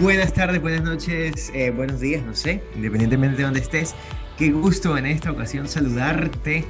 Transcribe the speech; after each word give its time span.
Buenas 0.00 0.34
tardes, 0.34 0.60
buenas 0.60 0.82
noches, 0.82 1.50
eh, 1.54 1.70
buenos 1.70 2.00
días, 2.00 2.22
no 2.22 2.34
sé, 2.34 2.62
independientemente 2.74 3.38
de 3.38 3.44
donde 3.44 3.60
estés. 3.60 3.94
Qué 4.36 4.50
gusto 4.50 4.98
en 4.98 5.06
esta 5.06 5.30
ocasión 5.30 5.66
saludarte 5.68 6.66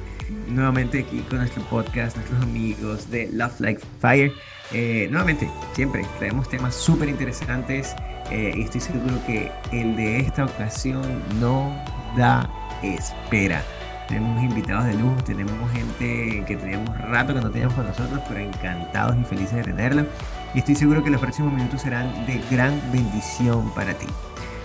nuevamente 0.47 0.99
aquí 0.99 1.19
con 1.29 1.39
nuestro 1.39 1.61
podcast, 1.63 2.15
nuestros 2.15 2.41
amigos 2.41 3.11
de 3.11 3.29
Love 3.33 3.59
Like 3.59 3.81
Fire. 3.99 4.31
Eh, 4.71 5.09
nuevamente, 5.11 5.49
siempre 5.73 6.05
traemos 6.19 6.47
temas 6.49 6.73
súper 6.73 7.09
interesantes 7.09 7.93
eh, 8.31 8.53
y 8.55 8.61
estoy 8.61 8.79
seguro 8.79 9.19
que 9.25 9.51
el 9.73 9.97
de 9.97 10.19
esta 10.19 10.45
ocasión 10.45 11.03
no 11.41 11.75
da 12.15 12.49
espera. 12.81 13.61
Tenemos 14.07 14.41
invitados 14.41 14.85
de 14.85 14.93
lujo, 14.93 15.21
tenemos 15.25 15.71
gente 15.73 16.45
que 16.47 16.55
teníamos 16.55 16.97
rato 17.01 17.33
que 17.33 17.41
no 17.41 17.51
teníamos 17.51 17.75
con 17.75 17.87
nosotros, 17.87 18.21
pero 18.29 18.39
encantados 18.39 19.17
y 19.19 19.23
felices 19.25 19.57
de 19.57 19.63
tenerlo. 19.63 20.05
Estoy 20.57 20.73
seguro 20.73 21.03
que 21.03 21.11
los 21.11 21.21
próximos 21.21 21.53
minutos 21.53 21.83
serán 21.83 22.25
de 22.25 22.41
gran 22.49 22.81
bendición 22.91 23.69
para 23.75 23.93
ti. 23.93 24.07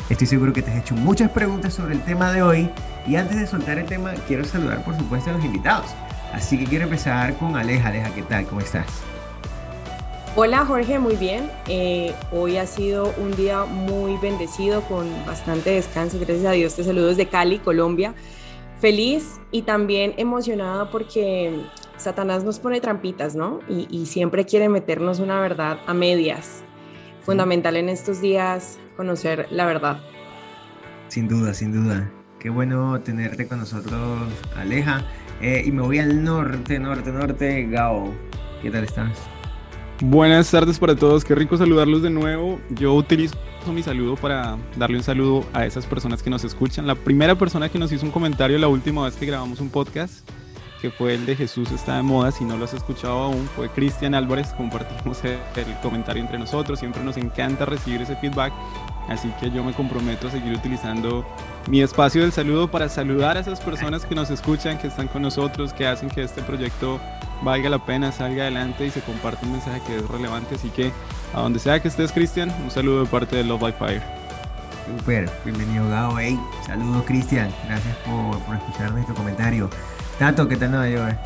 Estoy 0.09 0.27
seguro 0.27 0.51
que 0.51 0.63
te 0.63 0.71
has 0.71 0.79
hecho 0.79 0.95
muchas 0.95 1.31
preguntas 1.31 1.75
sobre 1.75 1.93
el 1.93 2.03
tema 2.03 2.33
de 2.33 2.41
hoy 2.41 2.71
y 3.07 3.17
antes 3.17 3.39
de 3.39 3.47
soltar 3.47 3.79
el 3.79 3.85
tema 3.85 4.15
quiero 4.27 4.43
saludar 4.47 4.83
por 4.87 4.97
supuesto 4.97 5.29
a 5.29 5.35
los 5.35 5.45
invitados. 5.45 5.91
Así 6.33 6.59
que 6.59 6.65
quiero 6.65 6.85
empezar 6.85 7.37
con 7.37 7.57
Aleja. 7.57 7.91
Aleja, 7.91 8.09
¿qué 8.15 8.23
tal? 8.23 8.47
¿Cómo 8.47 8.63
estás? 8.63 8.87
Hola 10.35 10.65
Jorge, 10.65 10.99
muy 10.99 11.17
bien. 11.17 11.51
Eh, 11.69 12.15
hoy 12.33 12.57
ha 12.57 12.67
sido 12.67 13.13
un 13.19 13.37
día 13.37 13.67
muy 13.67 14.17
bendecido 14.17 14.81
con 14.85 15.07
bastante 15.27 15.73
descanso. 15.73 16.17
Gracias 16.19 16.47
a 16.47 16.53
Dios 16.53 16.75
te 16.75 16.85
saludo 16.85 17.09
desde 17.09 17.29
Cali, 17.29 17.59
Colombia. 17.59 18.15
Feliz 18.81 19.41
y 19.51 19.61
también 19.61 20.15
emocionada 20.17 20.91
porque 20.91 21.67
Satanás 22.03 22.45
nos 22.45 22.59
pone 22.59 22.81
trampitas, 22.81 23.35
¿no? 23.35 23.61
Y, 23.69 23.87
y 23.91 24.07
siempre 24.07 24.45
quiere 24.45 24.69
meternos 24.69 25.21
una 25.21 25.41
verdad 25.41 25.79
a 25.87 25.95
medias. 25.95 26.63
Fundamental 27.23 27.77
en 27.77 27.89
estos 27.89 28.21
días 28.21 28.79
conocer 28.97 29.47
la 29.51 29.67
verdad. 29.67 30.01
Sin 31.09 31.29
duda, 31.29 31.55
sin 31.55 31.73
duda. 31.73 32.11
Qué 32.41 32.51
bueno 32.51 33.01
tenerte 33.01 33.47
con 33.47 33.61
nosotros, 33.61 34.19
Aleja. 34.57 35.05
Eh, 35.41 35.63
y 35.65 35.71
me 35.71 35.83
voy 35.83 35.99
al 35.99 36.25
norte, 36.25 36.79
norte, 36.79 37.13
norte. 37.13 37.67
Gao, 37.69 38.13
¿qué 38.63 38.71
tal 38.71 38.85
estás? 38.85 39.19
Buenas 40.01 40.51
tardes 40.51 40.81
para 40.81 40.97
todos, 40.97 41.25
qué 41.25 41.37
rico 41.37 41.57
saludarlos 41.57 42.03
de 42.03 42.11
nuevo. 42.11 42.59
Yo 42.71 42.95
utilizo 42.95 43.37
mi 43.73 43.85
saludo 43.85 44.17
para 44.17 44.57
darle 44.77 44.97
un 44.97 45.05
saludo 45.05 45.45
a 45.53 45.65
esas 45.65 45.87
personas 45.87 46.25
que 46.25 46.31
nos 46.31 46.43
escuchan. 46.43 46.89
La 46.89 46.97
primera 46.97 47.37
persona 47.37 47.69
que 47.69 47.79
nos 47.79 47.93
hizo 47.93 48.05
un 48.05 48.11
comentario 48.11 48.59
la 48.59 48.67
última 48.67 49.05
vez 49.05 49.15
que 49.15 49.27
grabamos 49.27 49.61
un 49.61 49.69
podcast, 49.69 50.29
que 50.83 50.91
fue 50.91 51.15
el 51.15 51.25
de 51.27 51.37
Jesús 51.37 51.71
está 51.71 51.97
de 51.97 52.03
moda, 52.03 52.33
si 52.33 52.45
no 52.45 52.57
lo 52.57 52.65
has 52.65 52.75
escuchado 52.75 53.15
aún, 53.15 53.49
fue 53.55 53.69
Cristian 53.69 54.17
Álvarez. 54.17 54.49
Compartimos 54.49 55.21
el, 55.25 55.39
comentario 55.81 56.21
entre 56.21 56.39
nosotros, 56.39 56.81
siempre 56.81 57.05
nos 57.05 57.17
encanta 57.17 57.65
recibir 57.65 58.03
ese 58.03 58.17
feedback. 58.17 58.53
Así 59.09 59.33
que 59.41 59.49
yo 59.53 59.63
me 59.63 59.73
comprometo 59.73 60.27
a 60.27 60.31
seguir 60.33 60.53
utilizando 60.53 61.25
mi 61.69 61.83
espacio 61.83 62.23
del 62.23 62.33
saludo 62.33 62.69
para 62.69 62.89
saludar 62.89 63.37
a 63.37 63.41
esas 63.41 63.61
personas 63.61 64.05
que 64.05 64.17
nos 64.17 64.31
escuchan, 64.31 64.77
que 64.77 64.89
están 64.89 65.07
con 65.07 65.23
nosotros, 65.23 65.73
que 65.73 65.87
hacen 65.87 66.11
que 66.11 66.25
este 66.25 66.43
proyecto 66.43 67.01
valga 67.43 67.71
la 67.71 67.79
pena, 67.79 68.11
salga 68.11 68.43
adelante 68.43 68.85
y 68.85 68.91
se 68.91 69.01
comparte 69.03 69.47
un 69.47 69.53
mensaje 69.53 69.81
que 69.87 69.99
es 69.99 70.09
relevante. 70.09 70.57
Así 70.57 70.69
que 70.71 70.91
a 71.33 71.43
donde 71.43 71.61
sea 71.61 71.81
que 71.81 71.89
estés, 71.89 72.11
Cristian, 72.11 72.53
un 72.65 72.73
saludo 72.73 73.05
de 73.05 73.07
parte 73.07 73.37
de 73.37 73.45
Love 73.45 73.61
by 73.61 73.73
Fire. 73.73 74.03
Super, 74.99 75.31
bienvenido 75.45 75.89
Gao, 75.89 76.17
saludos 76.67 77.05
Cristian, 77.07 77.51
gracias 77.67 77.97
por, 77.99 78.37
por 78.41 78.57
escuchar 78.57 78.91
nuestro 78.91 79.15
comentario. 79.15 79.71
Tato, 80.19 80.47
¿qué 80.47 80.57
tal 80.57 80.71
Nueva 80.71 80.89
York? 80.89 81.19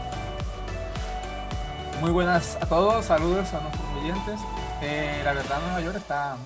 Muy 2.00 2.10
buenas 2.10 2.56
a 2.56 2.66
todos, 2.66 3.04
saludos 3.04 3.52
a 3.52 3.60
nuestros 3.60 3.86
oyentes. 4.00 4.40
Eh, 4.80 5.20
la 5.24 5.32
verdad, 5.32 5.60
Nueva 5.60 5.80
York 5.80 5.96
está 5.96 6.36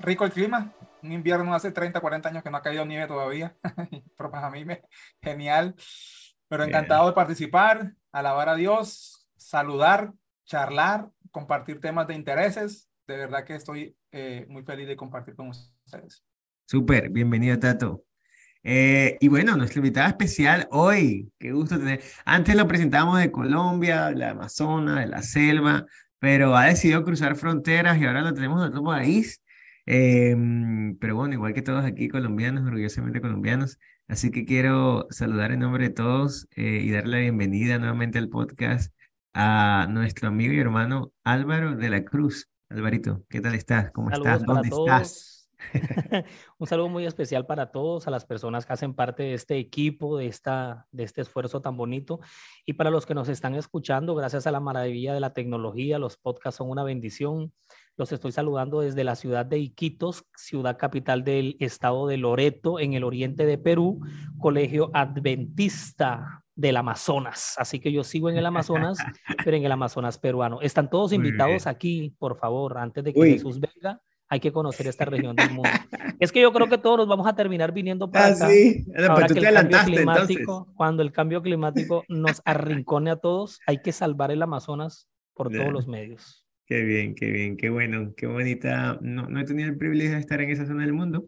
rico 0.00 0.24
el 0.24 0.32
clima. 0.32 0.72
Un 1.02 1.12
invierno 1.12 1.54
hace 1.54 1.70
30, 1.70 2.00
40 2.00 2.28
años 2.28 2.42
que 2.42 2.50
no 2.50 2.56
ha 2.56 2.62
caído 2.62 2.84
nieve 2.84 3.06
todavía. 3.06 3.56
Pero 4.16 4.30
para 4.30 4.50
mí 4.50 4.64
me 4.64 4.82
genial. 5.22 5.74
Pero 6.48 6.64
encantado 6.64 7.06
de 7.06 7.12
participar, 7.12 7.92
alabar 8.12 8.48
a 8.48 8.56
Dios, 8.56 9.28
saludar, 9.36 10.12
charlar, 10.44 11.08
compartir 11.30 11.80
temas 11.80 12.06
de 12.08 12.14
intereses. 12.14 12.90
De 13.06 13.16
verdad 13.16 13.44
que 13.44 13.54
estoy 13.54 13.96
eh, 14.12 14.44
muy 14.48 14.64
feliz 14.64 14.88
de 14.88 14.96
compartir 14.96 15.36
con 15.36 15.48
ustedes. 15.48 16.24
Súper, 16.66 17.10
bienvenido 17.10 17.58
Tato. 17.58 18.04
Eh, 18.62 19.16
y 19.20 19.28
bueno, 19.28 19.56
nuestra 19.56 19.78
invitada 19.78 20.08
especial 20.08 20.68
hoy, 20.70 21.32
qué 21.38 21.52
gusto 21.52 21.78
tener. 21.78 22.02
Antes 22.24 22.54
lo 22.56 22.68
presentamos 22.68 23.18
de 23.18 23.30
Colombia, 23.32 24.06
de 24.06 24.16
la 24.16 24.30
Amazonas, 24.30 25.00
de 25.00 25.06
la 25.06 25.22
selva, 25.22 25.86
pero 26.18 26.56
ha 26.56 26.66
decidido 26.66 27.02
cruzar 27.04 27.36
fronteras 27.36 27.98
y 27.98 28.04
ahora 28.04 28.20
lo 28.22 28.34
tenemos 28.34 28.60
en 28.62 28.68
otro 28.68 28.84
país. 28.84 29.42
Eh, 29.86 30.36
pero 31.00 31.16
bueno, 31.16 31.34
igual 31.34 31.54
que 31.54 31.62
todos 31.62 31.84
aquí 31.84 32.08
colombianos, 32.08 32.66
orgullosamente 32.66 33.20
colombianos. 33.20 33.78
Así 34.08 34.30
que 34.30 34.44
quiero 34.44 35.06
saludar 35.10 35.52
en 35.52 35.60
nombre 35.60 35.84
de 35.88 35.94
todos 35.94 36.48
eh, 36.56 36.80
y 36.82 36.90
darle 36.90 37.16
la 37.16 37.22
bienvenida 37.22 37.78
nuevamente 37.78 38.18
al 38.18 38.28
podcast 38.28 38.92
a 39.32 39.86
nuestro 39.90 40.28
amigo 40.28 40.52
y 40.52 40.58
hermano 40.58 41.12
Álvaro 41.24 41.76
de 41.76 41.90
la 41.90 42.04
Cruz. 42.04 42.48
Alvarito, 42.68 43.24
¿qué 43.28 43.40
tal 43.40 43.54
estás? 43.54 43.90
¿Cómo 43.92 44.10
Saludos 44.10 44.42
estás? 44.42 44.44
¿Dónde 44.46 44.68
todos. 44.68 44.86
estás? 44.88 45.29
Un 46.58 46.66
saludo 46.66 46.88
muy 46.88 47.06
especial 47.06 47.46
para 47.46 47.70
todos, 47.70 48.06
a 48.06 48.10
las 48.10 48.24
personas 48.24 48.66
que 48.66 48.72
hacen 48.72 48.94
parte 48.94 49.22
de 49.22 49.34
este 49.34 49.58
equipo, 49.58 50.16
de, 50.16 50.26
esta, 50.26 50.86
de 50.90 51.04
este 51.04 51.20
esfuerzo 51.20 51.60
tan 51.60 51.76
bonito. 51.76 52.20
Y 52.64 52.74
para 52.74 52.90
los 52.90 53.06
que 53.06 53.14
nos 53.14 53.28
están 53.28 53.54
escuchando, 53.54 54.14
gracias 54.14 54.46
a 54.46 54.52
la 54.52 54.60
maravilla 54.60 55.14
de 55.14 55.20
la 55.20 55.32
tecnología, 55.32 55.98
los 55.98 56.16
podcasts 56.16 56.58
son 56.58 56.70
una 56.70 56.82
bendición. 56.82 57.52
Los 57.96 58.12
estoy 58.12 58.32
saludando 58.32 58.80
desde 58.80 59.04
la 59.04 59.14
ciudad 59.14 59.44
de 59.44 59.58
Iquitos, 59.58 60.24
ciudad 60.34 60.78
capital 60.78 61.22
del 61.22 61.56
estado 61.60 62.06
de 62.06 62.16
Loreto, 62.16 62.78
en 62.78 62.94
el 62.94 63.04
oriente 63.04 63.44
de 63.44 63.58
Perú, 63.58 64.00
colegio 64.38 64.90
adventista 64.94 66.42
del 66.54 66.76
Amazonas. 66.76 67.54
Así 67.58 67.80
que 67.80 67.92
yo 67.92 68.04
sigo 68.04 68.30
en 68.30 68.36
el 68.36 68.46
Amazonas, 68.46 68.98
pero 69.44 69.56
en 69.56 69.64
el 69.64 69.72
Amazonas 69.72 70.18
peruano. 70.18 70.60
Están 70.60 70.88
todos 70.88 71.12
invitados 71.12 71.66
aquí, 71.66 72.14
por 72.18 72.38
favor, 72.38 72.78
antes 72.78 73.04
de 73.04 73.12
que 73.12 73.20
Uy. 73.20 73.32
Jesús 73.32 73.60
venga. 73.60 74.00
Hay 74.30 74.40
que 74.40 74.52
conocer 74.52 74.86
esta 74.86 75.04
región 75.10 75.36
del 75.36 75.50
mundo. 75.50 75.72
Es 76.18 76.32
que 76.32 76.40
yo 76.40 76.52
creo 76.52 76.68
que 76.68 76.78
todos 76.78 76.98
nos 76.98 77.08
vamos 77.08 77.26
a 77.26 77.34
terminar 77.34 77.72
viniendo 77.72 78.10
para 78.10 78.26
Ah, 78.26 78.34
acá. 78.34 78.46
sí. 78.48 78.84
Ah, 78.96 79.08
Ahora 79.08 79.14
Pues 79.16 79.26
tú 79.28 79.34
que 79.34 79.40
te 79.40 79.46
el 79.48 79.54
cambio 79.54 79.76
adelantaste 79.76 80.00
entonces. 80.02 80.36
climático, 80.36 80.72
cuando 80.76 81.02
el 81.02 81.12
cambio 81.12 81.42
climático 81.42 82.04
nos 82.08 82.40
arrincone 82.44 83.10
a 83.10 83.16
todos, 83.16 83.60
hay 83.66 83.78
que 83.82 83.92
salvar 83.92 84.30
el 84.30 84.42
Amazonas 84.42 85.08
por 85.34 85.50
Ya. 85.50 85.58
todos 85.58 85.72
los 85.72 85.86
medios. 85.88 86.44
Qué 86.66 86.82
bien, 86.82 87.14
qué 87.16 87.30
bien, 87.32 87.56
qué 87.56 87.68
bueno, 87.70 88.14
qué 88.16 88.26
bonita. 88.26 88.98
No, 89.02 89.28
no 89.28 89.40
he 89.40 89.44
tenido 89.44 89.68
el 89.68 89.76
privilegio 89.76 90.14
de 90.14 90.20
estar 90.20 90.40
en 90.40 90.50
esa 90.50 90.66
zona 90.66 90.82
del 90.82 90.92
mundo, 90.92 91.26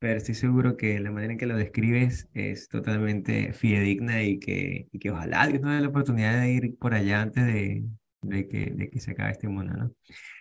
pero 0.00 0.16
estoy 0.18 0.34
seguro 0.34 0.76
que 0.76 0.98
la 1.00 1.10
manera 1.12 1.32
en 1.32 1.38
que 1.38 1.46
lo 1.46 1.56
describes 1.56 2.28
es 2.34 2.68
totalmente 2.68 3.52
fidedigna 3.52 4.22
y 4.22 4.38
que, 4.40 4.88
y 4.92 4.98
que 4.98 5.10
ojalá 5.10 5.46
Dios 5.46 5.60
nos 5.62 5.74
dé 5.74 5.80
la 5.80 5.88
oportunidad 5.88 6.40
de 6.40 6.50
ir 6.52 6.76
por 6.78 6.94
allá 6.94 7.22
antes 7.22 7.46
de, 7.46 7.84
de 8.22 8.48
que, 8.48 8.66
de 8.74 8.90
que 8.90 9.00
se 9.00 9.12
acabe 9.12 9.32
este 9.32 9.48
mundo, 9.48 9.74
¿no? 9.74 9.92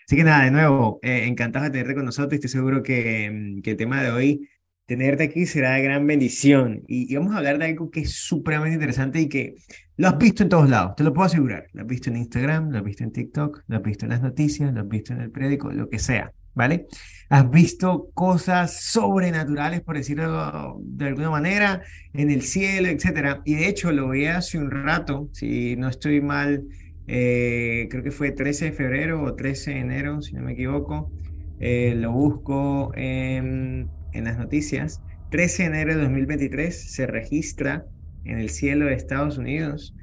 Así 0.07 0.15
que 0.15 0.23
nada, 0.23 0.45
de 0.45 0.51
nuevo, 0.51 0.99
eh, 1.01 1.25
encantado 1.25 1.65
de 1.65 1.71
tenerte 1.71 1.95
con 1.95 2.05
nosotros. 2.05 2.33
Estoy 2.35 2.49
seguro 2.49 2.81
que, 2.81 3.29
mm, 3.29 3.61
que 3.61 3.71
el 3.71 3.77
tema 3.77 4.01
de 4.01 4.11
hoy, 4.11 4.49
tenerte 4.85 5.23
aquí 5.23 5.45
será 5.45 5.73
de 5.73 5.81
gran 5.81 6.07
bendición. 6.07 6.81
Y, 6.87 7.11
y 7.11 7.17
vamos 7.17 7.33
a 7.33 7.39
hablar 7.39 7.57
de 7.57 7.65
algo 7.65 7.91
que 7.91 8.01
es 8.01 8.13
supremamente 8.13 8.75
interesante 8.75 9.19
y 9.19 9.27
que 9.27 9.55
lo 9.97 10.07
has 10.07 10.17
visto 10.17 10.43
en 10.43 10.49
todos 10.49 10.69
lados, 10.69 10.95
te 10.95 11.03
lo 11.03 11.11
puedo 11.11 11.25
asegurar. 11.25 11.67
Lo 11.73 11.81
has 11.81 11.87
visto 11.87 12.09
en 12.09 12.17
Instagram, 12.17 12.69
lo 12.71 12.77
has 12.77 12.83
visto 12.85 13.03
en 13.03 13.11
TikTok, 13.11 13.63
lo 13.67 13.75
has 13.77 13.83
visto 13.83 14.05
en 14.05 14.11
las 14.11 14.21
noticias, 14.21 14.73
lo 14.73 14.79
has 14.79 14.87
visto 14.87 15.11
en 15.11 15.19
el 15.21 15.31
periódico, 15.31 15.71
lo 15.73 15.89
que 15.89 15.99
sea, 15.99 16.31
¿vale? 16.53 16.87
Has 17.29 17.49
visto 17.49 18.09
cosas 18.13 18.81
sobrenaturales, 18.81 19.81
por 19.81 19.97
decirlo 19.97 20.79
de 20.85 21.05
alguna 21.05 21.31
manera, 21.31 21.81
en 22.13 22.31
el 22.31 22.43
cielo, 22.43 22.87
etcétera. 22.87 23.41
Y 23.43 23.55
de 23.55 23.67
hecho 23.67 23.91
lo 23.91 24.09
vi 24.09 24.27
hace 24.27 24.57
un 24.57 24.71
rato, 24.71 25.29
si 25.33 25.75
no 25.75 25.89
estoy 25.89 26.21
mal, 26.21 26.63
eh, 27.07 27.87
creo 27.89 28.03
que 28.03 28.11
fue 28.11 28.31
13 28.31 28.65
de 28.65 28.71
febrero 28.71 29.23
o 29.23 29.35
13 29.35 29.71
de 29.71 29.79
enero, 29.79 30.21
si 30.21 30.33
no 30.33 30.41
me 30.41 30.53
equivoco. 30.53 31.11
Eh, 31.59 31.95
lo 31.95 32.11
busco 32.11 32.91
en, 32.95 33.89
en 34.13 34.23
las 34.23 34.37
noticias. 34.37 35.01
13 35.31 35.63
de 35.63 35.69
enero 35.69 35.95
de 35.95 36.01
2023 36.03 36.91
se 36.91 37.07
registra 37.07 37.85
en 38.25 38.39
el 38.39 38.49
cielo 38.49 38.85
de 38.85 38.93
Estados 38.93 39.37
Unidos 39.37 39.95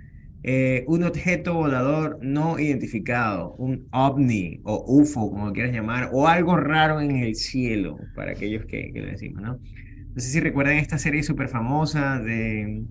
eh, 0.47 0.85
un 0.89 1.05
objeto 1.05 1.55
volador 1.55 2.19
no 2.21 2.59
identificado, 2.59 3.55
un 3.55 3.89
ovni 3.93 4.61
o 4.65 4.85
UFO, 4.87 5.31
como 5.31 5.51
quieras 5.55 5.73
llamar, 5.73 6.11
o 6.13 6.29
algo 6.29 6.59
raro 6.59 7.01
en 7.01 7.17
el 7.17 7.35
cielo, 7.35 7.97
para 8.15 8.33
aquellos 8.33 8.67
que, 8.67 8.93
que 8.93 9.01
lo 9.01 9.07
decimos, 9.07 9.41
¿no? 9.41 9.53
No 9.55 10.21
sé 10.21 10.29
si 10.29 10.41
recuerdan 10.41 10.77
esta 10.77 10.99
serie 10.99 11.23
súper 11.23 11.49
famosa 11.49 12.21
de 12.21 12.83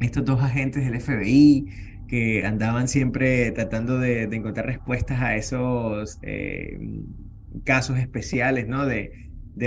estos 0.00 0.24
dos 0.24 0.40
agentes 0.40 0.84
del 0.84 1.00
FBI 1.00 1.66
que 2.06 2.44
andaban 2.44 2.88
siempre 2.88 3.50
tratando 3.52 3.98
de, 3.98 4.24
encontrar 4.24 4.66
respuestas 4.66 5.20
a 5.22 5.36
esos 5.36 6.18
eh, 6.22 6.78
casos 7.64 7.98
especiales, 7.98 8.66
¿no? 8.68 8.86
De, 8.86 9.12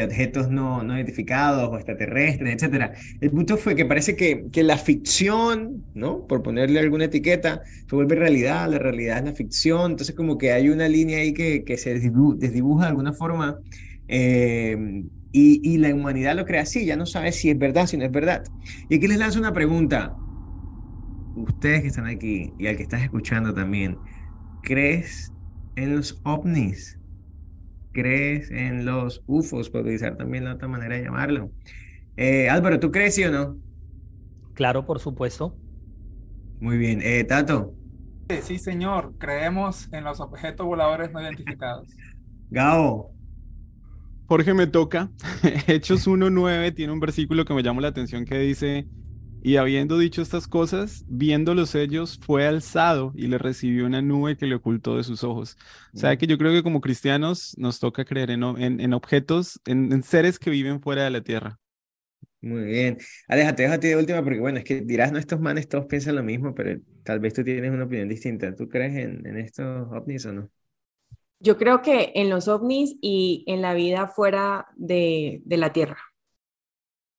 objetos 0.03 0.49
no, 0.49 0.83
no 0.83 0.95
identificados 0.97 1.69
o 1.69 1.75
extraterrestres, 1.77 2.53
etcétera. 2.55 2.91
El 3.21 3.31
punto 3.31 3.55
fue 3.57 3.73
que 3.75 3.85
parece 3.85 4.17
que, 4.17 4.49
que 4.51 4.61
la 4.63 4.77
ficción, 4.77 5.85
¿no? 5.93 6.27
Por 6.27 6.43
ponerle 6.43 6.79
alguna 6.79 7.05
etiqueta, 7.05 7.61
se 7.89 7.95
vuelve 7.95 8.15
realidad, 8.15 8.69
la 8.69 8.79
realidad 8.79 9.19
es 9.19 9.23
la 9.25 9.33
ficción, 9.33 9.91
entonces 9.91 10.13
como 10.15 10.37
que 10.37 10.51
hay 10.51 10.67
una 10.69 10.89
línea 10.89 11.19
ahí 11.19 11.33
que, 11.33 11.63
que 11.63 11.77
se 11.77 11.95
desdibu- 11.95 12.37
desdibuja 12.37 12.83
de 12.85 12.89
alguna 12.89 13.13
forma 13.13 13.57
Eh, 14.09 14.77
y, 15.31 15.61
y, 15.73 15.77
la 15.77 15.93
humanidad 15.93 16.35
lo 16.35 16.45
cree 16.45 16.61
así, 16.61 16.85
ya 16.85 16.95
no 16.95 17.05
sabe 17.05 17.31
si 17.31 17.49
es 17.49 17.57
verdad, 17.59 17.87
si 17.87 17.97
no 17.97 18.05
es 18.05 18.11
verdad. 18.11 18.43
Y 18.89 18.95
aquí 18.95 19.07
les 19.07 19.17
lanzo 19.19 19.39
una 19.39 19.53
pregunta. 19.53 20.17
Ustedes 21.37 21.81
que 21.81 21.87
están 21.87 22.07
aquí 22.07 22.51
y 22.57 22.67
al 22.67 22.77
que 22.77 22.83
estás 22.83 23.01
escuchando 23.03 23.53
también, 23.53 23.97
¿crees 24.63 25.31
en 25.75 25.95
los 25.95 26.19
ovnis? 26.23 26.99
¿Crees 27.93 28.51
en 28.51 28.85
los 28.85 29.23
UFOs, 29.27 29.69
por 29.69 29.81
utilizar 29.81 30.17
también 30.17 30.45
la 30.45 30.55
otra 30.55 30.67
manera 30.67 30.95
de 30.95 31.03
llamarlo? 31.03 31.51
Eh, 32.15 32.49
Álvaro, 32.49 32.79
¿tú 32.79 32.91
crees 32.91 33.15
sí 33.15 33.23
o 33.23 33.31
no? 33.31 33.57
Claro, 34.53 34.85
por 34.85 34.99
supuesto. 34.99 35.55
Muy 36.59 36.77
bien. 36.77 37.01
Eh, 37.03 37.23
Tato. 37.23 37.75
Sí, 38.41 38.57
señor. 38.57 39.13
Creemos 39.19 39.87
en 39.93 40.03
los 40.03 40.19
objetos 40.19 40.65
voladores 40.65 41.11
no 41.11 41.21
identificados. 41.21 41.87
Gao. 42.49 43.11
Jorge 44.27 44.53
me 44.53 44.67
toca. 44.67 45.11
Hechos 45.67 46.07
1.9 46.07 46.73
tiene 46.75 46.91
un 46.91 46.99
versículo 46.99 47.45
que 47.45 47.53
me 47.53 47.63
llamó 47.63 47.81
la 47.81 47.89
atención 47.89 48.25
que 48.25 48.39
dice, 48.39 48.87
y 49.41 49.57
habiendo 49.57 49.97
dicho 49.97 50.21
estas 50.21 50.47
cosas, 50.47 51.05
viendo 51.07 51.53
los 51.53 51.69
sellos, 51.69 52.19
fue 52.21 52.45
alzado 52.47 53.13
y 53.15 53.27
le 53.27 53.37
recibió 53.37 53.85
una 53.85 54.01
nube 54.01 54.37
que 54.37 54.47
le 54.47 54.55
ocultó 54.55 54.97
de 54.97 55.03
sus 55.03 55.23
ojos. 55.23 55.57
O 55.93 55.97
sea 55.97 56.17
que 56.17 56.27
yo 56.27 56.37
creo 56.37 56.51
que 56.51 56.63
como 56.63 56.81
cristianos 56.81 57.55
nos 57.57 57.79
toca 57.79 58.05
creer 58.05 58.31
en, 58.31 58.43
en, 58.43 58.93
objetos, 58.93 59.61
en, 59.65 59.91
en, 59.93 60.03
seres 60.03 60.39
que 60.39 60.49
viven 60.49 60.81
fuera 60.81 61.03
de 61.03 61.11
la 61.11 61.21
tierra. 61.21 61.59
Muy 62.41 62.63
bien. 62.63 62.97
Déjate, 63.27 63.63
déjate 63.63 63.87
de 63.87 63.95
última 63.95 64.23
porque 64.23 64.39
bueno, 64.39 64.59
es 64.59 64.63
que 64.63 64.81
dirás, 64.81 65.11
no, 65.11 65.17
estos 65.17 65.39
manes 65.39 65.67
todos 65.67 65.85
piensan 65.85 66.15
lo 66.15 66.23
mismo, 66.23 66.53
pero 66.53 66.79
tal 67.03 67.19
vez 67.19 67.33
tú 67.33 67.43
tienes 67.43 67.71
una 67.71 67.85
opinión 67.85 68.09
distinta. 68.09 68.55
¿Tú 68.55 68.67
crees 68.67 68.95
en, 68.95 69.25
en 69.25 69.37
estos 69.37 69.87
ovnis 69.91 70.25
o 70.25 70.33
no? 70.33 70.49
Yo 71.39 71.57
creo 71.57 71.81
que 71.81 72.11
en 72.15 72.29
los 72.29 72.47
ovnis 72.47 72.95
y 73.01 73.43
en 73.47 73.61
la 73.61 73.73
vida 73.73 74.07
fuera 74.07 74.67
de, 74.75 75.41
de 75.45 75.57
la 75.57 75.71
Tierra. 75.71 75.97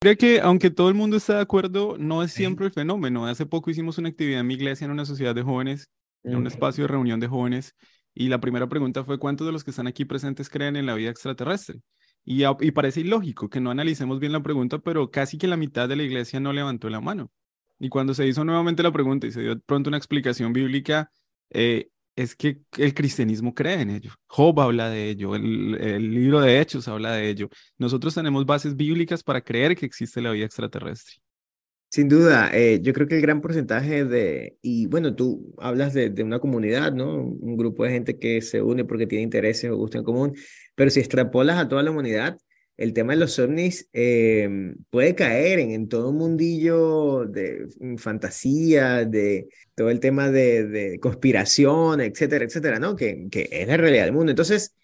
Creo 0.01 0.17
que 0.17 0.41
aunque 0.41 0.71
todo 0.71 0.89
el 0.89 0.95
mundo 0.95 1.17
está 1.17 1.35
de 1.35 1.41
acuerdo, 1.41 1.97
no 1.99 2.23
es 2.23 2.33
siempre 2.33 2.67
el 2.67 2.73
fenómeno. 2.73 3.27
Hace 3.27 3.47
poco 3.47 3.71
hicimos 3.71 3.99
una 3.99 4.09
actividad 4.09 4.41
en 4.41 4.47
mi 4.47 4.55
iglesia 4.55 4.85
en 4.85 4.93
una 4.93 5.05
sociedad 5.05 5.35
de 5.35 5.43
jóvenes, 5.43 5.91
en 6.23 6.37
un 6.37 6.47
espacio 6.47 6.85
de 6.85 6.89
reunión 6.89 7.19
de 7.19 7.27
jóvenes, 7.27 7.75
y 8.15 8.29
la 8.29 8.41
primera 8.41 8.69
pregunta 8.69 9.05
fue, 9.05 9.19
¿cuántos 9.19 9.47
de 9.47 9.53
los 9.53 9.65
que 9.65 9.71
están 9.71 9.89
aquí 9.89 10.05
presentes 10.05 10.51
creen 10.51 10.77
en 10.77 10.87
la 10.87 10.95
vida 10.95 11.11
extraterrestre? 11.11 11.81
Y, 12.25 12.45
y 12.45 12.71
parece 12.71 13.01
ilógico 13.01 13.49
que 13.49 13.61
no 13.61 13.71
analicemos 13.71 14.21
bien 14.21 14.33
la 14.33 14.43
pregunta, 14.43 14.79
pero 14.79 15.11
casi 15.11 15.37
que 15.37 15.49
la 15.49 15.57
mitad 15.57 15.89
de 15.89 15.97
la 15.97 16.05
iglesia 16.05 16.39
no 16.39 16.53
levantó 16.53 16.91
la 16.91 17.01
mano. 17.01 17.33
Y 17.81 17.89
cuando 17.89 18.15
se 18.15 18.27
hizo 18.27 18.45
nuevamente 18.45 18.83
la 18.83 18.93
pregunta 18.93 19.27
y 19.27 19.33
se 19.33 19.41
dio 19.41 19.59
pronto 19.61 19.91
una 19.91 19.97
explicación 19.97 20.53
bíblica, 20.53 21.11
eh, 21.51 21.91
es 22.19 22.35
que 22.35 22.59
el 22.77 22.95
cristianismo 22.95 23.55
cree 23.55 23.81
en 23.81 23.91
ello. 23.91 24.11
Job 24.27 24.59
habla 24.61 24.91
de 24.91 25.09
ello, 25.11 25.37
el, 25.37 25.77
el, 25.81 26.13
libro 26.13 26.41
de 26.41 26.61
Hechos 26.61 26.89
habla 26.89 27.13
de 27.13 27.29
ello. 27.29 27.49
Nosotros 27.79 28.13
tenemos 28.13 28.45
bases 28.45 28.75
bíblicas 28.75 29.23
para 29.23 29.41
creer 29.41 29.77
que 29.77 29.87
existe 29.87 30.21
la 30.21 30.33
vida 30.33 30.45
extraterrestre. 30.45 31.15
Sin 31.91 32.09
duda, 32.09 32.51
eh, 32.53 32.81
yo 32.83 32.93
creo 32.93 33.07
que 33.07 33.15
el 33.15 33.23
gran 33.23 33.41
porcentaje 33.41 34.05
de, 34.05 34.59
y 34.61 34.87
bueno, 34.87 35.15
tú 35.15 35.55
hablas 35.59 35.95
de, 35.95 36.11
de, 36.11 36.25
una 36.25 36.41
comunidad, 36.41 36.93
¿no? 36.93 37.23
Un 37.23 37.57
grupo 37.57 37.85
de 37.85 37.91
gente 37.91 38.19
que 38.19 38.43
se 38.43 38.61
une 38.61 38.85
porque 38.85 39.07
tiene 39.07 39.23
intereses 39.23 39.71
o 39.71 39.77
gustos 39.77 40.01
en 40.01 40.05
común, 40.05 40.35
pero 40.75 40.91
si 40.91 40.99
extrapolas 40.99 41.57
a 41.57 41.69
toda 41.69 41.85
la 41.85 41.93
humanidad, 41.93 42.37
el 42.79 42.93
tema 42.93 43.13
de 43.13 43.19
los 43.19 43.39
ovnis 43.41 43.89
eh, 43.93 44.49
puede 44.89 45.17
caer 45.17 45.59
en, 45.59 45.89
todo 45.89 46.11
un 46.11 46.17
mundillo 46.17 47.25
de 47.27 47.67
fantasía, 47.99 49.05
de 49.05 49.49
todo 49.75 49.91
el 49.91 49.99
tema 49.99 50.31
de, 50.31 50.65
de, 50.67 51.01
conspiración, 51.01 52.01
etcétera, 52.01 52.45
etcétera, 52.45 52.79
¿no? 52.79 52.95
Que, 52.95 53.27
que 53.31 53.49
es 53.51 53.67
la 53.67 53.77
realidad 53.77 54.05
del 54.05 54.15
mundo. 54.15 54.31
Entonces, 54.31 54.77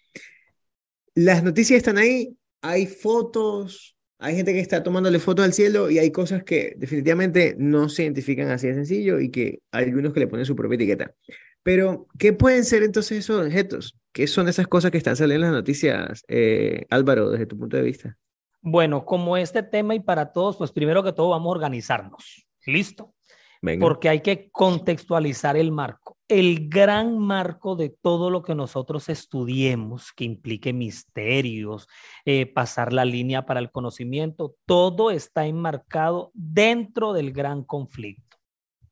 las 1.15 1.41
noticias 1.41 1.77
están 1.77 1.97
ahí, 1.97 2.35
hay 2.61 2.85
fotos, 2.85 3.95
hay 4.19 4.35
gente 4.35 4.51
que 4.51 4.59
está 4.59 4.83
tomándole 4.83 5.19
fotos 5.19 5.45
al 5.45 5.53
cielo 5.53 5.89
y 5.89 5.97
hay 5.97 6.11
cosas 6.11 6.43
que 6.43 6.75
definitivamente 6.77 7.55
no 7.57 7.87
se 7.87 8.03
identifican 8.03 8.49
así 8.49 8.67
de 8.67 8.75
sencillo 8.75 9.21
y 9.21 9.31
que 9.31 9.59
algunos 9.71 10.13
que 10.13 10.19
le 10.19 10.27
ponen 10.27 10.45
su 10.45 10.55
propia 10.55 10.75
etiqueta. 10.75 11.15
Pero, 11.63 12.07
¿qué 12.19 12.33
pueden 12.33 12.65
ser 12.65 12.83
entonces 12.83 13.19
esos 13.19 13.45
objetos? 13.45 13.97
¿Qué 14.15 14.27
son 14.27 14.47
esas 14.47 14.65
cosas 14.65 14.91
que 14.91 14.97
están 14.97 15.17
saliendo 15.17 15.45
en 15.45 15.51
las 15.51 15.59
noticias, 15.59 16.23
eh, 16.29 16.85
Álvaro, 16.89 17.31
desde 17.31 17.47
tu 17.47 17.57
punto 17.57 17.75
de 17.75 17.83
vista? 17.83 18.17
Bueno, 18.61 19.03
como 19.03 19.35
este 19.35 19.61
tema 19.61 19.93
y 19.93 19.99
para 19.99 20.31
todos, 20.31 20.55
pues 20.55 20.71
primero 20.71 21.03
que 21.03 21.11
todo 21.11 21.31
vamos 21.31 21.47
a 21.47 21.51
organizarnos. 21.51 22.47
¿Listo? 22.65 23.13
Venga. 23.61 23.85
Porque 23.85 24.07
hay 24.07 24.21
que 24.21 24.49
contextualizar 24.51 25.57
el 25.57 25.73
marco. 25.73 26.17
El 26.29 26.69
gran 26.69 27.19
marco 27.19 27.75
de 27.75 27.89
todo 27.89 28.29
lo 28.29 28.41
que 28.41 28.55
nosotros 28.55 29.09
estudiemos, 29.09 30.13
que 30.13 30.23
implique 30.23 30.71
misterios, 30.71 31.85
eh, 32.23 32.45
pasar 32.45 32.93
la 32.93 33.03
línea 33.03 33.45
para 33.45 33.59
el 33.59 33.69
conocimiento, 33.69 34.55
todo 34.65 35.11
está 35.11 35.45
enmarcado 35.45 36.31
dentro 36.33 37.11
del 37.11 37.33
gran 37.33 37.65
conflicto. 37.65 38.37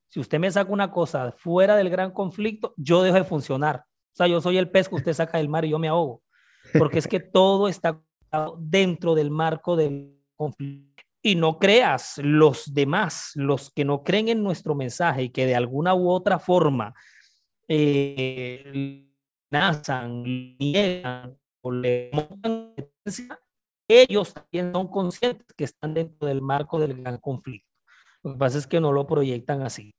Si 0.10 0.20
usted 0.20 0.38
me 0.38 0.52
saca 0.52 0.70
una 0.70 0.92
cosa 0.92 1.32
fuera 1.32 1.78
del 1.78 1.90
gran 1.90 2.12
conflicto, 2.12 2.74
yo 2.76 3.02
dejo 3.04 3.16
de 3.16 3.24
funcionar. 3.24 3.86
O 4.14 4.16
sea, 4.16 4.28
yo 4.28 4.40
soy 4.42 4.58
el 4.58 4.70
pez 4.70 4.90
que 4.90 4.96
usted 4.96 5.14
saca 5.14 5.40
del 5.40 5.50
mar 5.50 5.66
y 5.66 5.70
yo 5.70 5.80
me 5.80 5.88
ahogo. 5.88 6.22
Porque 6.78 7.00
es 7.00 7.08
que 7.08 7.20
todo 7.20 7.68
está 7.68 8.00
dentro 8.60 9.16
del 9.16 9.32
marco 9.32 9.76
del 9.76 10.20
conflicto. 10.36 11.04
Y 11.26 11.36
no 11.36 11.58
creas 11.58 12.18
los 12.18 12.74
demás, 12.74 13.32
los 13.36 13.72
que 13.72 13.86
no 13.86 14.04
creen 14.04 14.28
en 14.28 14.44
nuestro 14.44 14.76
mensaje 14.76 15.24
y 15.24 15.30
que 15.30 15.46
de 15.46 15.56
alguna 15.56 15.96
u 15.96 16.10
otra 16.10 16.38
forma 16.38 16.94
eh, 17.68 19.08
niegan 20.60 21.38
o 21.62 21.72
le 21.72 22.12
montan 22.12 22.74
ellos 23.88 24.34
también 24.34 24.74
son 24.74 24.88
conscientes 24.88 25.48
que 25.56 25.64
están 25.66 25.94
dentro 25.94 26.28
del 26.28 26.42
marco 26.42 26.80
del 26.80 27.02
gran 27.02 27.18
conflicto. 27.18 27.70
Lo 28.24 28.34
que 28.34 28.38
pasa 28.38 28.58
es 28.58 28.68
que 28.68 28.80
no 28.80 28.92
lo 28.92 29.06
proyectan 29.06 29.62
así. 29.62 29.94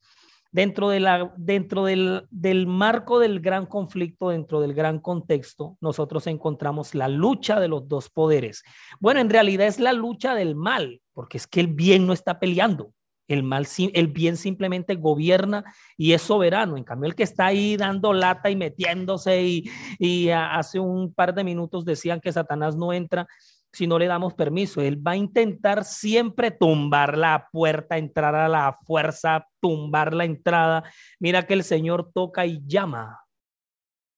Dentro, 0.55 0.87
de 0.87 1.01
la, 1.01 1.33
dentro 1.35 1.83
del, 1.83 2.27
del 2.31 2.65
marco 2.65 3.19
del 3.19 3.41
gran 3.41 3.65
conflicto, 3.65 4.29
dentro 4.29 4.61
del 4.61 4.73
gran 4.73 4.99
contexto, 4.99 5.77
nosotros 5.81 6.27
encontramos 6.27 6.95
la 6.95 7.09
lucha 7.09 7.59
de 7.59 7.67
los 7.67 7.89
dos 7.89 8.09
poderes. 8.09 8.63
Bueno, 9.01 9.19
en 9.19 9.29
realidad 9.29 9.67
es 9.67 9.81
la 9.81 9.91
lucha 9.91 10.33
del 10.33 10.55
mal, 10.55 11.01
porque 11.11 11.39
es 11.39 11.45
que 11.45 11.59
el 11.59 11.67
bien 11.67 12.07
no 12.07 12.13
está 12.13 12.39
peleando. 12.39 12.93
El 13.27 13.43
mal, 13.43 13.67
el 13.93 14.07
bien 14.07 14.37
simplemente 14.37 14.95
gobierna 14.95 15.65
y 15.97 16.13
es 16.13 16.21
soberano. 16.21 16.77
En 16.77 16.85
cambio, 16.85 17.09
el 17.09 17.15
que 17.15 17.23
está 17.23 17.47
ahí 17.47 17.75
dando 17.75 18.13
lata 18.13 18.49
y 18.49 18.55
metiéndose 18.55 19.43
y, 19.43 19.69
y 19.99 20.29
hace 20.29 20.79
un 20.79 21.13
par 21.13 21.33
de 21.35 21.43
minutos 21.43 21.83
decían 21.83 22.21
que 22.21 22.31
Satanás 22.31 22.77
no 22.77 22.93
entra 22.93 23.27
si 23.75 23.87
no 23.87 23.99
le 23.99 24.07
damos 24.07 24.33
permiso. 24.33 24.81
Él 24.81 25.05
va 25.05 25.11
a 25.11 25.17
intentar 25.17 25.83
siempre 25.83 26.51
tumbar 26.51 27.17
la 27.17 27.49
puerta, 27.51 27.97
entrar 27.97 28.33
a 28.33 28.47
la 28.47 28.77
fuerza, 28.85 29.47
tumbar 29.59 30.13
la 30.13 30.25
entrada. 30.25 30.83
Mira 31.19 31.43
que 31.43 31.53
el 31.53 31.63
Señor 31.63 32.11
toca 32.13 32.45
y 32.45 32.63
llama. 32.65 33.19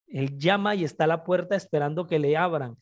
Él 0.07 0.37
llama 0.37 0.75
y 0.75 0.83
está 0.83 1.05
a 1.05 1.07
la 1.07 1.23
puerta 1.23 1.55
esperando 1.55 2.05
que 2.05 2.19
le 2.19 2.37
abran. 2.37 2.77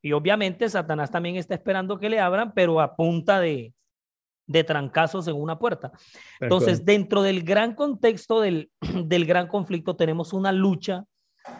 Y 0.00 0.12
obviamente 0.12 0.68
Satanás 0.68 1.10
también 1.10 1.36
está 1.36 1.54
esperando 1.54 1.98
que 1.98 2.08
le 2.08 2.20
abran, 2.20 2.52
pero 2.54 2.80
a 2.80 2.94
punta 2.94 3.40
de, 3.40 3.74
de 4.46 4.64
trancazos 4.64 5.26
en 5.28 5.36
una 5.36 5.58
puerta. 5.58 5.92
Entonces, 6.40 6.84
dentro 6.84 7.22
del 7.22 7.42
gran 7.42 7.74
contexto 7.74 8.40
del, 8.40 8.70
del 9.04 9.26
gran 9.26 9.48
conflicto, 9.48 9.96
tenemos 9.96 10.32
una 10.32 10.52
lucha 10.52 11.04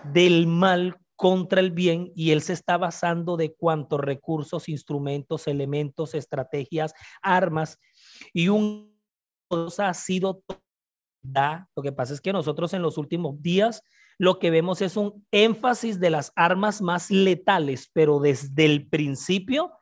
del 0.04 0.46
mal 0.46 0.96
contra 1.16 1.60
el 1.60 1.70
bien 1.70 2.12
y 2.14 2.30
él 2.30 2.42
se 2.42 2.52
está 2.52 2.76
basando 2.76 3.36
de 3.36 3.54
cuantos 3.54 4.00
recursos, 4.00 4.68
instrumentos, 4.68 5.46
elementos, 5.46 6.14
estrategias, 6.14 6.94
armas 7.22 7.78
y 8.32 8.48
un 8.48 8.94
ha 9.78 9.94
sido 9.94 10.42
da. 11.22 11.68
Lo 11.76 11.82
que 11.82 11.92
pasa 11.92 12.14
es 12.14 12.20
que 12.20 12.32
nosotros 12.32 12.74
en 12.74 12.82
los 12.82 12.98
últimos 12.98 13.40
días 13.40 13.82
lo 14.18 14.38
que 14.38 14.50
vemos 14.50 14.80
es 14.82 14.96
un 14.96 15.26
énfasis 15.30 16.00
de 16.00 16.10
las 16.10 16.32
armas 16.36 16.82
más 16.82 17.10
letales, 17.10 17.90
pero 17.92 18.20
desde 18.20 18.64
el 18.64 18.88
principio 18.88 19.72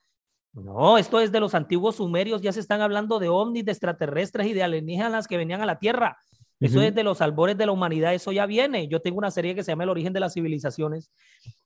no, 0.53 0.99
esto 0.99 1.19
es 1.19 1.33
de 1.33 1.41
los 1.41 1.55
antiguos 1.55 1.97
sumerios, 1.97 2.43
ya 2.43 2.53
se 2.53 2.61
están 2.61 2.83
hablando 2.83 3.19
de 3.19 3.31
ovnis, 3.31 3.65
de 3.65 3.73
extraterrestres 3.73 4.47
y 4.47 4.53
de 4.53 4.63
alienígenas 4.63 5.27
que 5.27 5.39
venían 5.39 5.63
a 5.63 5.67
la 5.67 5.79
Tierra. 5.79 6.19
Eso 6.63 6.81
es 6.81 6.95
de 6.95 7.03
los 7.03 7.21
albores 7.21 7.59
de 7.59 7.67
la 7.67 7.73
humanidad, 7.73 8.15
eso 8.15 8.31
ya 8.31 8.47
viene. 8.47 8.87
Yo 8.89 9.01
tengo 9.01 9.19
una 9.19 9.31
serie 9.31 9.55
que 9.55 9.65
se 9.65 9.73
llama 9.73 9.85
El 9.85 9.91
origen 9.91 10.13
de 10.13 10.21
las 10.21 10.35
civilizaciones 10.35 11.11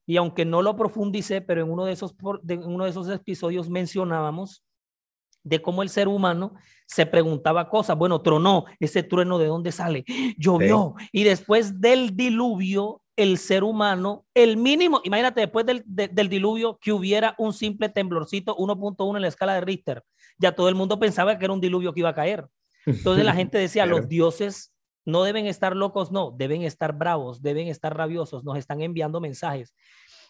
y 0.06 0.16
aunque 0.16 0.44
no 0.44 0.62
lo 0.62 0.76
profundicé, 0.76 1.40
pero 1.40 1.62
en 1.62 1.70
uno 1.70 1.84
de 1.84 1.92
esos, 1.92 2.14
de 2.42 2.56
uno 2.56 2.84
de 2.84 2.90
esos 2.90 3.08
episodios 3.08 3.68
mencionábamos 3.68 4.64
de 5.42 5.60
cómo 5.60 5.82
el 5.82 5.90
ser 5.90 6.08
humano 6.08 6.54
se 6.86 7.06
preguntaba 7.06 7.68
cosas. 7.68 7.96
Bueno, 7.96 8.22
tronó, 8.22 8.64
ese 8.80 9.02
trueno 9.02 9.38
de 9.38 9.46
dónde 9.46 9.70
sale, 9.72 10.04
llovió. 10.38 10.94
Y 11.12 11.24
después 11.24 11.80
del 11.80 12.16
diluvio, 12.16 13.02
el 13.16 13.38
ser 13.38 13.64
humano, 13.64 14.24
el 14.34 14.56
mínimo, 14.56 15.00
imagínate 15.04 15.40
después 15.40 15.66
del, 15.66 15.82
del 15.86 16.28
diluvio 16.28 16.78
que 16.80 16.92
hubiera 16.92 17.34
un 17.38 17.52
simple 17.52 17.88
temblorcito 17.88 18.56
1.1 18.56 19.16
en 19.16 19.22
la 19.22 19.28
escala 19.28 19.54
de 19.54 19.60
Richter. 19.60 20.02
Ya 20.38 20.52
todo 20.52 20.68
el 20.68 20.74
mundo 20.74 20.98
pensaba 20.98 21.38
que 21.38 21.44
era 21.44 21.54
un 21.54 21.60
diluvio 21.60 21.92
que 21.92 22.00
iba 22.00 22.10
a 22.10 22.14
caer. 22.14 22.46
Entonces 22.84 23.24
la 23.24 23.34
gente 23.34 23.58
decía, 23.58 23.86
los 23.86 24.08
dioses 24.08 24.72
no 25.06 25.22
deben 25.22 25.46
estar 25.46 25.74
locos, 25.74 26.12
no, 26.12 26.34
deben 26.36 26.62
estar 26.62 26.92
bravos, 26.92 27.40
deben 27.40 27.68
estar 27.68 27.96
rabiosos, 27.96 28.44
nos 28.44 28.58
están 28.58 28.82
enviando 28.82 29.20
mensajes. 29.20 29.74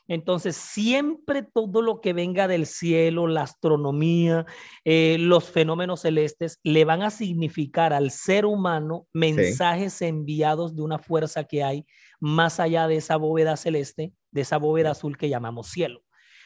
Entonces, 0.09 0.55
siempre 0.55 1.43
todo 1.43 1.83
lo 1.83 2.01
que 2.01 2.13
venga 2.13 2.47
del 2.47 2.67
cielo, 2.67 3.27
la 3.27 3.43
astronomía, 3.43 4.47
eh, 4.85 5.17
los 5.19 5.51
fenómenos 5.51 6.03
celestes, 6.03 6.61
le 6.63 6.85
van 6.85 7.03
a 7.03 7.11
significar 7.11 7.93
al 7.93 8.13
ser 8.13 8.47
humano 8.47 9.09
mensajes 9.13 10.01
enviados 10.03 10.77
de 10.77 10.83
una 10.83 11.01
fuerza 11.01 11.45
que 11.45 11.65
hay 11.65 11.87
más 12.21 12.61
allá 12.61 12.87
de 12.87 12.97
esa 12.97 13.17
bóveda 13.17 13.57
celeste, 13.57 14.13
de 14.31 14.41
esa 14.43 14.59
bóveda 14.59 14.93
azul 14.93 15.17
que 15.17 15.29
llamamos 15.29 15.69
cielo. 15.69 16.03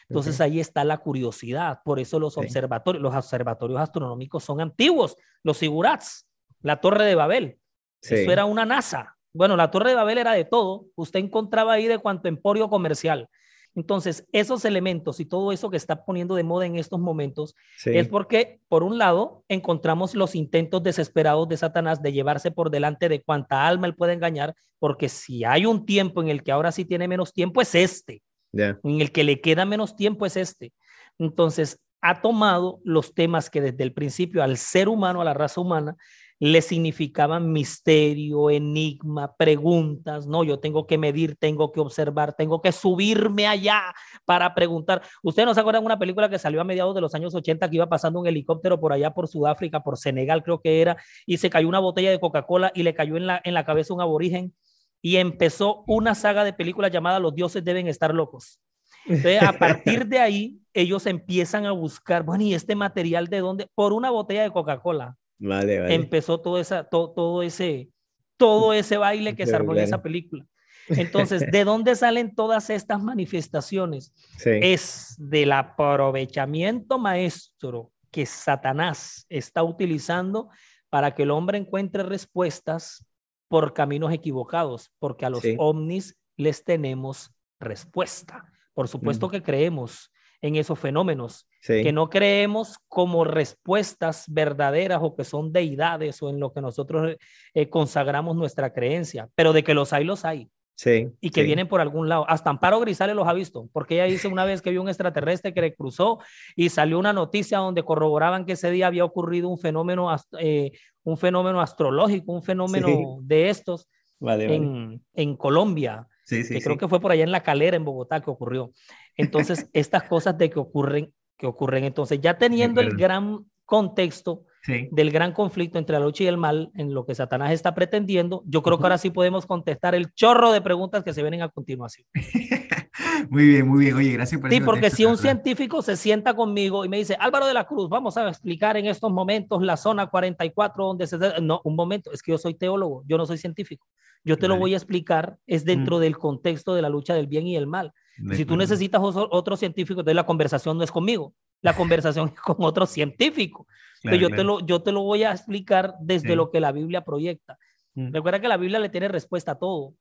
Entonces 0.09 0.41
ahí 0.41 0.59
está 0.59 0.83
la 0.83 0.99
curiosidad. 0.99 1.81
Por 1.85 2.01
eso 2.01 2.19
los 2.19 2.37
observatorios, 2.37 3.01
los 3.01 3.15
observatorios 3.15 3.81
astronómicos 3.81 4.43
son 4.43 4.61
antiguos. 4.61 5.17
Los 5.45 5.59
sigurats, 5.59 6.27
la 6.63 6.81
Torre 6.81 7.05
de 7.05 7.15
Babel. 7.15 7.60
Eso 8.03 8.31
era 8.31 8.45
una 8.45 8.65
NASA. 8.65 9.17
Bueno, 9.33 9.57
la 9.57 9.71
Torre 9.71 9.91
de 9.91 9.97
Babel 9.97 10.19
era 10.19 10.33
de 10.33 10.45
todo. 10.45 10.87
Usted 10.97 11.21
encontraba 11.21 11.75
ahí 11.75 11.87
de 11.87 11.99
cuanto 11.99 12.29
emporio 12.29 12.69
comercial. 12.69 13.29
Entonces, 13.77 14.27
esos 14.33 14.65
elementos 14.65 15.21
y 15.21 15.25
todo 15.25 15.53
eso 15.53 15.71
que 15.71 15.77
está 15.77 16.05
poniendo 16.05 16.35
de 16.35 16.43
moda 16.43 16.67
en 16.67 16.77
estos 16.77 16.99
momentos 16.99 17.55
es 17.85 18.09
porque, 18.09 18.61
por 18.69 18.83
un 18.83 18.99
lado, 18.99 19.45
encontramos 19.49 20.15
los 20.17 20.35
intentos 20.35 20.83
desesperados 20.83 21.49
de 21.49 21.57
Satanás 21.57 22.03
de 22.03 22.13
llevarse 22.13 22.51
por 22.51 22.71
delante 22.71 23.09
de 23.09 23.23
cuanta 23.23 23.69
alma 23.69 23.87
él 23.87 23.95
puede 23.95 24.15
engañar, 24.15 24.55
porque 24.81 25.09
si 25.09 25.45
hay 25.45 25.67
un 25.67 25.87
tiempo 25.87 26.21
en 26.21 26.29
el 26.29 26.43
que 26.43 26.51
ahora 26.51 26.73
sí 26.73 26.85
tiene 26.85 27.07
menos 27.07 27.33
tiempo, 27.33 27.61
es 27.61 27.75
este. 27.77 28.23
En 28.53 29.01
el 29.01 29.13
que 29.13 29.23
le 29.23 29.41
queda 29.41 29.65
menos 29.65 29.95
tiempo 29.95 30.27
es 30.27 30.37
este. 30.37 30.73
Entonces, 31.19 31.81
ha 32.01 32.23
tomado 32.23 32.81
los 32.83 33.15
temas 33.15 33.51
que 33.51 33.61
desde 33.61 33.85
el 33.85 33.93
principio 33.93 34.43
al 34.43 34.57
ser 34.57 34.89
humano, 34.89 35.21
a 35.21 35.25
la 35.25 35.35
raza 35.35 35.61
humana, 35.61 35.97
le 36.41 36.63
significaban 36.63 37.53
misterio, 37.53 38.49
enigma, 38.49 39.37
preguntas, 39.37 40.27
no, 40.27 40.43
yo 40.43 40.59
tengo 40.59 40.87
que 40.87 40.97
medir, 40.97 41.37
tengo 41.37 41.71
que 41.71 41.81
observar, 41.81 42.33
tengo 42.33 42.63
que 42.63 42.73
subirme 42.73 43.47
allá 43.47 43.83
para 44.25 44.55
preguntar. 44.55 45.03
¿Ustedes 45.23 45.47
no 45.47 45.53
se 45.53 45.61
acuerdan 45.61 45.83
de 45.83 45.87
una 45.87 45.99
película 45.99 46.31
que 46.31 46.39
salió 46.39 46.63
a 46.63 46.65
mediados 46.65 46.95
de 46.95 47.03
los 47.03 47.15
años 47.15 47.35
80 47.35 47.69
que 47.69 47.77
iba 47.77 47.89
pasando 47.91 48.19
un 48.21 48.27
helicóptero 48.27 48.81
por 48.81 48.95
allá 48.95 49.13
por 49.13 49.29
Sudáfrica, 49.29 49.83
por 49.83 49.99
Senegal 49.99 50.43
creo 50.43 50.63
que 50.63 50.81
era, 50.81 50.97
y 51.27 51.37
se 51.37 51.51
cayó 51.51 51.69
una 51.69 51.79
botella 51.79 52.11
de 52.11 52.19
Coca-Cola 52.19 52.73
y 52.75 52.85
le 52.85 52.95
cayó 52.95 53.19
en 53.19 53.27
la, 53.27 53.41
en 53.45 53.53
la 53.53 53.67
cabeza 53.67 53.93
un 53.93 54.01
aborigen 54.01 54.55
y 55.03 55.17
empezó 55.17 55.85
una 55.87 56.15
saga 56.15 56.43
de 56.43 56.55
películas 56.55 56.91
llamada 56.91 57.21
Los 57.21 57.35
dioses 57.35 57.63
deben 57.63 57.87
estar 57.87 58.15
locos. 58.15 58.61
Entonces, 59.07 59.43
a 59.43 59.53
partir 59.53 60.07
de 60.07 60.19
ahí, 60.19 60.61
ellos 60.73 61.07
empiezan 61.07 61.67
a 61.67 61.73
buscar, 61.73 62.23
bueno, 62.23 62.45
¿y 62.45 62.55
este 62.55 62.77
material 62.77 63.29
de 63.29 63.41
dónde? 63.41 63.67
Por 63.75 63.93
una 63.93 64.11
botella 64.11 64.43
de 64.43 64.51
Coca-Cola. 64.51 65.17
Vale, 65.41 65.95
Empezó 65.95 66.41
todo, 66.41 66.61
esa, 66.61 66.85
todo, 66.85 67.11
todo, 67.13 67.43
ese, 67.43 67.89
todo 68.37 68.73
ese 68.75 68.99
baile 68.99 69.35
que 69.35 69.47
se 69.47 69.57
armó 69.57 69.73
en 69.73 69.81
esa 69.81 70.03
película. 70.03 70.47
Entonces, 70.89 71.43
¿de 71.51 71.65
dónde 71.65 71.97
salen 71.97 72.35
todas 72.35 72.69
estas 72.69 73.03
manifestaciones? 73.03 74.13
Es 74.45 75.17
del 75.19 75.53
aprovechamiento 75.53 76.99
maestro 76.99 77.91
que 78.11 78.27
Satanás 78.27 79.25
está 79.29 79.63
utilizando 79.63 80.51
para 80.91 81.15
que 81.15 81.23
el 81.23 81.31
hombre 81.31 81.57
encuentre 81.57 82.03
respuestas 82.03 83.07
por 83.49 83.73
caminos 83.73 84.13
equivocados, 84.13 84.93
porque 84.99 85.25
a 85.25 85.31
los 85.31 85.43
ovnis 85.59 86.17
les 86.37 86.65
tenemos 86.65 87.33
respuesta. 87.59 88.45
Por 88.75 88.89
supuesto 88.89 89.29
mm. 89.29 89.31
que 89.31 89.43
creemos 89.43 90.13
en 90.43 90.57
esos 90.57 90.79
fenómenos, 90.79 91.47
que 91.67 91.93
no 91.93 92.09
creemos 92.09 92.79
como 92.89 93.25
respuestas 93.25 94.25
verdaderas 94.29 95.01
o 95.03 95.15
que 95.15 95.25
son 95.25 95.53
deidades 95.53 96.23
o 96.23 96.31
en 96.31 96.41
lo 96.41 96.53
que 96.53 96.61
nosotros 96.61 97.17
eh, 97.55 97.69
consagramos 97.69 98.37
nuestra 98.37 98.73
creencia, 98.73 99.29
pero 99.35 99.53
de 99.53 99.63
que 99.63 99.75
los 99.75 99.93
hay, 99.93 100.05
los 100.05 100.25
hay. 100.25 100.49
Sí, 100.75 101.11
y 101.21 101.29
que 101.29 101.43
vienen 101.43 101.69
por 101.69 101.83
algún 101.83 102.09
lado. 102.09 102.25
Hasta 102.27 102.49
Amparo 102.49 102.81
Grisales 102.81 103.15
los 103.15 103.29
ha 103.29 103.35
visto, 103.35 103.69
porque 103.71 103.97
ella 103.97 104.05
dice 104.05 104.29
una 104.29 104.47
vez 104.47 104.63
que 104.63 104.71
vio 104.71 104.81
un 104.81 104.89
extraterrestre 104.89 105.53
que 105.53 105.61
le 105.61 105.75
cruzó 105.75 106.21
y 106.57 106.71
salió 106.71 106.99
una 106.99 107.13
noticia 107.13 107.59
donde 107.59 107.83
corroboraban 107.83 108.47
que 108.47 108.53
ese 108.53 108.71
día 108.71 108.87
había 108.87 109.05
ocurrido 109.05 109.51
un 109.51 109.59
fenómeno, 109.59 110.09
eh, 110.39 110.73
un 111.05 111.19
fenómeno 111.19 111.61
astrológico, 111.61 112.33
un 112.33 112.43
fenómeno 112.43 113.19
de 113.21 113.51
estos 113.51 113.91
en, 114.21 115.03
en, 115.13 115.37
Colombia. 115.37 116.07
Sí, 116.31 116.55
que 116.55 116.63
creo 116.63 116.79
que 116.79 116.89
fue 116.89 117.01
por 117.01 117.11
allá 117.11 117.25
en 117.25 117.33
La 117.33 117.43
Calera, 117.43 117.77
en 117.77 117.85
Bogotá, 117.85 118.21
que 118.21 118.31
ocurrió. 118.31 118.73
Entonces, 119.17 119.69
estas 119.73 120.05
cosas 120.05 120.39
de 120.39 120.49
que 120.49 120.61
ocurren, 120.61 121.13
que 121.37 121.47
ocurren. 121.47 121.85
Entonces, 121.85 122.21
ya 122.21 122.39
teniendo 122.39 122.81
el 122.81 122.97
gran 122.97 123.47
contexto 123.65 124.45
del 124.67 125.11
gran 125.11 125.33
conflicto 125.33 125.79
entre 125.79 125.99
la 125.99 126.05
lucha 126.05 126.25
y 126.25 126.27
el 126.27 126.37
mal 126.37 126.71
en 126.75 126.93
lo 126.93 127.07
que 127.07 127.15
Satanás 127.15 127.53
está 127.53 127.75
pretendiendo, 127.75 128.43
yo 128.47 128.63
creo 128.63 128.79
que 128.79 128.85
ahora 128.85 128.99
sí 128.99 129.11
podemos 129.11 129.47
contestar 129.47 129.95
el 129.95 130.13
chorro 130.13 130.53
de 130.53 130.61
preguntas 130.61 131.03
que 131.03 131.13
se 131.15 131.23
vienen 131.23 131.43
a 131.43 131.49
continuación. 131.49 132.07
muy 133.31 133.47
bien, 133.47 133.69
muy 133.69 133.85
bien. 133.85 133.97
Oye, 133.97 134.13
gracias 134.13 134.41
por 134.41 134.51
Sí, 134.51 134.61
porque 134.61 134.91
si 134.91 135.05
un 135.05 135.17
científico 135.17 135.83
se 135.83 135.97
sienta 135.97 136.35
conmigo 136.35 136.85
y 136.85 136.89
me 136.89 136.99
dice, 136.99 137.17
Álvaro 137.19 137.47
de 137.47 137.55
la 137.55 137.65
Cruz, 137.65 137.89
vamos 137.89 138.17
a 138.17 138.29
explicar 138.29 138.77
en 138.77 138.87
estos 138.87 139.11
momentos 139.11 139.63
la 139.63 139.77
zona 139.77 140.09
44 140.09 140.85
donde 140.85 141.07
se... 141.07 141.19
No, 141.41 141.61
un 141.65 141.77
momento, 141.77 142.13
es 142.13 142.23
que 142.23 142.33
yo 142.33 142.39
soy 142.39 142.55
teólogo, 142.55 143.03
yo 143.07 143.17
no 143.17 143.27
soy 143.27 143.39
científico. 143.39 143.87
Yo 144.23 144.37
te 144.37 144.49
lo 144.49 144.59
voy 144.59 144.75
a 144.75 144.77
explicar, 144.77 145.39
es 145.47 145.65
dentro 145.65 145.97
mm. 145.97 146.01
del 146.01 146.19
contexto 146.19 146.75
de 146.75 146.83
la 146.83 146.91
lucha 146.91 147.15
del 147.15 147.27
bien 147.27 147.47
y 147.47 147.57
el 147.57 147.67
mal 147.67 147.95
si 148.35 148.45
tú 148.45 148.57
necesitas 148.57 149.01
otro, 149.03 149.57
científico, 149.57 150.01
entonces 150.01 150.17
la 150.17 150.27
conversación 150.27 150.77
no 150.77 150.85
es 150.85 150.91
conmigo, 150.91 151.35
la 151.63 151.75
conversación 151.75 152.29
con 152.45 152.57
otro 152.61 152.87
científico. 152.87 153.67
yo, 154.03 154.31
Te 154.31 154.45
lo, 154.45 154.61
yo 154.61 154.83
te 154.83 154.93
lo 154.93 155.03
voy 155.03 155.25
a 155.25 155.33
explicar 155.33 155.95
desde 156.01 156.37
lo 156.37 156.51
que 156.51 156.61
la 156.61 156.73
Biblia 156.73 157.05
proyecta. 157.05 157.59
Mm. 157.95 158.13
Recuerda 158.13 158.41
que 158.41 158.49
la 158.49 158.57
Biblia 158.57 158.79
le 158.79 158.89
tiene 158.89 159.09
respuesta 159.09 159.53
a 159.53 159.59
todo, 159.59 159.95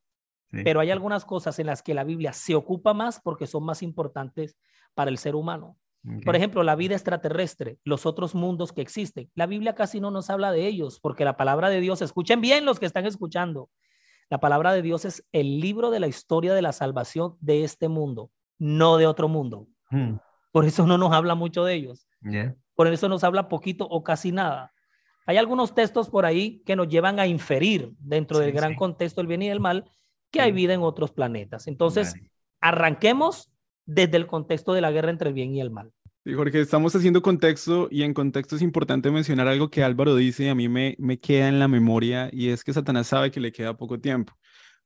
pero 0.51 0.79
hay 0.79 0.89
algunas 0.89 1.25
cosas 1.25 1.59
en 1.59 1.67
las 1.67 1.83
que 1.83 1.93
la 1.93 2.03
Biblia 2.03 2.33
se 2.33 2.55
ocupa 2.55 2.93
más 2.93 3.19
porque 3.21 3.45
son 3.45 3.63
más 3.63 3.83
importantes 3.83 4.57
para 4.95 5.11
el 5.11 5.17
ser 5.17 5.35
humano. 5.35 5.77
Por 6.23 6.35
ejemplo, 6.35 6.63
la 6.63 6.75
vida 6.75 6.95
extraterrestre, 6.95 7.77
los 7.83 8.05
otros 8.05 8.33
mundos 8.33 8.71
que 8.71 8.81
existen. 8.81 9.29
La 9.35 9.47
Biblia 9.47 9.75
casi 9.75 9.99
no 9.99 10.11
nos 10.11 10.29
habla 10.29 10.51
de 10.53 10.65
ellos 10.65 10.99
porque 11.01 11.25
la 11.25 11.35
palabra 11.35 11.69
de 11.69 11.81
Dios, 11.81 12.01
escuchen 12.01 12.39
bien 12.39 12.63
los 12.63 12.79
que 12.79 12.85
están 12.85 13.05
escuchando, 13.05 13.69
la 14.29 14.39
palabra 14.39 14.73
de 14.73 14.81
Dios 14.81 15.05
es 15.05 15.25
el 15.31 15.59
libro 15.59 15.89
de 15.89 15.99
la 15.99 16.07
historia 16.07 16.53
de 16.53 16.61
la 16.61 16.71
salvación 16.71 17.35
de 17.41 17.63
este 17.63 17.89
mundo, 17.89 18.31
no 18.59 18.97
de 18.97 19.07
otro 19.07 19.27
mundo. 19.27 19.67
Hmm. 19.89 20.17
Por 20.51 20.65
eso 20.65 20.86
no 20.86 20.98
nos 20.98 21.13
habla 21.13 21.36
mucho 21.36 21.63
de 21.63 21.75
ellos. 21.75 22.08
Por 22.75 22.88
eso 22.88 23.10
nos 23.10 23.24
habla 23.24 23.50
poquito 23.50 23.86
o 23.86 24.03
casi 24.03 24.32
nada. 24.32 24.74
Hay 25.25 25.38
algunos 25.38 25.75
textos 25.75 26.10
por 26.10 26.25
ahí 26.25 26.63
que 26.65 26.75
nos 26.75 26.88
llevan 26.88 27.20
a 27.20 27.27
inferir 27.27 27.91
dentro 28.00 28.39
del 28.39 28.51
gran 28.51 28.75
contexto 28.75 29.22
del 29.22 29.27
bien 29.27 29.44
y 29.44 29.50
del 29.50 29.60
mal 29.60 29.86
que 30.32 30.41
hay 30.41 30.51
vida 30.51 30.74
en 30.74 30.82
otros 30.82 31.12
planetas. 31.12 31.68
Entonces, 31.68 32.15
arranquemos 32.62 33.51
desde 33.86 34.18
el 34.18 34.27
contexto 34.27 34.74
de 34.74 34.82
la 34.82 34.91
guerra 34.91 35.12
entre 35.12 35.29
el 35.29 35.36
bien 35.36 35.53
y 35.53 35.62
el 35.62 35.72
mal. 35.72 35.91
Sí, 36.24 36.34
Jorge, 36.34 36.60
estamos 36.60 36.96
haciendo 36.96 37.22
contexto 37.22 37.88
y 37.89 38.03
en 38.03 38.13
contexto 38.13 38.56
es 38.56 38.62
importante 38.62 39.10
mencionar 39.10 39.48
algo 39.48 39.70
que 39.70 39.84
Álvaro 39.84 40.15
dice 40.15 40.46
y 40.46 40.48
a 40.50 40.56
mí 40.56 40.68
me, 40.68 40.96
me 41.00 41.20
queda 41.20 41.48
en 41.48 41.60
la 41.60 41.68
memoria 41.68 42.29
y 42.32 42.50
es 42.50 42.63
que 42.63 42.74
Satanás 42.74 43.08
sabe 43.08 43.32
que 43.32 43.39
le 43.39 43.51
queda 43.51 43.77
poco 43.77 44.00
tiempo. 44.00 44.34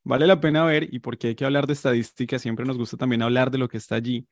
Vale 0.04 0.28
la 0.28 0.40
pena 0.40 0.64
ver 0.66 0.94
y 0.94 1.00
porque 1.00 1.30
hay 1.30 1.36
que 1.36 1.46
hablar 1.46 1.66
de 1.68 1.74
estadística, 1.74 2.38
siempre 2.38 2.66
nos 2.66 2.78
gusta 2.78 2.98
también 2.98 3.22
hablar 3.22 3.50
de 3.50 3.58
lo 3.58 3.68
que 3.68 3.78
está 3.78 3.96
allí. 3.96 4.28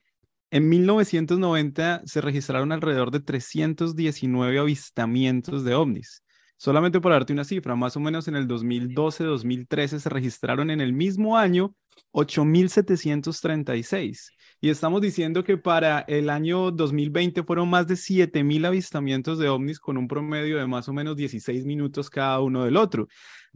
En 0.53 0.67
1990 0.67 2.01
se 2.05 2.19
registraron 2.19 2.73
alrededor 2.73 3.09
de 3.09 3.21
319 3.21 4.59
avistamientos 4.59 5.63
de 5.63 5.75
ovnis. 5.75 6.25
Solamente 6.57 6.99
para 6.99 7.15
darte 7.15 7.31
una 7.31 7.45
cifra, 7.45 7.73
más 7.75 7.95
o 7.95 8.01
menos 8.01 8.27
en 8.27 8.35
el 8.35 8.49
2012-2013 8.49 9.99
se 9.99 10.09
registraron 10.09 10.69
en 10.69 10.81
el 10.81 10.91
mismo 10.91 11.37
año 11.37 11.73
8.736. 12.11 14.31
Y 14.63 14.69
estamos 14.69 15.01
diciendo 15.01 15.43
que 15.43 15.57
para 15.57 16.01
el 16.01 16.29
año 16.29 16.69
2020 16.69 17.41
fueron 17.41 17.67
más 17.67 17.87
de 17.87 17.95
7.000 17.95 18.67
avistamientos 18.67 19.39
de 19.39 19.49
ovnis 19.49 19.79
con 19.79 19.97
un 19.97 20.07
promedio 20.07 20.59
de 20.59 20.67
más 20.67 20.87
o 20.87 20.93
menos 20.93 21.15
16 21.15 21.65
minutos 21.65 22.11
cada 22.11 22.39
uno 22.41 22.63
del 22.63 22.77
otro. 22.77 23.07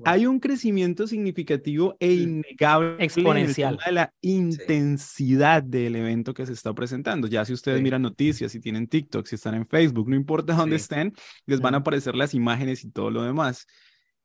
Hay 0.04 0.26
un 0.26 0.40
crecimiento 0.40 1.06
significativo 1.06 1.96
e 2.00 2.12
innegable 2.12 3.06
exponencial. 3.06 3.78
de 3.86 3.92
la 3.92 4.14
intensidad 4.22 5.62
del 5.62 5.96
evento 5.96 6.34
que 6.34 6.48
se 6.48 6.54
está 6.54 6.74
presentando. 6.74 7.28
Ya 7.28 7.46
si 7.46 7.54
ustedes 7.54 7.84
miran 7.84 8.02
noticias, 8.02 8.52
si 8.52 8.60
tienen 8.60 8.88
TikTok, 8.88 9.28
si 9.28 9.36
están 9.36 9.54
en 9.54 9.68
Facebook, 9.68 10.10
no 10.10 10.16
importa 10.16 10.56
dónde 10.56 10.78
estén, 10.78 11.14
les 11.46 11.62
van 11.62 11.76
a 11.76 11.78
aparecer 11.78 12.16
las 12.16 12.34
imágenes 12.34 12.84
y 12.84 12.90
todo 12.90 13.12
lo 13.12 13.22
demás. 13.22 13.68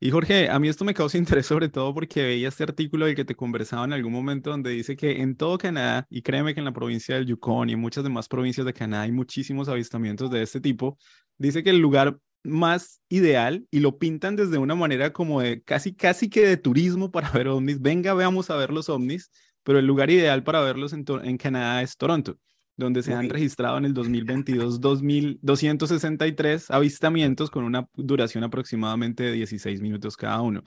Y 0.03 0.11
Jorge, 0.11 0.49
a 0.49 0.59
mí 0.59 0.69
esto 0.69 0.85
me 0.85 0.95
causa 0.95 1.19
interés 1.19 1.47
sobre 1.47 1.69
todo 1.69 1.93
porque 1.93 2.23
veía 2.23 2.49
este 2.49 2.63
artículo 2.65 3.07
del 3.07 3.15
que 3.15 3.25
te 3.25 3.35
conversaba 3.37 3.85
en 3.85 3.93
algún 3.93 4.13
momento 4.13 4.51
donde 4.51 4.71
dice 4.71 4.97
que 4.97 5.21
en 5.21 5.37
todo 5.37 5.59
Canadá, 5.59 6.07
y 6.09 6.23
créeme 6.23 6.55
que 6.55 6.61
en 6.61 6.65
la 6.65 6.73
provincia 6.73 7.15
del 7.17 7.27
Yukon 7.27 7.69
y 7.69 7.75
en 7.75 7.81
muchas 7.81 8.03
demás 8.03 8.27
provincias 8.27 8.65
de 8.65 8.73
Canadá 8.73 9.03
hay 9.03 9.13
muchísimos 9.13 9.69
avistamientos 9.69 10.31
de 10.31 10.43
este 10.43 10.61
tipo, 10.61 10.99
dice 11.37 11.63
que 11.63 11.71
el 11.71 11.79
lugar 11.81 12.19
más 12.43 13.01
ideal 13.11 13.67
y 13.71 13.81
lo 13.81 13.99
pintan 13.99 14.37
desde 14.37 14.57
una 14.57 14.75
manera 14.75 15.13
como 15.13 15.43
de 15.43 15.63
casi, 15.63 15.95
casi 15.95 16.31
que 16.31 16.47
de 16.47 16.57
turismo 16.57 17.11
para 17.11 17.31
ver 17.33 17.49
ovnis. 17.49 17.81
Venga, 17.81 18.15
veamos 18.15 18.49
a 18.49 18.57
ver 18.57 18.71
los 18.73 18.89
ovnis, 18.89 19.31
pero 19.63 19.79
el 19.79 19.87
lugar 19.87 20.11
ideal 20.11 20.43
para 20.43 20.61
verlos 20.63 20.95
en, 20.95 21.05
en 21.25 21.37
Canadá 21.37 21.83
es 21.83 21.97
Toronto. 21.99 22.39
Donde 22.77 23.03
se 23.03 23.13
han 23.13 23.29
registrado 23.29 23.79
en 23.79 23.85
el 23.85 23.95
2022 23.95 24.81
2.263 24.81 26.67
avistamientos 26.71 27.51
con 27.51 27.65
una 27.65 27.89
duración 27.95 28.45
aproximadamente 28.45 29.25
de 29.25 29.33
16 29.33 29.81
minutos 29.81 30.17
cada 30.17 30.41
uno. 30.41 30.63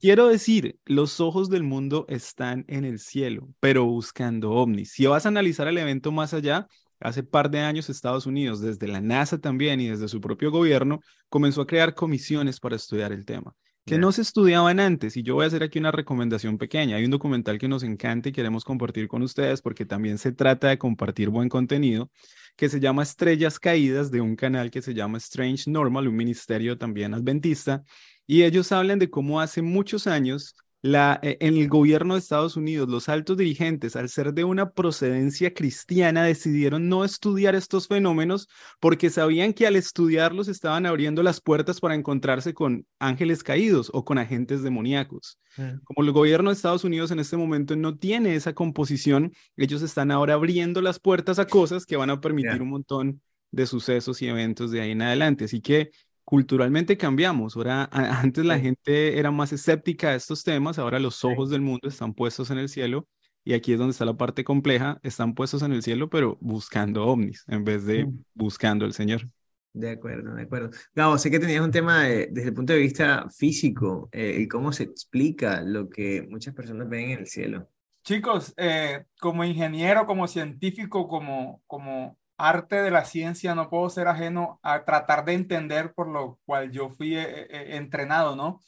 Quiero 0.00 0.28
decir, 0.28 0.78
los 0.84 1.20
ojos 1.20 1.48
del 1.48 1.62
mundo 1.62 2.04
están 2.08 2.64
en 2.68 2.84
el 2.84 2.98
cielo, 2.98 3.48
pero 3.60 3.84
buscando 3.86 4.52
ovnis. 4.52 4.92
Si 4.92 5.06
vas 5.06 5.26
a 5.26 5.30
analizar 5.30 5.66
el 5.68 5.78
evento 5.78 6.12
más 6.12 6.34
allá, 6.34 6.66
hace 7.00 7.22
par 7.22 7.50
de 7.50 7.60
años 7.60 7.90
Estados 7.90 8.26
Unidos, 8.26 8.60
desde 8.60 8.88
la 8.88 9.00
NASA 9.00 9.38
también 9.38 9.80
y 9.80 9.88
desde 9.88 10.08
su 10.08 10.20
propio 10.20 10.50
gobierno, 10.50 11.00
comenzó 11.28 11.62
a 11.62 11.66
crear 11.66 11.94
comisiones 11.94 12.60
para 12.60 12.76
estudiar 12.76 13.12
el 13.12 13.24
tema 13.24 13.54
que 13.86 13.98
no 13.98 14.10
se 14.10 14.22
estudiaban 14.22 14.80
antes. 14.80 15.16
Y 15.16 15.22
yo 15.22 15.34
voy 15.36 15.44
a 15.44 15.46
hacer 15.46 15.62
aquí 15.62 15.78
una 15.78 15.92
recomendación 15.92 16.58
pequeña. 16.58 16.96
Hay 16.96 17.04
un 17.04 17.12
documental 17.12 17.58
que 17.58 17.68
nos 17.68 17.84
encanta 17.84 18.28
y 18.28 18.32
queremos 18.32 18.64
compartir 18.64 19.06
con 19.06 19.22
ustedes 19.22 19.62
porque 19.62 19.86
también 19.86 20.18
se 20.18 20.32
trata 20.32 20.68
de 20.68 20.78
compartir 20.78 21.28
buen 21.30 21.48
contenido, 21.48 22.10
que 22.56 22.68
se 22.68 22.80
llama 22.80 23.04
Estrellas 23.04 23.60
Caídas 23.60 24.10
de 24.10 24.20
un 24.20 24.34
canal 24.34 24.72
que 24.72 24.82
se 24.82 24.92
llama 24.92 25.18
Strange 25.18 25.70
Normal, 25.70 26.08
un 26.08 26.16
ministerio 26.16 26.76
también 26.76 27.14
adventista. 27.14 27.84
Y 28.26 28.42
ellos 28.42 28.72
hablan 28.72 28.98
de 28.98 29.08
cómo 29.08 29.40
hace 29.40 29.62
muchos 29.62 30.08
años 30.08 30.56
la, 30.82 31.18
eh, 31.22 31.36
en 31.40 31.56
el 31.56 31.68
gobierno 31.68 32.14
de 32.14 32.20
Estados 32.20 32.56
Unidos, 32.56 32.88
los 32.88 33.08
altos 33.08 33.36
dirigentes, 33.36 33.96
al 33.96 34.08
ser 34.08 34.34
de 34.34 34.44
una 34.44 34.70
procedencia 34.70 35.52
cristiana, 35.52 36.22
decidieron 36.22 36.88
no 36.88 37.04
estudiar 37.04 37.54
estos 37.54 37.88
fenómenos 37.88 38.48
porque 38.80 39.10
sabían 39.10 39.52
que 39.52 39.66
al 39.66 39.76
estudiarlos 39.76 40.48
estaban 40.48 40.86
abriendo 40.86 41.22
las 41.22 41.40
puertas 41.40 41.80
para 41.80 41.94
encontrarse 41.94 42.54
con 42.54 42.86
ángeles 42.98 43.42
caídos 43.42 43.90
o 43.92 44.04
con 44.04 44.18
agentes 44.18 44.62
demoníacos. 44.62 45.38
Mm. 45.56 45.80
Como 45.84 46.06
el 46.06 46.12
gobierno 46.12 46.50
de 46.50 46.54
Estados 46.54 46.84
Unidos 46.84 47.10
en 47.10 47.18
este 47.18 47.36
momento 47.36 47.74
no 47.76 47.96
tiene 47.96 48.34
esa 48.34 48.54
composición, 48.54 49.32
ellos 49.56 49.82
están 49.82 50.10
ahora 50.10 50.34
abriendo 50.34 50.80
las 50.82 51.00
puertas 51.00 51.38
a 51.38 51.46
cosas 51.46 51.86
que 51.86 51.96
van 51.96 52.10
a 52.10 52.20
permitir 52.20 52.62
un 52.62 52.70
montón 52.70 53.20
de 53.50 53.66
sucesos 53.66 54.20
y 54.22 54.28
eventos 54.28 54.70
de 54.70 54.80
ahí 54.82 54.90
en 54.90 55.02
adelante. 55.02 55.46
Así 55.46 55.60
que 55.60 55.90
culturalmente 56.26 56.98
cambiamos. 56.98 57.56
Ahora, 57.56 57.88
antes 57.92 58.44
la 58.44 58.58
gente 58.58 59.18
era 59.18 59.30
más 59.30 59.52
escéptica 59.52 60.08
a 60.08 60.14
estos 60.16 60.42
temas, 60.42 60.78
ahora 60.78 60.98
los 60.98 61.24
ojos 61.24 61.48
del 61.48 61.62
mundo 61.62 61.88
están 61.88 62.12
puestos 62.12 62.50
en 62.50 62.58
el 62.58 62.68
cielo 62.68 63.08
y 63.44 63.54
aquí 63.54 63.72
es 63.72 63.78
donde 63.78 63.92
está 63.92 64.04
la 64.04 64.16
parte 64.16 64.42
compleja, 64.42 64.98
están 65.04 65.34
puestos 65.34 65.62
en 65.62 65.72
el 65.72 65.82
cielo, 65.84 66.10
pero 66.10 66.36
buscando 66.40 67.06
ovnis 67.06 67.44
en 67.46 67.62
vez 67.62 67.86
de 67.86 68.12
buscando 68.34 68.84
al 68.84 68.92
Señor. 68.92 69.30
De 69.72 69.90
acuerdo, 69.90 70.34
de 70.34 70.42
acuerdo. 70.42 70.70
Gabo, 70.94 71.16
sé 71.16 71.30
que 71.30 71.38
tenías 71.38 71.64
un 71.64 71.70
tema 71.70 72.04
desde 72.04 72.48
el 72.48 72.54
punto 72.54 72.72
de 72.72 72.80
vista 72.80 73.28
físico 73.30 74.08
eh, 74.10 74.38
y 74.40 74.48
cómo 74.48 74.72
se 74.72 74.82
explica 74.82 75.60
lo 75.62 75.88
que 75.88 76.26
muchas 76.28 76.54
personas 76.54 76.88
ven 76.88 77.10
en 77.10 77.18
el 77.20 77.26
cielo. 77.26 77.68
Chicos, 78.02 78.52
eh, 78.56 79.04
como 79.20 79.44
ingeniero, 79.44 80.06
como 80.06 80.26
científico, 80.26 81.06
como, 81.06 81.62
como 81.68 82.18
arte 82.38 82.76
de 82.76 82.90
la 82.90 83.04
ciencia 83.04 83.54
no 83.54 83.70
puedo 83.70 83.88
ser 83.90 84.08
ajeno 84.08 84.60
a 84.62 84.84
tratar 84.84 85.24
de 85.24 85.34
entender 85.34 85.92
por 85.94 86.08
lo 86.08 86.38
cual 86.44 86.70
yo 86.70 86.88
fui 86.90 87.16
eh, 87.16 87.46
eh, 87.50 87.76
entrenado, 87.76 88.36
¿no? 88.36 88.60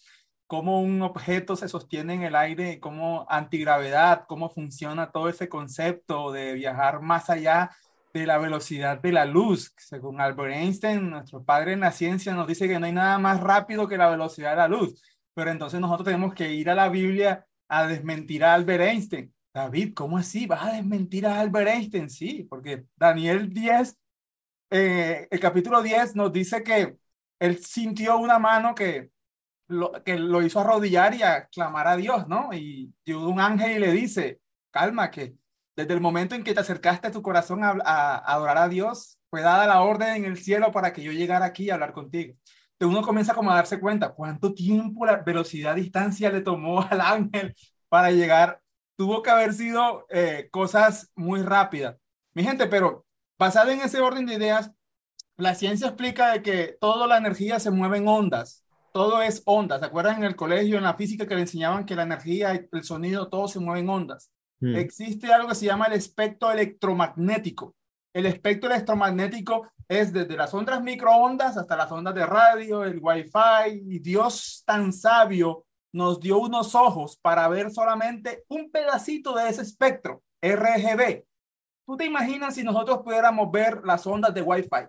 Cómo 0.47 0.81
un 0.81 1.03
objeto 1.03 1.57
se 1.57 1.69
sostiene 1.69 2.15
en 2.15 2.23
el 2.23 2.35
aire, 2.35 2.81
cómo 2.81 3.27
antigravedad, 3.29 4.25
cómo 4.27 4.51
funciona 4.51 5.11
todo 5.13 5.29
ese 5.29 5.49
concepto 5.49 6.33
de 6.33 6.55
viajar 6.55 7.03
más 7.03 7.29
allá 7.29 7.71
de 8.15 8.27
la 8.27 8.39
velocidad 8.39 8.99
de 8.99 9.13
la 9.13 9.27
luz. 9.27 9.75
Según 9.77 10.21
Albert 10.21 10.55
Einstein, 10.55 11.11
nuestro 11.11 11.45
padre 11.45 11.75
en 11.75 11.81
la 11.81 11.93
ciencia 11.93 12.33
nos 12.35 12.47
dice 12.47 12.67
que 12.67 12.79
no 12.81 12.87
hay 12.87 12.93
nada 12.93 13.19
más 13.19 13.41
rápido 13.41 13.87
que 13.89 13.99
la 13.99 14.09
velocidad 14.09 14.51
de 14.51 14.57
la 14.57 14.69
luz. 14.69 15.03
Pero 15.35 15.51
entonces 15.51 15.81
nosotros 15.81 16.07
tenemos 16.07 16.35
que 16.35 16.53
ir 16.53 16.71
a 16.71 16.75
la 16.75 16.89
Biblia 16.89 17.47
a 17.69 17.87
desmentir 17.87 18.45
a 18.45 18.55
Albert 18.55 18.83
Einstein. 18.83 19.33
David, 19.53 19.95
¿cómo 19.95 20.19
así? 20.19 20.47
¿Vas 20.47 20.63
a 20.65 20.73
desmentir 20.73 21.27
a 21.27 21.41
Albert 21.41 21.69
Einstein? 21.69 22.11
Sí, 22.11 22.47
porque 22.49 22.85
Daniel 22.97 23.53
10, 23.53 23.97
eh, 24.71 25.29
el 25.31 25.41
capítulo 25.41 25.83
10 25.83 26.15
nos 26.17 26.33
dice 26.33 26.63
que 26.63 26.97
él 27.39 27.59
sintió 27.65 28.19
una 28.19 28.39
mano 28.39 28.75
que 28.75 29.11
lo, 29.69 29.93
que 30.05 30.19
lo 30.19 30.43
hizo 30.43 30.61
arrodillar 30.61 31.15
y 31.15 31.23
a 31.23 31.49
a 31.57 31.97
Dios, 31.97 32.29
¿no? 32.29 32.51
Y 32.53 32.93
un 33.09 33.41
ángel 33.41 33.77
y 33.77 33.79
le 33.81 33.93
dice, 33.93 34.41
calma, 34.71 35.11
que 35.11 35.35
desde 35.77 35.95
el 35.95 36.01
momento 36.01 36.35
en 36.35 36.45
que 36.45 36.55
te 36.55 36.61
acercaste 36.61 37.09
a 37.09 37.13
tu 37.13 37.23
corazón 37.23 37.63
a, 37.63 38.17
adorar 38.17 38.59
a 38.59 38.69
Dios, 38.69 39.19
fue 39.31 39.43
dada 39.43 39.67
la 39.67 39.83
orden 39.83 40.17
en 40.17 40.25
el 40.25 40.39
cielo 40.39 40.73
para 40.73 40.93
que 40.93 41.03
yo 41.03 41.13
llegara 41.13 41.47
aquí 41.47 41.71
a 41.71 41.75
hablar 41.75 41.93
contigo. 41.93 42.35
Entonces 42.73 42.99
uno 42.99 43.03
comienza 43.03 43.35
como 43.35 43.51
a 43.51 43.57
darse 43.57 43.81
cuenta 43.81 44.11
cuánto 44.11 44.55
tiempo, 44.55 45.07
la 45.07 45.17
velocidad, 45.19 45.75
distancia 45.77 46.31
le 46.31 46.41
tomó 46.41 46.83
al 46.83 47.01
ángel 47.01 47.55
para 47.89 48.11
llegar 48.11 48.61
tuvo 48.99 49.23
que 49.23 49.31
haber 49.31 49.55
sido 49.55 50.07
eh, 50.11 50.49
cosas 50.51 51.13
muy 51.15 51.41
rápidas. 51.43 51.97
Mi 52.35 52.43
gente, 52.43 52.67
pero 52.67 53.07
basada 53.39 53.73
en 53.73 53.81
ese 53.81 54.01
orden 54.01 54.27
de 54.27 54.35
ideas, 54.35 54.73
la 55.37 55.55
ciencia 55.55 55.87
explica 55.87 56.33
de 56.33 56.43
que 56.43 56.77
toda 56.81 57.07
la 57.07 57.17
energía 57.17 57.61
se 57.61 57.71
mueve 57.71 57.99
en 57.99 58.09
ondas. 58.09 58.65
Todo 58.93 59.23
es 59.23 59.41
ondas. 59.47 59.79
¿Se 59.79 59.87
acuerdan 59.87 60.17
en 60.17 60.25
el 60.25 60.35
colegio, 60.35 60.77
en 60.77 60.83
la 60.83 60.95
física, 60.95 61.29
que 61.29 61.37
le 61.37 61.43
enseñaban 61.43 61.87
que 61.87 61.95
la 61.95 62.03
energía, 62.03 62.51
el 62.73 62.83
sonido, 62.83 63.29
todo 63.29 63.47
se 63.47 63.61
mueve 63.61 63.81
en 63.81 63.89
ondas? 63.89 64.33
Hmm. 64.59 64.75
Existe 64.75 65.33
algo 65.33 65.49
que 65.49 65.55
se 65.55 65.67
llama 65.67 65.87
el 65.87 65.93
espectro 65.93 66.51
electromagnético. 66.51 67.77
El 68.13 68.27
espectro 68.27 68.69
electromagnético 68.69 69.71
es 69.87 70.13
desde 70.13 70.37
las 70.37 70.53
ondas 70.53 70.83
microondas 70.83 71.57
hasta 71.57 71.77
las 71.77 71.93
ondas 71.93 72.17
de 72.17 72.27
radio, 72.27 72.83
el 72.83 72.99
wifi, 73.01 73.81
y 73.87 74.01
Dios 74.01 74.65
tan 74.67 74.93
sabio 74.93 75.67
nos 75.93 76.21
dio 76.21 76.39
unos 76.39 76.75
ojos 76.75 77.19
para 77.19 77.49
ver 77.49 77.71
solamente 77.71 78.45
un 78.49 78.71
pedacito 78.71 79.35
de 79.35 79.49
ese 79.49 79.63
espectro 79.63 80.23
RGB. 80.43 81.25
¿Tú 81.87 81.97
te 81.97 82.05
imaginas 82.05 82.55
si 82.55 82.63
nosotros 82.63 83.01
pudiéramos 83.03 83.51
ver 83.51 83.81
las 83.85 84.07
ondas 84.07 84.35
de 84.35 84.43
Wi-Fi? 84.43 84.89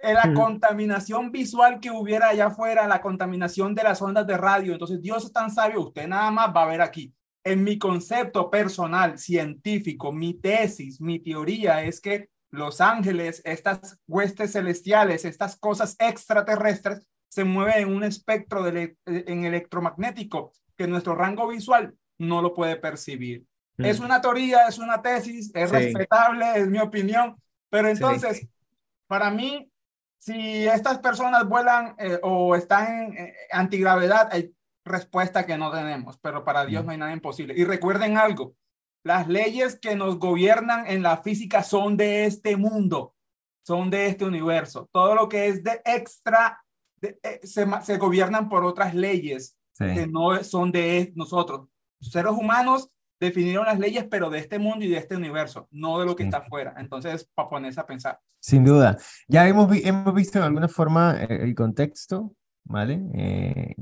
En 0.00 0.14
la 0.14 0.32
contaminación 0.34 1.32
visual 1.32 1.80
que 1.80 1.90
hubiera 1.90 2.28
allá 2.28 2.46
afuera, 2.46 2.86
la 2.86 3.00
contaminación 3.00 3.74
de 3.74 3.82
las 3.82 4.00
ondas 4.00 4.26
de 4.26 4.36
radio. 4.36 4.72
Entonces, 4.72 5.00
Dios 5.02 5.24
es 5.24 5.32
tan 5.32 5.50
sabio, 5.50 5.80
usted 5.80 6.06
nada 6.06 6.30
más 6.30 6.54
va 6.54 6.64
a 6.64 6.68
ver 6.68 6.82
aquí. 6.82 7.12
En 7.42 7.64
mi 7.64 7.78
concepto 7.78 8.50
personal, 8.50 9.18
científico, 9.18 10.12
mi 10.12 10.34
tesis, 10.34 11.00
mi 11.00 11.18
teoría 11.18 11.82
es 11.82 12.00
que 12.00 12.28
los 12.50 12.80
ángeles, 12.80 13.42
estas 13.44 13.98
huestes 14.06 14.52
celestiales, 14.52 15.24
estas 15.24 15.56
cosas 15.56 15.96
extraterrestres, 15.98 17.06
se 17.28 17.44
mueve 17.44 17.78
en 17.78 17.94
un 17.94 18.04
espectro 18.04 18.62
de 18.62 18.96
en 19.06 19.44
electromagnético 19.44 20.52
que 20.76 20.86
nuestro 20.86 21.14
rango 21.14 21.48
visual 21.48 21.94
no 22.18 22.42
lo 22.42 22.54
puede 22.54 22.76
percibir. 22.76 23.44
Mm. 23.76 23.84
Es 23.84 24.00
una 24.00 24.20
teoría, 24.20 24.66
es 24.68 24.78
una 24.78 25.02
tesis, 25.02 25.50
es 25.54 25.70
respetable, 25.70 26.46
es 26.56 26.68
mi 26.68 26.78
opinión, 26.78 27.36
pero 27.70 27.88
entonces, 27.88 28.46
para 29.06 29.30
mí, 29.30 29.70
si 30.18 30.66
estas 30.66 30.98
personas 30.98 31.48
vuelan 31.48 31.94
eh, 31.98 32.18
o 32.22 32.56
están 32.56 33.12
en 33.12 33.26
eh, 33.26 33.34
antigravedad, 33.52 34.28
hay 34.32 34.52
respuesta 34.84 35.46
que 35.46 35.58
no 35.58 35.70
tenemos, 35.70 36.18
pero 36.18 36.44
para 36.44 36.64
Dios 36.64 36.82
mm. 36.82 36.86
no 36.86 36.92
hay 36.92 36.98
nada 36.98 37.12
imposible. 37.12 37.54
Y 37.56 37.64
recuerden 37.64 38.16
algo, 38.16 38.54
las 39.04 39.28
leyes 39.28 39.78
que 39.78 39.94
nos 39.94 40.18
gobiernan 40.18 40.86
en 40.86 41.02
la 41.02 41.18
física 41.18 41.62
son 41.62 41.96
de 41.96 42.24
este 42.24 42.56
mundo, 42.56 43.14
son 43.64 43.90
de 43.90 44.06
este 44.06 44.24
universo. 44.24 44.88
Todo 44.92 45.14
lo 45.14 45.28
que 45.28 45.48
es 45.48 45.62
de 45.62 45.80
extra 45.84 46.64
eh, 47.02 47.40
se, 47.42 47.96
gobiernan 47.96 48.48
por 48.48 48.64
otras 48.64 48.94
leyes 48.94 49.56
que 49.78 50.08
no 50.08 50.42
son 50.42 50.72
de 50.72 51.12
nosotros. 51.14 51.68
seres 52.00 52.32
humanos 52.32 52.90
definieron 53.20 53.66
las 53.66 53.78
leyes, 53.78 54.06
pero 54.10 54.28
de 54.30 54.38
este 54.38 54.58
mundo 54.58 54.84
y 54.84 54.88
de 54.88 54.98
este 54.98 55.16
universo, 55.16 55.68
no 55.70 55.98
de 56.00 56.06
lo 56.06 56.16
que 56.16 56.24
está 56.24 56.38
afuera. 56.38 56.74
Entonces, 56.78 57.28
para 57.34 57.48
ponerse 57.48 57.80
a 57.80 57.86
pensar. 57.86 58.18
Sin 58.40 58.64
duda. 58.64 58.96
Ya 59.28 59.46
hemos, 59.48 59.68
hemos 59.84 60.14
visto 60.14 60.38
de 60.38 60.46
alguna 60.46 60.68
forma 60.68 61.16
eh, 61.20 61.42
el, 61.42 61.54
contexto, 61.54 62.34
¿vale? 62.64 63.00
Eh, 63.14 63.74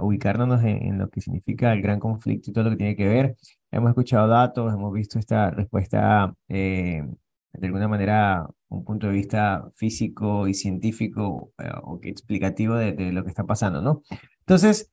ubicarnos 0.00 0.62
en, 0.64 0.98
lo 0.98 1.08
que 1.10 1.20
significa 1.20 1.72
el 1.72 1.82
gran 1.82 2.00
conflicto 2.00 2.50
y 2.50 2.52
todo 2.54 2.64
lo 2.64 2.70
que 2.70 2.76
tiene 2.76 2.96
que 2.96 3.08
ver. 3.08 3.36
Hemos 3.70 3.90
escuchado 3.90 4.28
datos, 4.28 4.72
hemos 4.72 4.92
visto 4.92 5.18
esta 5.18 5.50
respuesta 5.50 6.34
de 6.48 7.66
alguna 7.66 7.88
manera 7.88 8.48
un 8.72 8.84
punto 8.84 9.06
de 9.06 9.12
vista 9.12 9.68
físico 9.74 10.48
y 10.48 10.54
científico 10.54 11.52
eh, 11.58 11.70
o 11.82 12.00
explicativo 12.02 12.74
de, 12.74 13.12
lo 13.12 13.22
que 13.22 13.30
está 13.30 13.44
pasando, 13.44 13.82
¿no? 13.82 14.02
Entonces, 14.40 14.90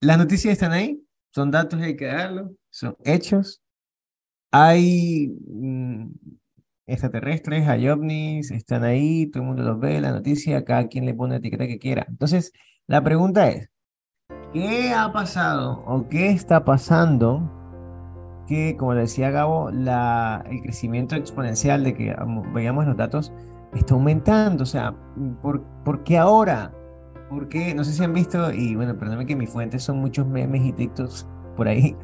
las 0.00 0.18
noticias 0.18 0.52
están 0.52 0.72
ahí, 0.72 1.02
son 1.32 1.50
datos 1.50 1.80
hay 1.80 1.96
que 1.96 2.06
darlos, 2.06 2.50
son 2.70 2.96
hechos. 3.04 3.60
Hay 4.50 5.36
mm, 5.46 6.12
extraterrestres, 6.86 7.68
hay 7.68 7.88
ovnis, 7.88 8.50
están 8.50 8.84
ahí, 8.84 9.26
todo 9.30 9.42
el 9.42 9.48
mundo 9.48 9.62
los 9.64 9.80
ve, 9.80 10.00
la 10.00 10.12
noticia, 10.12 10.64
cada 10.64 10.86
quien 10.88 11.06
le 11.06 11.14
pone 11.14 11.32
la 11.32 11.38
etiqueta 11.38 11.66
que 11.66 11.78
quiera. 11.78 12.06
Entonces, 12.08 12.52
la 12.86 13.02
pregunta 13.02 13.48
es, 13.48 13.70
¿qué 14.52 14.92
ha 14.92 15.12
pasado 15.12 15.82
o 15.86 16.08
qué 16.08 16.30
está 16.30 16.64
pasando 16.64 17.53
que, 18.46 18.76
como 18.76 18.94
decía 18.94 19.30
Gabo, 19.30 19.70
el 19.70 20.62
crecimiento 20.62 21.16
exponencial 21.16 21.84
de 21.84 21.94
que 21.94 22.16
veíamos 22.52 22.86
los 22.86 22.96
datos 22.96 23.32
está 23.74 23.94
aumentando. 23.94 24.62
O 24.62 24.66
sea, 24.66 24.94
¿por, 25.42 25.62
¿por 25.84 26.04
qué 26.04 26.18
ahora? 26.18 26.72
¿Por 27.28 27.48
qué? 27.48 27.74
No 27.74 27.84
sé 27.84 27.92
si 27.92 28.04
han 28.04 28.12
visto, 28.12 28.52
y 28.52 28.76
bueno, 28.76 28.96
perdóname 28.96 29.26
que 29.26 29.36
mis 29.36 29.50
fuentes 29.50 29.82
son 29.82 29.98
muchos 29.98 30.26
memes 30.26 30.62
y 30.62 30.72
TikToks 30.72 31.26
por 31.56 31.68
ahí, 31.68 31.96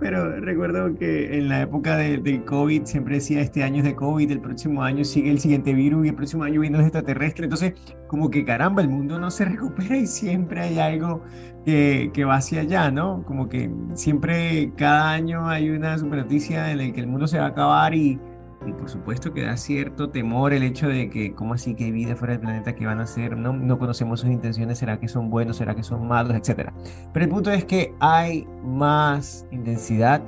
Pero 0.00 0.40
recuerdo 0.40 0.94
que 0.94 1.36
en 1.36 1.50
la 1.50 1.60
época 1.60 1.96
del 1.98 2.44
COVID 2.44 2.84
siempre 2.84 3.16
decía 3.16 3.42
este 3.42 3.62
año 3.62 3.78
es 3.78 3.84
de 3.84 3.94
COVID, 3.94 4.30
el 4.30 4.40
próximo 4.40 4.82
año 4.82 5.04
sigue 5.04 5.30
el 5.30 5.38
siguiente 5.40 5.74
virus 5.74 6.06
y 6.06 6.08
el 6.08 6.14
próximo 6.14 6.42
año 6.42 6.60
viene 6.60 6.78
los 6.78 6.86
extraterrestres. 6.86 7.44
Entonces, 7.44 7.74
como 8.06 8.30
que 8.30 8.46
caramba, 8.46 8.80
el 8.80 8.88
mundo 8.88 9.20
no 9.20 9.30
se 9.30 9.44
recupera 9.46 9.98
y 9.98 10.06
siempre 10.06 10.62
hay 10.62 10.78
algo 10.78 11.22
que, 11.66 12.10
que 12.14 12.24
va 12.24 12.36
hacia 12.36 12.62
allá, 12.62 12.90
¿no? 12.90 13.22
Como 13.24 13.50
que 13.50 13.70
siempre 13.94 14.72
cada 14.74 15.10
año 15.12 15.46
hay 15.48 15.68
una 15.68 15.98
super 15.98 16.20
noticia 16.20 16.72
en 16.72 16.78
la 16.78 16.92
que 16.92 17.00
el 17.00 17.06
mundo 17.06 17.26
se 17.26 17.38
va 17.38 17.44
a 17.44 17.48
acabar 17.48 17.94
y 17.94 18.18
y 18.66 18.72
por 18.72 18.90
supuesto 18.90 19.32
que 19.32 19.42
da 19.42 19.56
cierto 19.56 20.10
temor 20.10 20.52
el 20.52 20.62
hecho 20.62 20.88
de 20.88 21.08
que, 21.08 21.34
¿cómo 21.34 21.54
así 21.54 21.74
que 21.74 21.84
hay 21.84 21.92
vida 21.92 22.14
fuera 22.14 22.32
del 22.32 22.40
planeta 22.40 22.74
que 22.74 22.84
van 22.84 23.00
a 23.00 23.04
hacer? 23.04 23.36
No, 23.36 23.52
no 23.52 23.78
conocemos 23.78 24.20
sus 24.20 24.30
intenciones, 24.30 24.78
¿será 24.78 25.00
que 25.00 25.08
son 25.08 25.30
buenos? 25.30 25.56
¿Será 25.56 25.74
que 25.74 25.82
son 25.82 26.06
malos? 26.06 26.36
Etcétera. 26.36 26.72
Pero 27.12 27.24
el 27.24 27.30
punto 27.30 27.50
es 27.50 27.64
que 27.64 27.94
hay 28.00 28.46
más 28.62 29.46
intensidad 29.50 30.22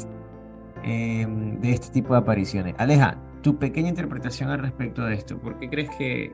em, 0.83 1.61
de 1.61 1.73
este 1.73 1.89
tipo 1.91 2.15
de 2.15 2.21
apariciones. 2.21 2.75
Aleja, 2.79 3.19
tu 3.43 3.59
pequeña 3.59 3.91
interpretación 3.91 4.49
al 4.49 4.61
respecto 4.61 5.05
de 5.05 5.15
esto, 5.15 5.39
¿por 5.39 5.59
qué 5.59 5.69
crees 5.69 5.91
que 5.99 6.33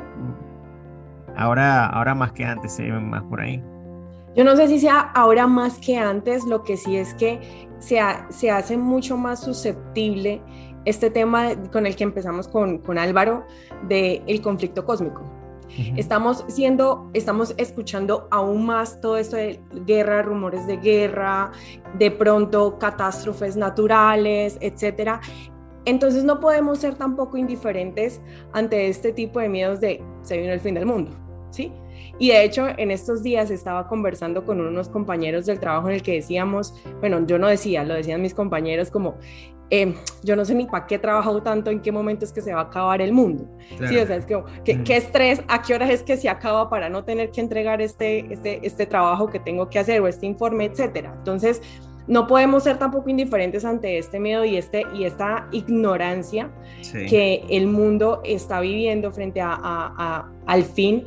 ahora, 1.36 1.86
ahora 1.86 2.14
más 2.14 2.32
que 2.32 2.44
antes 2.44 2.74
se 2.74 2.84
ven 2.84 3.10
más 3.10 3.24
por 3.24 3.40
ahí? 3.40 3.62
Yo 4.36 4.44
no 4.44 4.54
sé 4.54 4.68
si 4.68 4.78
sea 4.78 5.00
ahora 5.00 5.48
más 5.48 5.78
que 5.78 5.96
antes, 5.96 6.44
lo 6.44 6.62
que 6.62 6.76
sí 6.76 6.96
es 6.96 7.12
que 7.14 7.68
se, 7.80 7.98
se 8.28 8.50
hace 8.52 8.76
mucho 8.76 9.16
más 9.16 9.40
susceptible 9.40 10.40
este 10.84 11.10
tema 11.10 11.50
con 11.72 11.86
el 11.86 11.96
que 11.96 12.04
empezamos 12.04 12.48
con, 12.48 12.78
con 12.78 12.98
Álvaro 12.98 13.44
del 13.88 14.22
el 14.26 14.40
conflicto 14.40 14.84
cósmico. 14.84 15.22
Estamos 15.96 16.44
siendo, 16.48 17.10
estamos 17.12 17.54
escuchando 17.58 18.26
aún 18.30 18.66
más 18.66 19.00
todo 19.00 19.16
esto 19.18 19.36
de 19.36 19.60
guerra, 19.86 20.22
rumores 20.22 20.66
de 20.66 20.78
guerra, 20.78 21.52
de 21.98 22.10
pronto 22.10 22.78
catástrofes 22.78 23.56
naturales, 23.56 24.56
etcétera. 24.60 25.20
Entonces 25.84 26.24
no 26.24 26.40
podemos 26.40 26.78
ser 26.78 26.94
tampoco 26.94 27.36
indiferentes 27.36 28.20
ante 28.52 28.88
este 28.88 29.12
tipo 29.12 29.40
de 29.40 29.48
miedos 29.48 29.80
de 29.80 30.02
se 30.22 30.38
vino 30.38 30.52
el 30.52 30.60
fin 30.60 30.74
del 30.74 30.86
mundo, 30.86 31.12
¿sí? 31.50 31.72
Y 32.18 32.30
de 32.30 32.44
hecho, 32.44 32.66
en 32.76 32.90
estos 32.90 33.22
días 33.22 33.50
estaba 33.50 33.86
conversando 33.88 34.44
con 34.44 34.60
unos 34.60 34.88
compañeros 34.88 35.46
del 35.46 35.60
trabajo 35.60 35.88
en 35.88 35.94
el 35.94 36.02
que 36.02 36.14
decíamos, 36.14 36.74
bueno, 37.00 37.24
yo 37.26 37.38
no 37.38 37.46
decía, 37.46 37.84
lo 37.84 37.94
decían 37.94 38.20
mis 38.20 38.34
compañeros 38.34 38.90
como, 38.90 39.16
Em, 39.70 39.94
yo 40.22 40.34
no 40.34 40.44
sé 40.44 40.54
ni 40.54 40.66
para 40.66 40.86
qué 40.86 40.94
he 40.94 40.98
trabajado 40.98 41.42
tanto, 41.42 41.70
en 41.70 41.80
qué 41.80 41.92
momento 41.92 42.24
es 42.24 42.32
que 42.32 42.40
se 42.40 42.54
va 42.54 42.60
a 42.60 42.64
acabar 42.64 43.02
el 43.02 43.12
mundo. 43.12 43.46
Sí, 43.88 43.98
o 43.98 44.06
sea, 44.06 44.16
es 44.16 44.24
que, 44.24 44.42
¿qué, 44.64 44.96
estrés, 44.96 45.42
a 45.46 45.60
qué 45.62 45.74
horas 45.74 45.90
es 45.90 46.02
que 46.02 46.16
se 46.16 46.28
acaba 46.28 46.70
para 46.70 46.88
no 46.88 47.04
tener 47.04 47.30
que 47.30 47.40
entregar 47.40 47.82
este, 47.82 48.32
este, 48.32 48.66
este 48.66 48.86
trabajo 48.86 49.28
que 49.28 49.38
tengo 49.38 49.68
que 49.68 49.78
hacer 49.78 50.00
o 50.00 50.08
este 50.08 50.26
informe, 50.26 50.64
etcétera. 50.64 51.12
Entonces, 51.18 51.60
no 52.06 52.26
podemos 52.26 52.64
ser 52.64 52.78
tampoco 52.78 53.10
indiferentes 53.10 53.66
ante 53.66 53.98
este 53.98 54.18
miedo 54.18 54.44
y, 54.44 54.56
este, 54.56 54.84
y 54.94 55.04
esta 55.04 55.46
ignorancia 55.52 56.50
que 57.08 57.44
el 57.50 57.66
mundo 57.66 58.22
está 58.24 58.60
viviendo 58.60 59.12
frente 59.12 59.42
a, 59.42 59.58
a, 59.62 60.32
al 60.46 60.64
fin. 60.64 61.04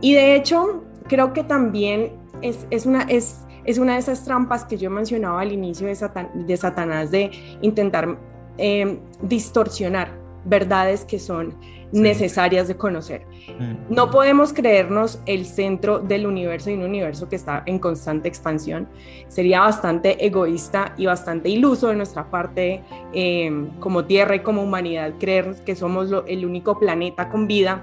Y 0.00 0.14
de 0.14 0.36
hecho, 0.36 0.84
creo 1.08 1.32
que 1.32 1.42
también 1.42 2.12
es, 2.42 2.68
es 2.70 2.86
una, 2.86 3.02
es, 3.02 3.44
es 3.64 3.78
una 3.78 3.94
de 3.94 4.00
esas 4.00 4.24
trampas 4.24 4.64
que 4.64 4.76
yo 4.76 4.90
mencionaba 4.90 5.40
al 5.40 5.52
inicio 5.52 5.86
de, 5.86 5.96
de 6.34 6.56
Satanás 6.56 7.10
de 7.10 7.30
intentar 7.62 8.18
em, 8.58 8.98
distorsionar 9.22 10.24
verdades 10.44 11.04
que 11.04 11.18
son 11.18 11.54
necesarias 11.92 12.66
de 12.66 12.76
conocer. 12.76 13.24
Mm. 13.58 13.94
No 13.94 14.10
podemos 14.10 14.52
creernos 14.52 15.20
el 15.26 15.46
centro 15.46 16.00
del 16.00 16.26
universo 16.26 16.70
y 16.70 16.74
un 16.74 16.82
universo 16.82 17.28
que 17.28 17.36
está 17.36 17.62
en 17.66 17.78
constante 17.78 18.28
expansión. 18.28 18.88
Sería 19.28 19.60
bastante 19.60 20.24
egoísta 20.24 20.94
y 20.96 21.06
bastante 21.06 21.48
iluso 21.48 21.88
de 21.88 21.96
nuestra 21.96 22.30
parte 22.30 22.82
em, 23.12 23.68
como 23.78 24.04
Tierra 24.04 24.34
y 24.34 24.40
como 24.40 24.62
humanidad 24.62 25.14
creer 25.20 25.56
que 25.64 25.76
somos 25.76 26.10
el 26.26 26.44
único 26.44 26.78
planeta 26.78 27.28
con 27.30 27.46
vida 27.46 27.82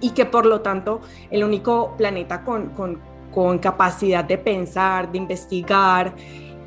y 0.00 0.10
que 0.10 0.24
por 0.24 0.46
lo 0.46 0.62
tanto 0.62 1.00
el 1.30 1.44
único 1.44 1.94
planeta 1.96 2.42
con, 2.44 2.70
con 2.70 2.98
con 3.32 3.58
capacidad 3.58 4.24
de 4.24 4.38
pensar, 4.38 5.10
de 5.10 5.18
investigar 5.18 6.14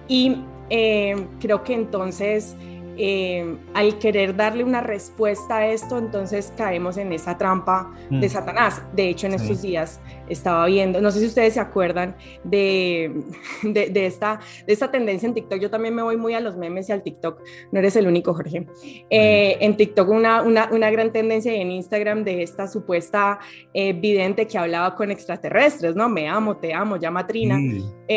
y 0.07 0.43
eh, 0.69 1.27
creo 1.39 1.63
que 1.63 1.73
entonces 1.73 2.55
eh, 2.97 3.57
al 3.73 3.99
querer 3.99 4.35
darle 4.35 4.63
una 4.63 4.79
respuesta 4.79 5.57
a 5.57 5.67
esto, 5.67 5.97
entonces 5.97 6.53
caemos 6.55 6.95
en 6.95 7.11
esa 7.11 7.37
trampa 7.37 7.91
de 8.09 8.27
mm. 8.27 8.29
Satanás. 8.29 8.81
De 8.93 9.09
hecho, 9.09 9.27
en 9.27 9.33
estos 9.33 9.61
días 9.61 9.99
estaba 10.29 10.65
viendo, 10.65 11.01
no 11.01 11.11
sé 11.11 11.19
si 11.19 11.27
ustedes 11.27 11.53
se 11.53 11.59
acuerdan 11.59 12.15
de, 12.43 13.23
de, 13.63 14.05
esta, 14.05 14.39
de 14.65 14.73
esta 14.73 14.91
tendencia 14.91 15.27
en 15.27 15.33
TikTok. 15.33 15.59
Yo 15.59 15.69
también 15.69 15.95
me 15.95 16.01
voy 16.01 16.17
muy 16.17 16.33
a 16.33 16.39
los 16.39 16.57
memes 16.57 16.89
y 16.89 16.91
al 16.91 17.03
TikTok. 17.03 17.41
No 17.71 17.79
eres 17.79 17.95
el 17.95 18.07
único, 18.07 18.33
Jorge. 18.33 18.67
Eh, 19.09 19.57
en 19.59 19.77
TikTok 19.77 20.09
una, 20.09 20.41
una, 20.41 20.69
una, 20.71 20.89
gran 20.91 21.11
tendencia 21.11 21.55
y 21.55 21.61
en 21.61 21.71
Instagram 21.71 22.23
de 22.23 22.43
esta 22.43 22.67
supuesta 22.67 23.39
eh, 23.73 23.93
vidente 23.93 24.47
que 24.47 24.57
hablaba 24.57 24.95
con 24.95 25.11
extraterrestres, 25.11 25.95
¿no? 25.95 26.09
Me 26.09 26.27
amo, 26.27 26.57
te 26.57 26.73
amo, 26.73 26.97
llama 26.97 27.27
Trina. 27.27 27.59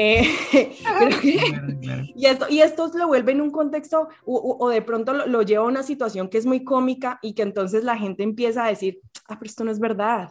y, 2.14 2.26
esto, 2.26 2.46
y 2.48 2.60
estos 2.60 2.94
lo 2.94 3.06
vuelven 3.08 3.40
un 3.40 3.50
contexto 3.50 4.08
o, 4.24 4.68
de 4.68 4.82
pronto 4.82 5.14
lo, 5.14 5.42
lleva 5.42 5.64
a 5.64 5.68
una 5.68 5.82
situación 5.82 6.28
que 6.28 6.38
es 6.38 6.46
muy 6.46 6.64
cómica 6.64 7.18
y 7.22 7.32
que 7.34 7.42
entonces 7.42 7.84
la 7.84 7.96
gente 7.96 8.22
empieza 8.22 8.64
a 8.64 8.68
decir, 8.68 9.00
ah, 9.28 9.38
pero 9.38 9.48
esto 9.48 9.64
no 9.64 9.70
es 9.70 9.80
verdad. 9.80 10.28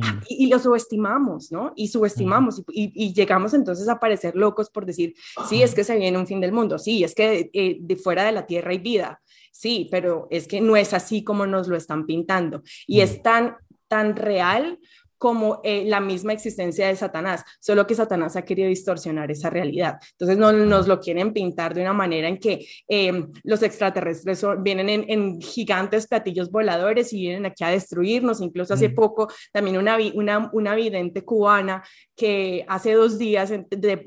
Ah, 0.00 0.14
mm. 0.14 0.20
y, 0.28 0.46
lo 0.48 0.58
subestimamos, 0.58 1.52
¿no? 1.52 1.72
Y 1.76 1.88
subestimamos 1.88 2.62
y, 2.68 3.12
llegamos 3.12 3.54
entonces 3.54 3.88
a 3.88 4.00
parecer 4.00 4.34
locos 4.36 4.70
por 4.70 4.86
decir, 4.86 5.14
sí, 5.48 5.62
es 5.62 5.74
que 5.74 5.84
se 5.84 5.96
viene 5.96 6.18
un 6.18 6.26
fin 6.26 6.40
del 6.40 6.52
mundo, 6.52 6.78
sí, 6.78 7.04
es 7.04 7.14
que 7.14 7.50
eh, 7.52 7.76
de 7.80 7.96
fuera 7.96 8.24
de 8.24 8.32
la 8.32 8.46
Tierra 8.46 8.70
hay 8.70 8.78
vida, 8.78 9.20
sí, 9.52 9.88
pero 9.90 10.26
es 10.30 10.48
que 10.48 10.60
no 10.60 10.76
es 10.76 10.94
así 10.94 11.22
como 11.22 11.46
nos 11.46 11.68
lo 11.68 11.76
están 11.76 12.06
pintando. 12.06 12.62
Y 12.86 13.00
es 13.00 13.22
tan, 13.22 13.56
tan 13.88 14.16
real 14.16 14.78
como 15.20 15.60
eh, 15.64 15.84
la 15.84 16.00
misma 16.00 16.32
existencia 16.32 16.88
de 16.88 16.96
Satanás, 16.96 17.44
solo 17.60 17.86
que 17.86 17.94
Satanás 17.94 18.36
ha 18.36 18.42
querido 18.42 18.70
distorsionar 18.70 19.30
esa 19.30 19.50
realidad. 19.50 19.98
Entonces 20.12 20.38
no, 20.38 20.50
nos 20.50 20.88
lo 20.88 20.98
quieren 20.98 21.34
pintar 21.34 21.74
de 21.74 21.82
una 21.82 21.92
manera 21.92 22.26
en 22.26 22.38
que 22.38 22.66
em, 22.88 23.30
los 23.42 23.62
extraterrestres 23.62 24.42
vienen 24.60 24.88
en, 24.88 25.38
gigantes 25.42 26.06
platillos 26.06 26.50
voladores 26.50 27.12
y 27.12 27.20
vienen 27.20 27.44
aquí 27.44 27.62
a 27.64 27.68
destruirnos. 27.68 28.40
Incluso 28.40 28.72
hace 28.72 28.88
poco 28.88 29.28
también 29.52 29.76
una, 29.76 29.98
una, 30.14 30.48
una 30.54 30.74
vidente 30.74 31.22
cubana 31.22 31.84
que 32.16 32.64
hace 32.66 32.94
dos 32.94 33.18
días, 33.18 33.52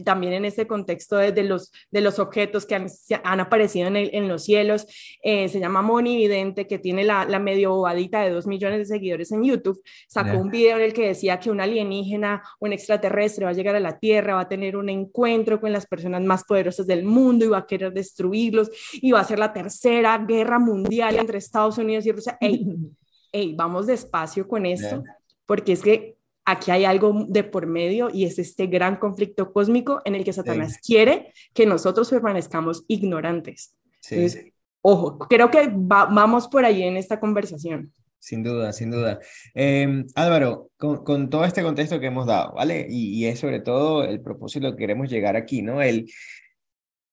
también 0.04 0.34
en 0.34 0.46
este 0.46 0.66
contexto 0.66 1.18
de, 1.18 1.44
los, 1.44 1.72
de 1.92 2.02
los 2.02 2.18
objetos 2.18 2.66
que 2.66 2.74
han, 2.74 2.88
han 3.24 3.40
aparecido 3.40 3.88
en, 3.88 3.98
en, 3.98 4.28
los 4.28 4.46
cielos, 4.46 4.88
eh, 5.22 5.48
se 5.48 5.60
llama 5.60 5.84
Moni 5.84 6.16
Vidente, 6.16 6.66
que 6.66 6.80
tiene 6.80 7.04
la, 7.04 7.26
la 7.26 7.38
medio 7.38 7.70
bobadita 7.72 8.22
de 8.22 8.32
dos 8.32 8.48
millones 8.48 8.80
de 8.80 8.86
seguidores 8.86 9.32
en 9.32 9.44
YouTube, 9.44 9.80
sacó 10.08 10.38
un 10.38 10.50
video 10.50 10.78
en 10.78 10.84
el 10.84 10.94
que 10.94 11.03
decía 11.08 11.40
que 11.40 11.50
un 11.50 11.62
alienígena, 11.62 12.44
un 12.60 12.74
extraterrestre 12.74 13.46
va 13.46 13.52
a 13.52 13.54
llegar 13.54 13.76
a 13.76 13.80
la 13.80 14.00
Tierra, 14.00 14.36
va 14.36 14.42
a 14.42 14.50
tener 14.50 14.76
un 14.78 14.90
encuentro 14.90 15.60
con 15.60 15.72
las 15.72 15.86
personas 15.86 16.22
más 16.24 16.44
poderosas 16.44 16.88
del 16.88 17.04
mundo 17.04 17.46
y 17.46 17.50
va 17.50 17.60
a 17.60 17.68
querer 17.68 17.94
destruirlos 17.94 18.70
y 18.94 19.12
va 19.12 19.20
a 19.20 19.26
ser 19.26 19.40
la 19.40 19.54
tercera 19.54 20.18
guerra 20.18 20.60
mundial 20.60 21.18
entre 21.18 21.38
Estados 21.38 21.78
Unidos 21.78 22.06
y 22.06 22.12
Rusia. 22.12 22.38
Ey, 22.40 23.54
vamos 23.56 23.88
despacio 23.88 24.48
con 24.48 24.66
esto, 24.66 25.04
porque 25.46 25.74
es 25.74 25.82
que 25.82 26.18
aquí 26.46 26.72
hay 26.72 26.86
algo 26.86 27.26
de 27.28 27.44
por 27.44 27.68
medio 27.68 28.10
y 28.12 28.26
es 28.26 28.40
este 28.40 28.68
gran 28.68 28.98
conflicto 28.98 29.52
cósmico 29.54 30.02
en 30.06 30.16
el 30.16 30.24
que 30.24 30.34
Satanás 30.34 30.78
quiere 30.78 31.34
que 31.54 31.66
nosotros 31.66 32.10
permanezcamos 32.10 32.84
ignorantes. 32.88 33.76
Entonces, 34.10 34.54
ojo, 34.82 35.18
creo 35.20 35.50
que 35.50 35.70
vamos 35.74 36.48
por 36.48 36.66
ahí 36.66 36.84
en 36.84 36.98
esta 36.98 37.20
conversación. 37.20 37.94
Sin 38.24 38.42
duda, 38.42 38.72
sin 38.72 38.90
duda. 38.90 39.20
Em, 39.54 40.08
Álvaro, 40.16 40.72
con, 40.78 41.30
todo 41.30 41.44
este 41.44 41.62
contexto 41.62 42.00
que 42.00 42.08
hemos 42.08 42.26
dado, 42.26 42.54
¿vale? 42.54 42.88
Y, 42.90 43.26
es 43.26 43.40
sobre 43.40 43.60
todo 43.60 44.06
el 44.06 44.22
propósito 44.22 44.72
que 44.72 44.78
queremos 44.78 45.10
llegar 45.10 45.36
aquí, 45.36 45.62
¿no? 45.62 45.82
El, 45.82 46.10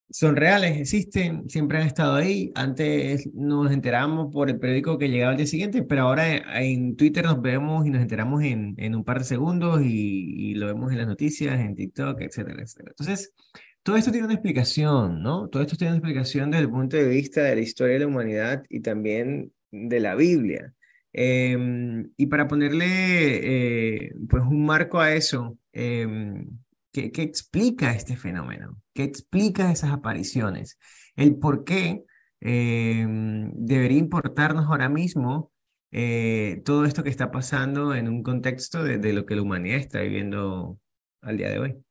son 0.09 0.37
reales, 0.37 0.77
existen, 0.79 1.49
siempre 1.49 1.79
han 1.79 1.87
estado 1.87 2.15
ahí. 2.15 2.53
Antes 2.55 3.27
nos 3.33 3.73
enteramos 3.73 4.31
por 4.31 4.49
el 4.49 4.57
periódico 4.57 4.97
que 4.97 5.09
llegaba 5.09 5.31
al 5.31 5.37
día 5.37 5.47
siguiente, 5.47 5.83
pero 5.83 6.03
ahora 6.03 6.61
en, 6.61 6.95
Twitter 6.95 7.25
nos 7.25 7.41
vemos 7.41 7.85
y 7.85 7.89
nos 7.89 8.01
enteramos 8.01 8.41
en, 8.43 8.75
en 8.77 8.95
un 8.95 9.03
par 9.03 9.19
de 9.19 9.25
segundos 9.25 9.81
y, 9.83 10.51
y, 10.51 10.55
lo 10.55 10.67
vemos 10.67 10.93
en 10.93 10.97
las 10.99 11.07
noticias, 11.07 11.59
en 11.59 11.75
TikTok, 11.75 12.21
etcétera, 12.21 12.63
etcétera. 12.63 12.91
Entonces, 12.91 13.33
todo 13.83 13.97
esto 13.97 14.11
tiene 14.11 14.27
una 14.27 14.35
explicación, 14.35 15.21
¿no? 15.21 15.49
Todo 15.49 15.61
esto 15.61 15.75
tiene 15.75 15.91
una 15.91 15.97
explicación 15.99 16.51
desde 16.51 16.63
el 16.63 16.69
punto 16.69 16.95
de 16.95 17.07
vista 17.09 17.43
de 17.43 17.55
la 17.55 17.61
historia 17.61 17.95
de 17.95 17.99
la 17.99 18.07
humanidad 18.07 18.63
y 18.69 18.79
también 18.79 19.51
de 19.71 19.99
la 19.99 20.15
Biblia. 20.15 20.73
Em, 21.13 22.11
y 22.15 22.27
para 22.27 22.47
ponerle 22.47 24.05
eh, 24.05 24.13
pues 24.29 24.43
un 24.43 24.65
marco 24.65 24.99
a 24.99 25.13
eso, 25.13 25.57
em, 25.73 26.47
¿qué, 26.91 27.11
¿qué, 27.11 27.21
explica 27.21 27.91
este 27.93 28.15
fenómeno? 28.15 28.81
¿Qué 28.93 29.03
explica 29.03 29.71
esas 29.71 29.91
apariciones? 29.91 30.77
El 31.15 31.37
por 31.37 31.63
qué 31.63 32.03
em, 32.39 33.51
debería 33.53 33.97
importarnos 33.99 34.67
ahora 34.67 34.89
mismo 34.89 35.51
eh, 35.91 36.61
todo 36.63 36.85
esto 36.85 37.03
que 37.03 37.09
está 37.09 37.31
pasando 37.31 37.93
en 37.93 38.07
un 38.07 38.23
contexto 38.23 38.83
de, 38.83 39.13
lo 39.13 39.25
que 39.25 39.35
la 39.35 39.41
humanidad 39.41 39.77
está 39.77 39.99
viviendo 39.99 40.79
al 41.21 41.37
día 41.37 41.49
de 41.49 41.59
hoy. 41.59 41.83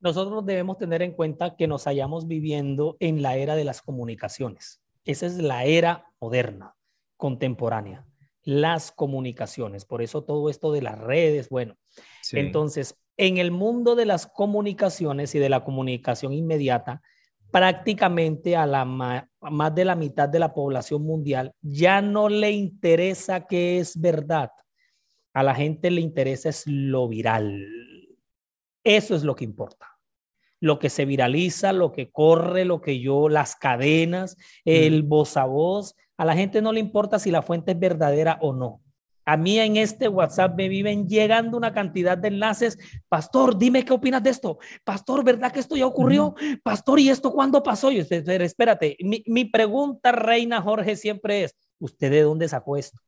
nosotros 0.00 0.44
debemos 0.44 0.78
tener 0.78 1.02
en 1.02 1.12
cuenta 1.12 1.54
que 1.56 1.68
nos 1.68 1.86
hayamos 1.86 2.26
viviendo 2.26 2.96
en 2.98 3.22
la 3.22 3.36
era 3.36 3.54
de 3.54 3.64
las 3.64 3.80
comunicaciones. 3.82 4.82
Esa 5.04 5.26
es 5.26 5.38
la 5.38 5.64
era 5.64 6.06
moderna, 6.20 6.74
contemporánea, 7.16 8.04
las 8.44 8.92
comunicaciones. 8.92 9.84
Por 9.84 10.02
eso 10.02 10.24
todo 10.24 10.48
esto 10.48 10.72
de 10.72 10.82
las 10.82 10.98
redes, 10.98 11.48
bueno. 11.48 11.76
Entonces, 12.32 12.96
en 13.16 13.38
el 13.38 13.50
mundo 13.50 13.94
de 13.94 14.06
las 14.06 14.26
comunicaciones 14.26 15.34
y 15.34 15.38
de 15.38 15.48
la 15.48 15.64
comunicación 15.64 16.32
inmediata, 16.32 17.02
prácticamente 17.50 18.56
a 18.56 18.66
la 18.66 18.84
más 18.84 19.74
de 19.74 19.84
la 19.84 19.94
mitad 19.94 20.28
de 20.28 20.38
la 20.38 20.54
población 20.54 21.02
mundial 21.02 21.52
ya 21.60 22.00
no 22.00 22.30
le 22.30 22.50
interesa 22.50 23.46
qué 23.46 23.78
es 23.78 24.00
verdad. 24.00 24.50
A 25.34 25.42
la 25.42 25.54
gente 25.54 25.90
le 25.90 26.00
interesa 26.00 26.48
es 26.48 26.66
lo 26.66 27.08
viral. 27.08 27.68
Eso 28.82 29.14
es 29.14 29.22
lo 29.22 29.36
que 29.36 29.44
importa. 29.44 29.98
Lo 30.60 30.78
que 30.78 30.88
se 30.90 31.04
viraliza, 31.04 31.72
lo 31.72 31.92
que 31.92 32.10
corre, 32.10 32.64
lo 32.64 32.80
que 32.80 33.00
yo, 33.00 33.28
las 33.28 33.56
cadenas, 33.56 34.36
el 34.64 35.02
voz 35.02 35.36
a 35.36 35.44
voz. 35.44 35.94
A 36.22 36.24
la 36.24 36.36
gente 36.36 36.62
no 36.62 36.70
le 36.70 36.78
importa 36.78 37.18
si 37.18 37.32
la 37.32 37.42
fuente 37.42 37.72
es 37.72 37.80
verdadera 37.80 38.38
o 38.42 38.52
no. 38.52 38.80
A 39.24 39.36
mí 39.36 39.58
en 39.58 39.76
este 39.76 40.06
WhatsApp 40.06 40.54
me 40.56 40.68
viven 40.68 41.08
llegando 41.08 41.56
una 41.56 41.72
cantidad 41.72 42.16
de 42.16 42.28
enlaces. 42.28 42.78
Pastor, 43.08 43.58
dime 43.58 43.84
qué 43.84 43.92
opinas 43.92 44.22
de 44.22 44.30
esto. 44.30 44.60
Pastor, 44.84 45.24
¿verdad 45.24 45.50
que 45.50 45.58
esto 45.58 45.74
ya 45.74 45.84
ocurrió? 45.84 46.36
Pastor, 46.62 47.00
¿y 47.00 47.08
esto 47.08 47.32
cuándo 47.32 47.60
pasó? 47.64 47.90
Y 47.90 48.02
usted, 48.02 48.24
espérate, 48.40 48.96
mi, 49.00 49.24
mi, 49.26 49.46
pregunta, 49.46 50.12
Reina 50.12 50.62
Jorge, 50.62 50.94
siempre 50.94 51.42
es, 51.42 51.56
¿usted 51.80 52.12
de 52.12 52.22
dónde 52.22 52.46
sacó 52.46 52.76
esto? 52.76 53.00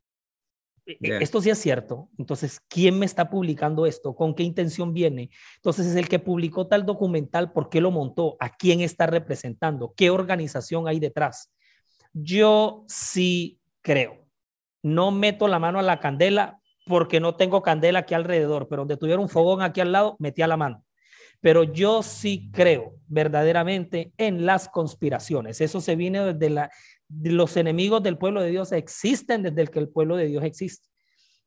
E, 0.85 0.97
e, 1.01 1.23
esto 1.23 1.41
sí 1.41 1.49
es 1.49 1.57
cierto. 1.57 2.09
Entonces, 2.17 2.59
¿quién 2.67 2.99
me 2.99 3.05
está 3.05 3.29
publicando 3.29 3.85
esto? 3.85 4.13
¿Con 4.13 4.35
qué 4.35 4.43
intención 4.43 4.93
viene? 4.93 5.29
Entonces, 5.55 5.85
es 5.85 5.95
el 5.95 6.09
que 6.09 6.19
publicó 6.19 6.67
tal 6.67 6.85
documental, 6.85 7.53
¿por 7.53 7.69
qué 7.69 7.79
lo 7.79 7.91
montó? 7.91 8.35
¿A 8.41 8.57
quién 8.57 8.81
está 8.81 9.07
representando? 9.07 9.93
¿Qué 9.95 10.09
organización 10.09 10.89
hay 10.89 10.99
detrás? 10.99 11.54
Yo 12.15 12.85
sí 12.87 13.59
creo 13.81 14.25
no 14.85 15.09
meto 15.09 15.47
la 15.47 15.57
mano 15.57 15.79
a 15.79 15.81
la 15.81 15.99
candela 15.99 16.61
porque 16.85 17.19
no 17.19 17.35
tengo 17.35 17.63
candela 17.63 17.99
aquí 17.99 18.13
alrededor, 18.13 18.67
pero 18.67 18.81
donde 18.83 18.97
tuviera 18.97 19.19
un 19.19 19.29
fogón 19.29 19.63
aquí 19.63 19.81
al 19.81 19.91
lado, 19.91 20.15
metía 20.19 20.45
la 20.45 20.57
mano. 20.57 20.85
Pero 21.41 21.63
yo 21.63 22.03
sí 22.03 22.51
creo 22.53 22.93
verdaderamente 23.07 24.13
en 24.17 24.45
las 24.45 24.69
conspiraciones. 24.69 25.59
Eso 25.59 25.81
se 25.81 25.95
viene 25.95 26.33
desde 26.33 26.51
la, 26.51 26.71
los 27.09 27.57
enemigos 27.57 28.03
del 28.03 28.19
pueblo 28.19 28.43
de 28.43 28.51
Dios 28.51 28.71
existen 28.73 29.41
desde 29.41 29.61
el 29.63 29.71
que 29.71 29.79
el 29.79 29.89
pueblo 29.89 30.17
de 30.17 30.27
Dios 30.27 30.43
existe. 30.43 30.87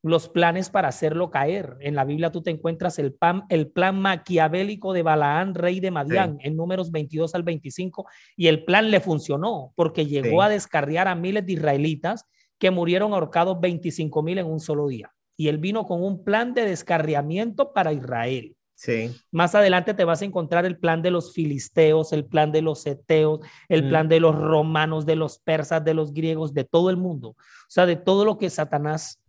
Los 0.02 0.28
planes 0.28 0.70
para 0.70 0.88
hacerlo 0.88 1.30
caer. 1.30 1.76
En 1.80 1.96
la 1.96 2.04
Biblia 2.04 2.30
tú 2.30 2.42
te 2.42 2.50
encuentras 2.50 2.98
el, 2.98 3.12
plan, 3.12 3.44
el 3.48 3.68
plan 3.68 4.00
maquiavélico 4.00 4.92
de 4.92 5.02
Balaán, 5.02 5.54
rey 5.54 5.80
de 5.80 5.90
Madián, 5.90 6.38
en 6.40 6.56
números 6.56 6.92
22 6.92 7.34
al 7.34 7.42
25, 7.42 8.06
y 8.36 8.46
el 8.46 8.64
plan 8.64 8.90
le 8.90 9.00
funcionó 9.00 9.72
porque 9.74 10.06
llegó 10.06 10.42
a 10.42 10.48
descarriar 10.48 11.08
a 11.08 11.14
miles 11.14 11.44
de 11.46 11.54
israelitas 11.54 12.26
que 12.58 12.70
murieron 12.70 13.12
ahorcados 13.12 13.60
25 13.60 14.22
mil 14.22 14.38
en 14.38 14.46
un 14.46 14.60
solo 14.60 14.86
día. 14.88 15.12
Y 15.36 15.48
él 15.48 15.58
vino 15.58 15.86
con 15.86 16.02
un 16.02 16.24
plan 16.24 16.54
de 16.54 16.64
descarriamiento 16.64 17.72
para 17.72 17.92
Israel. 17.92 18.56
Sí. 18.74 19.10
Más 19.32 19.56
adelante 19.56 19.92
te 19.92 20.04
vas 20.04 20.22
a 20.22 20.24
encontrar 20.24 20.64
el 20.64 20.78
plan 20.78 21.02
de 21.02 21.10
los 21.10 21.32
filisteos, 21.32 22.12
el 22.12 22.24
plan 22.24 22.52
de 22.52 22.62
los 22.62 22.86
eteos, 22.86 23.40
el 23.68 23.84
mm. 23.84 23.88
plan 23.88 24.08
de 24.08 24.20
los 24.20 24.36
romanos, 24.36 25.04
de 25.04 25.16
los 25.16 25.40
persas, 25.40 25.84
de 25.84 25.94
los 25.94 26.12
griegos, 26.12 26.54
de 26.54 26.62
todo 26.62 26.88
el 26.90 26.96
mundo. 26.96 27.30
O 27.30 27.36
sea, 27.68 27.86
de 27.86 27.96
todo 27.96 28.24
lo 28.24 28.38
que 28.38 28.50
Satanás 28.50 29.20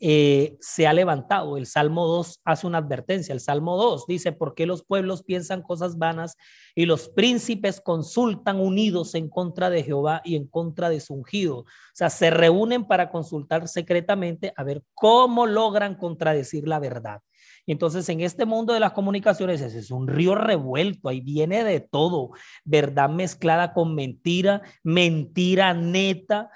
eh, 0.00 0.56
se 0.60 0.86
ha 0.86 0.92
levantado. 0.92 1.56
El 1.56 1.66
Salmo 1.66 2.06
2 2.06 2.40
hace 2.44 2.66
una 2.66 2.78
advertencia. 2.78 3.32
El 3.32 3.40
Salmo 3.40 3.76
2 3.76 4.06
dice, 4.06 4.32
¿por 4.32 4.54
qué 4.54 4.66
los 4.66 4.84
pueblos 4.84 5.22
piensan 5.22 5.62
cosas 5.62 5.98
vanas 5.98 6.36
y 6.74 6.86
los 6.86 7.08
príncipes 7.08 7.80
consultan 7.80 8.60
unidos 8.60 9.14
en 9.14 9.28
contra 9.28 9.70
de 9.70 9.82
Jehová 9.82 10.22
y 10.24 10.36
en 10.36 10.46
contra 10.46 10.88
de 10.88 11.00
su 11.00 11.14
ungido? 11.14 11.58
O 11.58 11.66
sea, 11.94 12.10
se 12.10 12.30
reúnen 12.30 12.86
para 12.86 13.10
consultar 13.10 13.68
secretamente 13.68 14.52
a 14.56 14.64
ver 14.64 14.82
cómo 14.94 15.46
logran 15.46 15.96
contradecir 15.96 16.68
la 16.68 16.78
verdad. 16.78 17.22
Entonces 17.66 18.08
en 18.08 18.20
este 18.20 18.44
mundo 18.44 18.72
de 18.72 18.80
las 18.80 18.92
comunicaciones 18.92 19.60
es 19.60 19.90
un 19.90 20.06
río 20.06 20.36
revuelto, 20.36 21.08
ahí 21.08 21.20
viene 21.20 21.64
de 21.64 21.80
todo, 21.80 22.30
verdad 22.64 23.10
mezclada 23.10 23.72
con 23.72 23.94
mentira, 23.94 24.62
mentira 24.84 25.74
neta, 25.74 26.50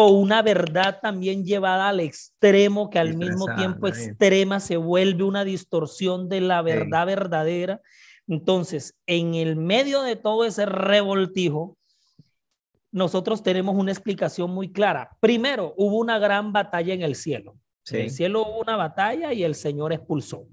o 0.00 0.10
una 0.12 0.42
verdad 0.42 1.00
también 1.02 1.44
llevada 1.44 1.88
al 1.88 1.98
extremo, 1.98 2.88
que 2.88 3.00
al 3.00 3.16
mismo 3.16 3.46
tiempo 3.56 3.88
extrema 3.88 4.60
se 4.60 4.76
vuelve 4.76 5.24
una 5.24 5.42
distorsión 5.42 6.28
de 6.28 6.40
la 6.40 6.62
verdad 6.62 7.04
verdadera. 7.04 7.80
Entonces, 8.28 8.96
en 9.06 9.34
el 9.34 9.56
medio 9.56 10.02
de 10.02 10.14
todo 10.14 10.44
ese 10.44 10.66
revoltijo, 10.66 11.76
nosotros 12.92 13.42
tenemos 13.42 13.74
una 13.74 13.90
explicación 13.90 14.52
muy 14.52 14.70
clara. 14.70 15.16
Primero, 15.18 15.74
hubo 15.76 15.96
una 15.96 16.20
gran 16.20 16.52
batalla 16.52 16.94
en 16.94 17.02
el 17.02 17.16
cielo. 17.16 17.56
En 17.90 18.02
el 18.02 18.10
cielo 18.10 18.42
hubo 18.42 18.60
una 18.60 18.76
batalla 18.76 19.32
y 19.32 19.42
el 19.42 19.56
Señor 19.56 19.92
expulsó. 19.92 20.46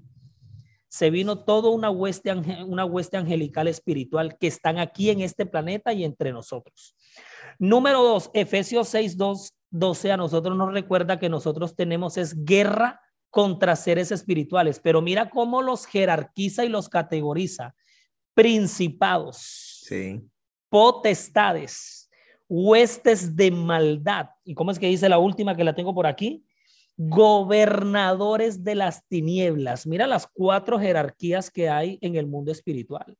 Se 0.88 1.08
vino 1.10 1.44
toda 1.44 1.70
una 1.70 1.88
hueste, 1.88 2.34
una 2.66 2.84
hueste 2.84 3.16
angelical 3.16 3.68
espiritual 3.68 4.38
que 4.38 4.48
están 4.48 4.80
aquí 4.80 5.10
en 5.10 5.20
este 5.20 5.46
planeta 5.46 5.92
y 5.92 6.02
entre 6.02 6.32
nosotros. 6.32 6.95
Número 7.58 8.02
dos, 8.02 8.30
Efesios 8.34 8.88
6, 8.88 9.16
2, 9.16 9.54
12 9.70 10.12
a 10.12 10.16
nosotros 10.16 10.56
nos 10.56 10.72
recuerda 10.72 11.18
que 11.18 11.28
nosotros 11.28 11.74
tenemos 11.74 12.16
es 12.16 12.44
guerra 12.44 13.00
contra 13.30 13.76
seres 13.76 14.12
espirituales, 14.12 14.80
pero 14.80 15.02
mira 15.02 15.28
cómo 15.28 15.62
los 15.62 15.86
jerarquiza 15.86 16.64
y 16.64 16.68
los 16.68 16.88
categoriza. 16.88 17.74
Principados, 18.34 19.84
potestades, 20.68 22.10
huestes 22.48 23.36
de 23.36 23.50
maldad. 23.50 24.28
¿Y 24.44 24.54
cómo 24.54 24.70
es 24.70 24.78
que 24.78 24.88
dice 24.88 25.08
la 25.08 25.18
última 25.18 25.56
que 25.56 25.64
la 25.64 25.74
tengo 25.74 25.94
por 25.94 26.06
aquí? 26.06 26.44
Gobernadores 26.96 28.64
de 28.64 28.74
las 28.74 29.06
tinieblas. 29.06 29.86
Mira 29.86 30.06
las 30.06 30.26
cuatro 30.26 30.78
jerarquías 30.78 31.50
que 31.50 31.68
hay 31.68 31.98
en 32.00 32.16
el 32.16 32.26
mundo 32.26 32.52
espiritual. 32.52 33.16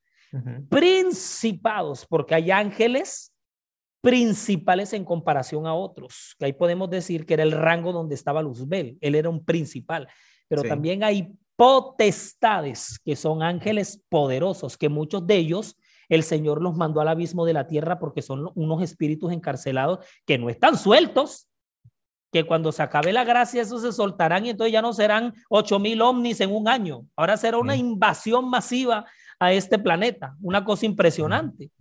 Principados, 0.69 2.07
porque 2.07 2.35
hay 2.35 2.51
ángeles, 2.51 3.33
principales 4.07 4.93
en 4.93 5.05
comparación 5.05 5.67
a 5.67 5.75
otros, 5.75 6.37
que 6.39 6.45
ahí 6.45 6.53
podemos 6.53 6.89
decir 6.89 7.27
que 7.27 7.35
era 7.35 7.43
el 7.43 7.51
rango 7.51 7.93
donde 7.93 8.15
estaba 8.15 8.41
Luzbel, 8.41 8.97
él 9.01 9.17
era 9.17 9.29
un 9.29 9.45
principal, 9.45 10.07
pero 10.47 10.63
también 10.63 11.03
hay 11.03 11.33
potestades, 11.57 13.01
que 13.05 13.17
son 13.17 13.43
ángeles 13.43 14.01
poderosos, 14.09 14.79
que 14.79 14.89
muchos 14.89 15.27
de 15.27 15.35
ellos 15.35 15.77
el 16.09 16.23
Señor 16.23 16.63
los 16.63 16.77
mandó 16.77 17.01
al 17.01 17.09
abismo 17.09 17.45
de 17.45 17.55
la 17.55 17.67
tierra 17.67 17.99
porque 17.99 18.23
son 18.23 18.49
unos 18.55 18.81
espíritus 18.81 19.33
encarcelados 19.33 20.07
que 20.25 20.39
no 20.39 20.51
están 20.51 20.79
sueltos, 20.79 21.49
que 22.31 22.45
cuando 22.45 22.71
se 22.71 22.85
acabe 22.85 23.13
la 23.13 23.25
gracia, 23.25 23.63
esos 23.63 23.83
se 23.83 23.91
soltarán 23.91 24.47
y 24.47 24.51
entonces 24.51 24.73
ya 24.73 24.83
no 24.83 24.93
serán 24.93 25.35
ocho 25.49 25.81
mil 25.81 26.01
ovnis 26.01 26.41
en 26.41 26.55
un 26.55 26.69
año. 26.69 27.05
Ahora 27.17 27.37
será 27.37 27.59
una 27.59 27.75
invasión 27.75 28.49
masiva 28.49 29.05
a 29.41 29.53
este 29.53 29.81
planeta, 29.81 30.37
una 30.41 30.65
cosa 30.65 30.87
impresionante 30.87 31.73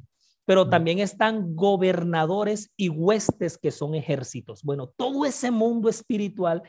pero 0.45 0.69
también 0.69 0.99
están 0.99 1.55
gobernadores 1.55 2.71
y 2.77 2.89
huestes 2.89 3.57
que 3.57 3.71
son 3.71 3.95
ejércitos. 3.95 4.63
Bueno, 4.63 4.93
todo 4.95 5.25
ese 5.25 5.51
mundo 5.51 5.89
espiritual 5.89 6.61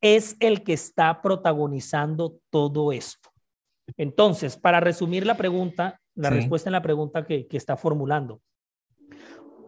es 0.00 0.36
el 0.40 0.64
que 0.64 0.72
está 0.72 1.20
protagonizando 1.20 2.38
todo 2.50 2.92
esto. 2.92 3.30
Entonces, 3.96 4.56
para 4.56 4.80
resumir 4.80 5.26
la 5.26 5.36
pregunta, 5.36 6.00
la 6.14 6.30
respuesta 6.30 6.68
en 6.68 6.72
la 6.72 6.82
pregunta 6.82 7.24
que, 7.26 7.46
que 7.46 7.56
está 7.56 7.76
formulando, 7.76 8.40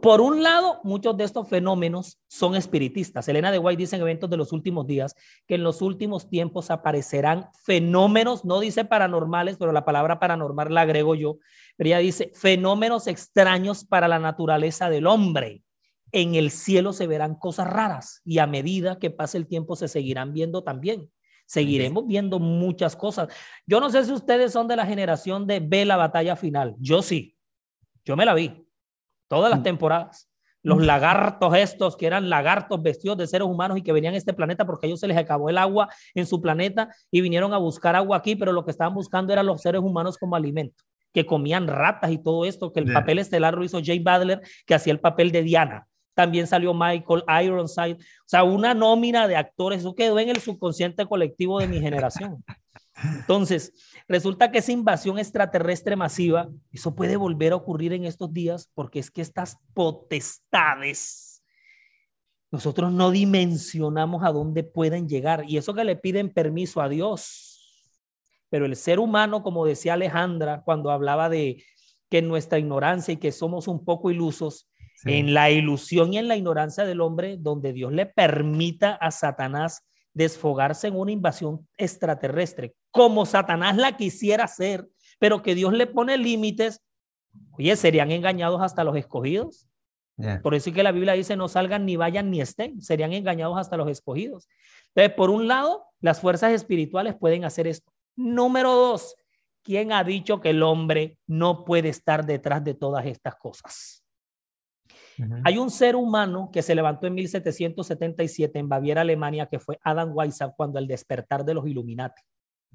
por 0.01 0.21
un 0.21 0.43
lado, 0.43 0.81
muchos 0.85 1.17
de 1.17 1.25
estos 1.25 1.49
fenómenos 1.49 2.21
son 2.29 2.57
espiritistas. 2.57 3.29
Elena 3.29 3.53
de 3.53 3.59
White 3.59 3.79
dice 3.79 3.97
en 3.97 4.03
eventos 4.03 4.31
de 4.31 4.37
los 4.37 4.53
últimos 4.53 4.87
días 4.87 5.15
que 5.47 5.57
en 5.57 5.63
los 5.63 5.83
últimos 5.83 6.29
tiempos 6.29 6.71
aparecerán 6.71 7.49
fenómenos, 7.65 8.45
no 8.45 8.61
dice 8.61 8.85
paranormales, 8.85 9.57
pero 9.59 9.73
la 9.73 9.85
palabra 9.85 10.19
paranormal 10.19 10.73
la 10.73 10.83
agrego 10.83 11.15
yo, 11.15 11.39
pero 11.77 11.89
ella 11.89 11.99
dice 11.99 12.33
fenómenos 12.35 13.07
extraños 13.07 13.85
para 13.85 14.09
la 14.09 14.19
naturaleza 14.19 14.89
del 14.89 15.07
hombre. 15.07 15.63
En 16.13 16.35
el 16.35 16.51
cielo 16.51 16.93
se 16.93 17.07
verán 17.07 17.35
cosas 17.35 17.69
raras 17.69 18.23
y 18.25 18.39
a 18.39 18.47
medida 18.47 18.99
que 18.99 19.11
pase 19.11 19.39
el 19.39 19.47
tiempo 19.47 19.77
se 19.77 19.89
seguirán 19.89 20.33
viendo 20.33 20.65
también. 20.65 21.11
Seguiremos 21.47 22.07
viendo 22.07 22.39
muchas 22.39 22.97
cosas. 22.97 23.29
Yo 23.67 23.81
no 23.81 23.91
sé 23.91 24.05
si 24.05 24.13
ustedes 24.13 24.53
son 24.53 24.69
de 24.69 24.77
la 24.77 24.87
generación 24.87 25.47
de 25.47 25.61
ve 25.61 25.85
la 25.85 25.97
batalla 25.97 26.37
final. 26.37 26.77
Yo 26.79 27.03
sí. 27.03 27.37
Yo 28.05 28.17
me 28.17 28.25
la 28.25 28.35
vi 28.35 28.70
todas 29.31 29.51
las 29.51 29.61
mm. 29.61 29.63
temporadas. 29.63 30.29
Los 30.63 30.79
mm. 30.79 30.83
lagartos 30.83 31.57
estos, 31.57 31.97
que 31.97 32.07
eran 32.07 32.29
lagartos 32.29 32.83
vestidos 32.83 33.17
de 33.17 33.27
seres 33.27 33.47
humanos 33.47 33.79
y 33.79 33.83
que 33.83 33.93
venían 33.93 34.13
a 34.13 34.19
este 34.19 34.35
planeta 34.35 34.67
porque 34.67 34.87
a 34.87 34.89
ellos 34.89 35.01
se 35.01 35.07
les 35.07 35.17
acabó 35.17 35.49
el 35.49 35.57
agua 35.57 35.89
en 36.15 36.27
su 36.27 36.41
planeta 36.41 36.91
y 37.11 37.23
vinieron 37.23 37.55
a 37.55 37.59
buscar 37.59 37.97
agua 37.97 38.19
aquí, 38.19 38.37
pero 38.37 38.53
lo 38.53 38.65
que 38.65 38.73
estaban 38.73 38.93
buscando 38.93 39.33
eran 39.33 39.47
los 39.47 39.63
seres 39.63 39.81
humanos 39.81 40.19
como 40.19 40.37
alimento, 40.37 40.85
que 41.15 41.25
comían 41.25 41.67
ratas 41.67 42.11
y 42.11 42.19
todo 42.19 42.45
esto, 42.45 42.73
que 42.73 42.81
el 42.81 42.93
papel 42.93 43.21
estelar 43.21 43.55
lo 43.55 43.65
hizo 43.65 43.81
Jay 43.83 44.01
Butler, 44.01 44.43
que 44.67 44.75
hacía 44.75 44.93
el 44.93 45.01
papel 45.01 45.31
de 45.31 45.43
Diana. 45.43 45.87
También 46.13 46.47
salió 46.47 46.75
Michael 46.75 47.23
Ironside, 47.45 47.95
o 47.95 48.27
sea, 48.27 48.43
una 48.43 48.75
nómina 48.75 49.29
de 49.29 49.37
actores, 49.37 49.81
eso 49.81 49.95
quedó 49.95 50.19
en 50.19 50.29
el 50.29 50.41
subconsciente 50.41 51.07
colectivo 51.07 51.61
de 51.61 51.69
mi 51.69 51.81
generación. 51.81 52.45
Entonces, 53.03 53.73
resulta 54.09 54.51
que 54.51 54.59
esa 54.59 54.73
invasión 54.73 55.19
extraterrestre 55.19 55.97
masiva, 55.97 56.49
eso 56.73 56.95
puede 56.95 57.17
volver 57.17 57.53
a 57.53 57.57
ocurrir 57.57 57.93
en 57.93 58.05
estos 58.05 58.33
días 58.33 58.71
porque 58.75 58.99
es 58.99 59.11
que 59.11 59.23
estas 59.23 59.59
potestades, 59.75 61.43
nosotros 62.51 62.93
no 62.93 63.11
dimensionamos 63.11 64.25
a 64.25 64.33
dónde 64.33 64.65
pueden 64.65 65.09
llegar 65.09 65.45
y 65.47 65.57
eso 65.57 65.73
que 65.73 65.85
le 65.85 65.97
piden 65.97 66.31
permiso 66.31 66.81
a 66.81 66.89
Dios. 66.89 67.57
Pero 68.49 68.67
el 68.67 68.75
ser 68.75 68.99
humano, 68.99 69.43
como 69.43 69.65
decía 69.65 69.95
Alejandra 69.95 70.63
cuando 70.65 70.91
hablaba 70.91 71.29
de 71.29 71.63
que 72.11 72.23
nuestra 72.23 72.59
ignorancia 72.59 73.15
y 73.15 73.19
que 73.19 73.31
somos 73.31 73.69
un 73.69 73.85
poco 73.85 74.11
ilusos, 74.11 74.67
en 75.05 75.33
la 75.33 75.51
ilusión 75.51 76.13
y 76.13 76.19
en 76.19 76.29
la 76.29 76.37
ignorancia 76.37 76.85
del 76.85 77.01
hombre, 77.01 77.37
donde 77.39 77.73
Dios 77.73 77.93
le 77.93 78.05
permita 78.05 78.93
a 78.95 79.11
Satanás 79.11 79.87
desfogarse 80.13 80.89
en 80.89 80.99
una 80.99 81.13
invasión 81.13 81.67
extraterrestre, 81.77 82.75
como 82.91 83.27
Satanás 83.27 83.77
la 83.77 83.97
quisiera 83.97 84.45
hacer, 84.45 84.89
pero 85.19 85.43
que 85.43 85.55
Dios 85.55 85.73
le 85.73 85.87
pone 85.87 86.17
límites, 86.19 86.83
oye, 87.53 87.77
serían 87.77 88.11
engañados 88.11 88.61
hasta 88.63 88.85
los 88.85 88.97
escogidos. 88.97 89.67
Por 90.43 90.55
eso 90.55 90.69
es 90.69 90.77
que 90.77 90.83
la 90.83 90.93
Biblia 90.93 91.15
dice, 91.15 91.35
no 91.35 91.49
salgan 91.49 91.87
ni 91.87 91.97
vayan 91.97 92.31
ni 92.31 92.43
estén, 92.43 92.83
serían 92.83 93.13
engañados 93.13 93.57
hasta 93.59 93.79
los 93.79 93.89
escogidos. 93.89 94.49
Entonces, 94.89 95.15
por 95.17 95.31
un 95.31 95.49
lado, 95.49 95.87
las 96.01 96.21
fuerzas 96.21 96.53
espirituales 96.53 97.15
pueden 97.15 97.45
hacer 97.45 97.67
esto. 97.67 97.91
Número 98.17 98.75
dos, 98.75 99.17
¿quién 99.63 99.93
ha 99.93 100.05
dicho 100.05 100.41
que 100.41 100.51
el 100.51 100.63
hombre 100.63 101.17
no 101.27 101.65
puede 101.65 101.89
estar 101.89 102.27
detrás 102.27 102.63
de 102.65 102.75
todas 102.75 103.07
estas 103.07 103.37
cosas? 103.37 104.05
Hay 105.45 105.59
un 105.59 105.71
ser 105.71 105.97
humano 105.97 106.51
que 106.53 106.63
se 106.63 106.75
levantó 106.75 107.07
en 107.07 107.15
1777 107.15 108.59
en 108.59 108.69
Baviera, 108.69 109.03
Alemania, 109.03 109.47
que 109.47 109.59
fue 109.59 109.79
Adam 109.83 110.13
Weishaupt 110.15 110.57
cuando 110.57 110.79
el 110.79 110.87
despertar 110.87 111.45
de 111.45 111.55
los 111.55 111.67
Illuminati, 111.67 112.23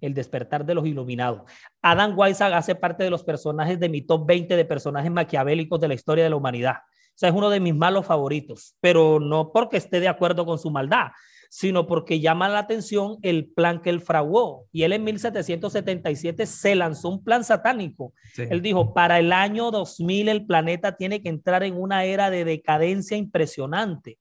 el 0.01 0.13
despertar 0.13 0.65
de 0.65 0.75
los 0.75 0.85
iluminados. 0.85 1.43
Adam 1.81 2.17
Weishaupt 2.17 2.55
hace 2.55 2.75
parte 2.75 3.03
de 3.03 3.09
los 3.09 3.23
personajes 3.23 3.79
de 3.79 3.89
mi 3.89 4.01
top 4.01 4.25
20 4.25 4.55
de 4.55 4.65
personajes 4.65 5.11
maquiavélicos 5.11 5.79
de 5.79 5.87
la 5.87 5.93
historia 5.93 6.23
de 6.23 6.29
la 6.29 6.35
humanidad. 6.35 6.75
O 6.75 7.17
sea, 7.17 7.29
es 7.29 7.35
uno 7.35 7.49
de 7.49 7.61
mis 7.61 7.73
malos 7.73 8.05
favoritos, 8.05 8.75
pero 8.81 9.19
no 9.19 9.51
porque 9.53 9.77
esté 9.77 10.01
de 10.01 10.09
acuerdo 10.09 10.45
con 10.45 10.59
su 10.59 10.69
maldad, 10.69 11.07
sino 11.49 11.87
porque 11.87 12.19
llama 12.19 12.49
la 12.49 12.59
atención 12.59 13.17
el 13.21 13.45
plan 13.47 13.81
que 13.81 13.89
él 13.89 14.01
fraguó. 14.01 14.65
Y 14.73 14.83
él 14.83 14.91
en 14.91 15.05
1777 15.05 16.45
se 16.45 16.75
lanzó 16.75 17.07
un 17.07 17.23
plan 17.23 17.45
satánico. 17.45 18.13
Él 18.35 18.61
dijo, 18.61 18.93
para 18.93 19.19
el 19.19 19.31
año 19.31 19.71
2000 19.71 20.27
el 20.27 20.45
planeta 20.45 20.97
tiene 20.97 21.21
que 21.21 21.29
entrar 21.29 21.63
en 21.63 21.79
una 21.79 22.03
era 22.03 22.29
de 22.29 22.43
decadencia 22.43 23.15
impresionante. 23.15 24.19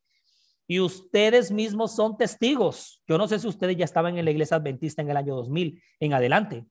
Y 0.66 0.81
ustedes 0.81 1.50
mismos 1.50 1.94
son 1.94 2.16
testigos. 2.16 3.03
Yo 3.07 3.18
no 3.18 3.29
sé 3.29 3.38
si 3.38 3.46
ustedes 3.46 3.77
ya 3.77 3.85
estaban 3.85 4.18
en 4.18 4.24
la 4.24 4.31
iglesia 4.31 4.57
adventista 4.57 5.03
en 5.03 5.11
el 5.11 5.16
año 5.16 5.37
2000 5.37 5.83
en 6.00 6.14
adelante, 6.14 6.66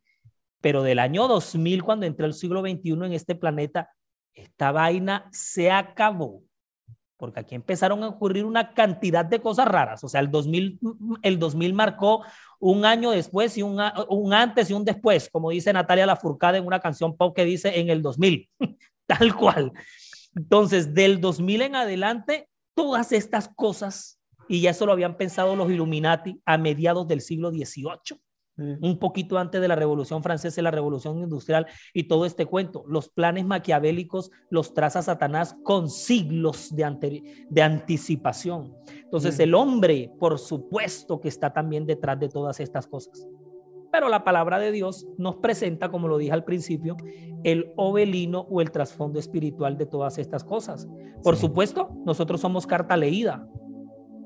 pero 0.61 0.81
del 0.81 0.99
año 0.99 1.27
2000, 1.27 1.83
cuando 1.83 2.05
entró 2.05 2.25
el 2.25 2.33
siglo 2.33 2.61
XXI 2.61 2.91
en 2.91 3.13
este 3.13 3.35
planeta, 3.35 3.89
esta 4.33 4.71
vaina 4.71 5.27
se 5.31 5.69
acabó 5.69 6.41
porque 7.23 7.39
aquí 7.39 7.55
empezaron 7.55 8.03
a 8.03 8.09
ocurrir 8.09 8.43
una 8.43 8.73
cantidad 8.73 9.23
de 9.23 9.39
cosas 9.39 9.65
raras. 9.65 10.03
O 10.03 10.09
sea, 10.09 10.19
el 10.19 10.29
2000, 10.29 10.77
el 11.21 11.39
2000 11.39 11.73
marcó 11.73 12.25
un 12.59 12.83
año 12.83 13.11
después 13.11 13.57
y 13.57 13.61
un, 13.61 13.79
un 14.09 14.33
antes 14.33 14.69
y 14.69 14.73
un 14.73 14.83
después, 14.83 15.29
como 15.29 15.49
dice 15.49 15.71
Natalia 15.71 16.05
Lafourcade 16.05 16.57
en 16.57 16.67
una 16.67 16.81
canción 16.81 17.15
pop 17.15 17.33
que 17.33 17.45
dice 17.45 17.79
en 17.79 17.89
el 17.89 18.01
2000, 18.01 18.49
tal 19.07 19.35
cual. 19.37 19.71
Entonces, 20.35 20.93
del 20.93 21.21
2000 21.21 21.61
en 21.61 21.75
adelante, 21.77 22.49
todas 22.75 23.11
estas 23.11 23.49
cosas, 23.49 24.19
y 24.47 24.61
ya 24.61 24.71
eso 24.71 24.85
lo 24.85 24.91
habían 24.91 25.17
pensado 25.17 25.55
los 25.55 25.71
Illuminati 25.71 26.41
a 26.45 26.57
mediados 26.57 27.07
del 27.07 27.21
siglo 27.21 27.51
XVIII 27.51 28.19
un 28.55 28.99
poquito 28.99 29.37
antes 29.37 29.61
de 29.61 29.67
la 29.67 29.75
Revolución 29.75 30.21
Francesa 30.21 30.61
y 30.61 30.63
la 30.63 30.71
Revolución 30.71 31.17
Industrial 31.17 31.65
y 31.93 32.03
todo 32.03 32.25
este 32.25 32.45
cuento. 32.45 32.83
Los 32.87 33.09
planes 33.09 33.45
maquiavélicos 33.45 34.31
los 34.49 34.73
traza 34.73 35.01
Satanás 35.01 35.55
con 35.63 35.89
siglos 35.89 36.73
de, 36.75 37.23
de 37.49 37.61
anticipación. 37.61 38.75
Entonces 39.03 39.39
el 39.39 39.55
hombre, 39.55 40.11
por 40.19 40.37
supuesto 40.37 41.19
que 41.19 41.29
está 41.29 41.51
también 41.51 41.85
detrás 41.85 42.19
de 42.19 42.29
todas 42.29 42.59
estas 42.59 42.85
cosas. 42.85 43.27
Pero 43.93 44.09
la 44.09 44.23
palabra 44.23 44.57
de 44.57 44.71
Dios 44.71 45.05
nos 45.19 45.35
presenta, 45.35 45.89
como 45.91 46.07
lo 46.07 46.17
dije 46.17 46.31
al 46.31 46.43
principio, 46.43 46.97
el 47.43 47.71
ovelino 47.75 48.47
o 48.49 48.59
el 48.59 48.71
trasfondo 48.71 49.19
espiritual 49.19 49.77
de 49.77 49.85
todas 49.85 50.17
estas 50.17 50.43
cosas. 50.43 50.87
Por 51.21 51.37
supuesto, 51.37 51.91
nosotros 52.03 52.41
somos 52.41 52.65
carta 52.65 52.97
leída, 52.97 53.47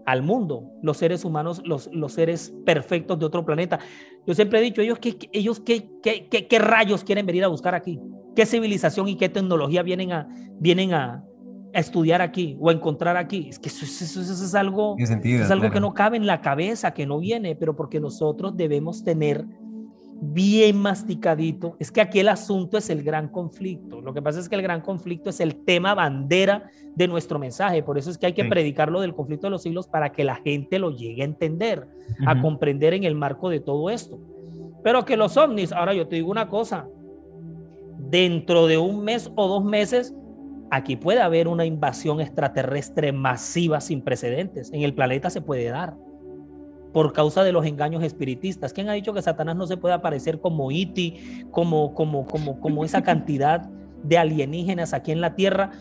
al 0.06 0.24
mundo, 0.24 0.72
los 0.82 0.96
seres 0.96 1.26
humanos, 1.26 1.62
los, 1.66 1.90
los 1.92 2.14
seres 2.14 2.54
perfectos 2.66 3.20
de 3.20 3.26
otro 3.26 3.44
planeta. 3.44 3.78
Yo 4.26 4.34
siempre 4.34 4.60
he 4.60 4.62
dicho, 4.62 4.82
ellos, 4.82 5.00
¿qué, 5.00 5.18
ellos 5.34 5.60
qué, 5.60 5.90
qué, 6.02 6.30
qué, 6.30 6.60
rayos 6.60 7.04
quieren 7.04 7.26
venir 7.26 7.44
a 7.44 7.50
buscar 7.50 7.76
aquí? 7.76 8.00
¿Qué 8.38 8.46
civilización 8.46 9.10
y 9.10 9.18
qué 9.18 9.28
tecnología 9.28 9.84
vienen 9.84 10.14
a, 10.14 10.30
vienen 10.62 10.94
a, 10.94 11.26
estudiar 11.80 12.22
aquí 12.22 12.58
o 12.60 12.72
encontrar 12.72 13.18
aquí? 13.18 13.48
Es 13.50 13.60
que 13.60 13.70
eso, 13.70 13.86
eso, 13.86 14.22
es 14.22 14.56
algo, 14.56 14.96
es 14.98 15.52
algo 15.52 15.72
que 15.72 15.80
no 15.80 15.94
cabe 15.94 16.18
en 16.18 16.26
la 16.26 16.42
cabeza, 16.42 16.94
que 16.94 17.06
no 17.06 17.20
viene, 17.20 17.56
pero 17.56 17.76
porque 17.76 18.00
nosotros 18.00 18.56
debemos 18.56 19.04
tener 19.04 19.46
bien 20.20 20.78
masticadito. 20.78 21.76
Es 21.80 21.92
que 21.92 22.02
aquí 22.02 22.20
el 22.20 22.30
asunto 22.30 22.78
es 22.78 22.90
el 22.90 23.04
gran 23.04 23.28
conflicto. 23.28 24.02
Lo 24.02 24.14
que 24.14 24.22
pasa 24.22 24.40
es 24.40 24.50
que 24.50 24.56
el 24.56 24.62
gran 24.62 24.82
conflicto 24.82 25.30
es 25.30 25.40
el 25.40 25.64
tema 25.64 25.94
bandera 25.94 26.70
de 26.96 27.08
nuestro 27.08 27.40
mensaje. 27.40 27.84
Por 27.84 27.98
eso 27.98 28.10
es 28.10 28.18
que 28.18 28.26
hay 28.26 28.34
que 28.34 28.46
predicarlo 28.46 29.02
del 29.02 29.14
conflicto 29.14 29.48
de 29.48 29.52
los 29.52 29.62
siglos 29.62 29.88
para 29.88 30.12
que 30.12 30.24
la 30.24 30.36
gente 30.36 30.80
lo 30.80 30.92
llegue 30.92 31.22
a 31.22 31.26
entender, 31.26 31.88
a 32.26 32.42
comprender 32.42 32.94
en 32.94 33.04
el 33.04 33.16
marco 33.16 33.50
de 33.50 33.60
todo 33.60 33.90
esto. 33.90 34.20
Pero 34.84 35.06
que 35.06 35.18
los 35.18 35.38
ovnis, 35.38 35.72
ahora 35.72 35.94
yo 35.94 36.08
te 36.08 36.16
digo 36.16 36.32
una 36.32 36.50
cosa, 36.50 36.88
dentro 38.10 38.68
de 38.68 38.78
un 38.78 39.04
mes 39.04 39.32
o 39.36 39.48
dos 39.48 39.64
meses, 39.64 40.16
aquí 40.72 40.96
puede 40.96 41.22
haber 41.22 41.48
una 41.48 41.66
invasión 41.66 42.20
extraterrestre 42.22 43.12
masiva 43.12 43.82
sin 43.82 44.02
precedentes. 44.02 44.72
En 44.74 44.82
el 44.82 44.94
planeta 44.94 45.30
se 45.30 45.42
puede 45.42 45.66
dar 45.66 45.96
por 46.94 47.14
causa 47.14 47.44
de 47.44 47.52
los 47.52 47.66
engaños 47.66 48.04
espiritistas. 48.04 48.74
¿Quién 48.74 48.90
ha 48.90 48.94
dicho 48.94 49.14
que 49.14 49.22
Satanás 49.22 49.56
no 49.56 49.68
se 49.68 49.78
puede 49.78 49.94
aparecer 49.94 50.40
como 50.40 50.72
Iti, 50.72 51.46
como, 51.52 51.94
como, 51.94 52.26
como, 52.26 52.60
como 52.60 52.84
esa 52.86 53.04
cantidad 53.04 53.70
de 54.04 54.18
alienígenas 54.18 54.94
aquí 54.94 55.12
en 55.12 55.22
la 55.22 55.36
Tierra? 55.36 55.72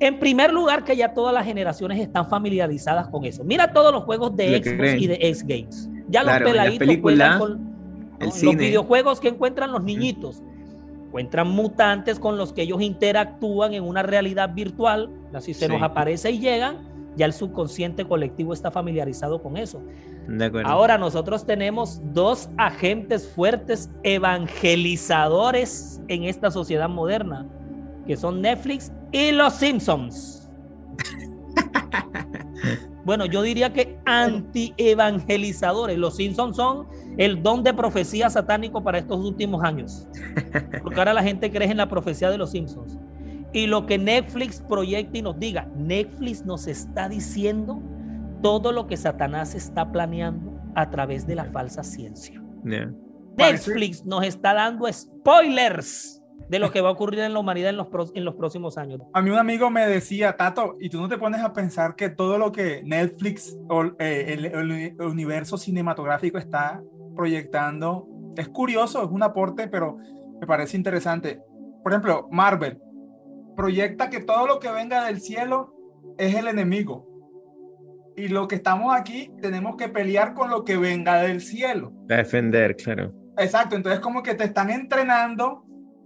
En 0.00 0.18
primer 0.18 0.52
lugar, 0.52 0.84
que 0.84 0.96
ya 0.96 1.14
todas 1.14 1.34
las 1.34 1.44
generaciones 1.44 2.00
están 2.00 2.28
familiarizadas 2.28 3.08
con 3.08 3.24
eso. 3.24 3.44
Mira 3.44 3.72
todos 3.72 3.92
los 3.92 4.04
juegos 4.04 4.34
de 4.36 4.62
Xbox 4.62 5.02
y 5.02 5.06
de 5.06 5.14
X 5.14 5.46
Games. 5.46 5.90
Ya 6.08 6.22
los 6.22 6.38
peladitos 6.38 6.96
juegan 7.00 7.38
con 7.38 7.74
los 8.20 8.40
videojuegos 8.40 9.20
que 9.20 9.28
encuentran 9.28 9.70
los 9.70 9.82
niñitos. 9.84 10.42
Encuentran 11.14 11.48
mutantes 11.48 12.18
con 12.18 12.36
los 12.36 12.52
que 12.52 12.62
ellos 12.62 12.82
interactúan 12.82 13.72
en 13.72 13.84
una 13.84 14.02
realidad 14.02 14.52
virtual. 14.52 15.08
Así 15.32 15.54
se 15.54 15.68
nos 15.68 15.80
aparece 15.80 16.32
y 16.32 16.40
llegan 16.40 16.92
ya 17.14 17.26
el 17.26 17.32
subconsciente 17.32 18.04
colectivo 18.04 18.52
está 18.52 18.72
familiarizado 18.72 19.40
con 19.40 19.56
eso. 19.56 19.80
Ahora 20.64 20.98
nosotros 20.98 21.46
tenemos 21.46 22.00
dos 22.12 22.50
agentes 22.56 23.28
fuertes 23.28 23.92
evangelizadores 24.02 26.00
en 26.08 26.24
esta 26.24 26.50
sociedad 26.50 26.88
moderna, 26.88 27.46
que 28.08 28.16
son 28.16 28.40
Netflix 28.40 28.90
y 29.12 29.30
los 29.30 29.54
Simpsons. 29.54 30.50
bueno, 33.04 33.26
yo 33.26 33.42
diría 33.42 33.72
que 33.72 33.98
anti-evangelizadores. 34.06 35.98
Los 35.98 36.16
Simpsons 36.16 36.56
son 36.56 36.86
el 37.18 37.42
don 37.42 37.62
de 37.62 37.74
profecía 37.74 38.30
satánico 38.30 38.82
para 38.82 38.98
estos 38.98 39.18
últimos 39.18 39.62
años. 39.62 40.08
Porque 40.82 40.98
ahora 40.98 41.14
la 41.14 41.22
gente 41.22 41.50
cree 41.50 41.70
en 41.70 41.76
la 41.76 41.88
profecía 41.88 42.30
de 42.30 42.38
los 42.38 42.50
Simpsons 42.52 42.98
y 43.54 43.66
lo 43.68 43.86
que 43.86 43.96
Netflix 43.98 44.60
proyecta 44.60 45.18
y 45.18 45.22
nos 45.22 45.38
diga. 45.38 45.68
Netflix 45.76 46.44
nos 46.44 46.66
está 46.66 47.08
diciendo 47.08 47.80
todo 48.42 48.72
lo 48.72 48.86
que 48.86 48.96
Satanás 48.96 49.54
está 49.54 49.90
planeando 49.90 50.52
a 50.74 50.90
través 50.90 51.26
de 51.26 51.36
la 51.36 51.44
falsa 51.46 51.82
ciencia. 51.84 52.42
Netflix 53.36 54.04
nos 54.04 54.24
está 54.24 54.54
dando 54.54 54.92
spoilers 54.92 56.20
de 56.48 56.58
lo 56.58 56.70
que 56.70 56.80
va 56.80 56.90
a 56.90 56.92
ocurrir 56.92 57.20
en 57.20 57.32
la 57.32 57.38
humanidad 57.38 57.70
en 57.70 57.76
los, 57.76 57.88
en 58.14 58.24
los 58.24 58.34
próximos 58.34 58.76
años. 58.78 59.00
A 59.12 59.22
mí 59.22 59.30
un 59.30 59.38
amigo 59.38 59.70
me 59.70 59.86
decía, 59.86 60.36
Tato, 60.36 60.76
y 60.78 60.88
tú 60.88 61.00
no 61.00 61.08
te 61.08 61.18
pones 61.18 61.40
a 61.42 61.52
pensar 61.52 61.96
que 61.96 62.10
todo 62.10 62.38
lo 62.38 62.52
que 62.52 62.82
Netflix 62.84 63.56
o 63.68 63.84
eh, 63.98 64.34
el, 64.34 64.44
el, 64.46 65.00
universo 65.00 65.56
cinematográfico 65.56 66.38
está 66.38 66.82
proyectando 67.16 68.06
es 68.36 68.48
curioso, 68.48 69.02
es 69.02 69.10
un 69.10 69.22
aporte, 69.22 69.68
pero 69.68 69.96
me 70.40 70.46
parece 70.46 70.76
interesante. 70.76 71.40
Por 71.82 71.92
ejemplo, 71.92 72.28
Marvel 72.30 72.80
proyecta 73.56 74.10
que 74.10 74.20
todo 74.20 74.46
lo 74.46 74.58
que 74.58 74.70
venga 74.70 75.04
del 75.04 75.20
cielo 75.20 75.74
es 76.18 76.34
el 76.34 76.48
enemigo. 76.48 77.08
Y 78.16 78.28
lo 78.28 78.46
que 78.46 78.56
estamos 78.56 78.94
aquí, 78.94 79.32
tenemos 79.40 79.76
que 79.76 79.88
pelear 79.88 80.34
con 80.34 80.50
lo 80.50 80.64
que 80.64 80.76
venga 80.76 81.22
del 81.22 81.40
cielo. 81.40 81.92
Defender, 82.06 82.76
claro. 82.76 83.12
Exacto, 83.36 83.74
entonces 83.74 84.00
como 84.00 84.22
que 84.22 84.34
te 84.34 84.44
están 84.44 84.70
entrenando. 84.70 85.64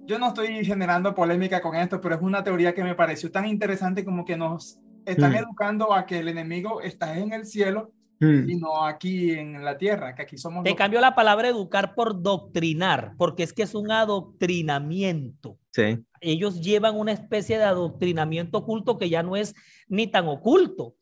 Yo 0.09 0.19
no 0.19 0.29
estoy 0.29 0.65
generando 0.65 1.15
polémica 1.15 1.61
con 1.61 1.77
esto, 1.77 2.01
pero 2.01 2.15
es 2.15 2.23
una 2.23 2.43
teoría 2.43 2.75
que 2.75 2.83
me 2.83 2.95
pareció 2.95 3.31
tan 3.31 3.45
interesante 3.45 4.07
como 4.07 4.25
que 4.25 4.39
nos 4.39 4.79
están 5.05 5.33
mm. 5.33 5.37
educando 5.37 5.93
a 5.93 6.07
que 6.07 6.21
el 6.21 6.29
enemigo 6.29 6.81
está 6.81 7.19
en 7.19 7.35
el 7.35 7.45
cielo 7.45 7.93
mm. 8.19 8.47
sino 8.47 8.87
aquí 8.87 9.33
en 9.33 9.63
la 9.63 9.77
tierra, 9.77 10.15
que 10.15 10.23
aquí 10.23 10.39
somos... 10.39 10.65
Te 10.65 10.75
cambió 10.75 11.03
la 11.03 11.15
palabra 11.15 11.49
educar 11.49 11.95
por 11.95 12.23
doctrinar, 12.23 13.13
porque 13.19 13.43
es 13.43 13.53
que 13.53 13.65
es 13.65 13.75
un 13.75 13.91
adoctrinamiento. 13.91 15.59
Sí. 15.73 15.99
Ellos 16.23 16.63
llevan 16.63 16.97
una 16.97 17.13
especie 17.13 17.59
de 17.59 17.65
adoctrinamiento 17.65 18.57
oculto 18.57 18.97
que 18.97 19.11
ya 19.11 19.23
no 19.23 19.37
es 19.37 19.55
ni 19.89 20.07
tan 20.07 20.27
oculto, 20.27 20.95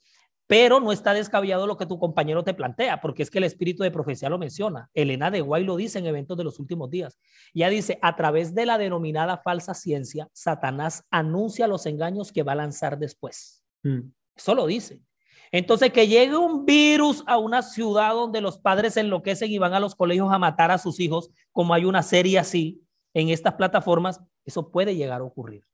pero 0.46 0.80
no 0.80 0.92
está 0.92 1.12
descabellado 1.12 1.66
lo 1.66 1.76
que 1.76 1.86
tu 1.86 1.98
compañero 1.98 2.44
te 2.44 2.54
plantea, 2.54 3.00
porque 3.00 3.22
es 3.22 3.30
que 3.30 3.38
el 3.38 3.44
espíritu 3.44 3.82
de 3.82 3.90
profecía 3.90 4.28
lo 4.28 4.38
menciona. 4.38 4.90
Elena 4.94 5.30
de 5.30 5.40
Guay 5.40 5.64
lo 5.64 5.76
dice 5.76 5.98
en 5.98 6.06
eventos 6.06 6.36
de 6.36 6.44
los 6.44 6.60
últimos 6.60 6.88
días. 6.90 7.18
Ya 7.52 7.68
dice, 7.68 7.98
a 8.02 8.14
través 8.14 8.54
de 8.54 8.66
la 8.66 8.78
denominada 8.78 9.38
falsa 9.38 9.74
ciencia, 9.74 10.28
Satanás 10.32 11.04
anuncia 11.10 11.66
los 11.66 11.86
engaños 11.86 12.32
que 12.32 12.44
va 12.44 12.52
a 12.52 12.56
lanzar 12.56 12.98
después. 12.98 13.64
Mm. 13.82 14.10
Eso 14.36 14.54
lo 14.54 14.66
dice. 14.66 15.00
Entonces, 15.50 15.92
que 15.92 16.06
llegue 16.06 16.36
un 16.36 16.64
virus 16.64 17.24
a 17.26 17.38
una 17.38 17.62
ciudad 17.62 18.12
donde 18.12 18.40
los 18.40 18.58
padres 18.58 18.96
enloquecen 18.96 19.50
y 19.50 19.58
van 19.58 19.74
a 19.74 19.80
los 19.80 19.94
colegios 19.94 20.32
a 20.32 20.38
matar 20.38 20.70
a 20.70 20.78
sus 20.78 21.00
hijos, 21.00 21.30
como 21.52 21.74
hay 21.74 21.84
una 21.84 22.02
serie 22.02 22.38
así 22.38 22.82
en 23.14 23.30
estas 23.30 23.54
plataformas, 23.54 24.20
eso 24.44 24.70
puede 24.70 24.94
llegar 24.94 25.20
a 25.20 25.24
ocurrir. 25.24 25.64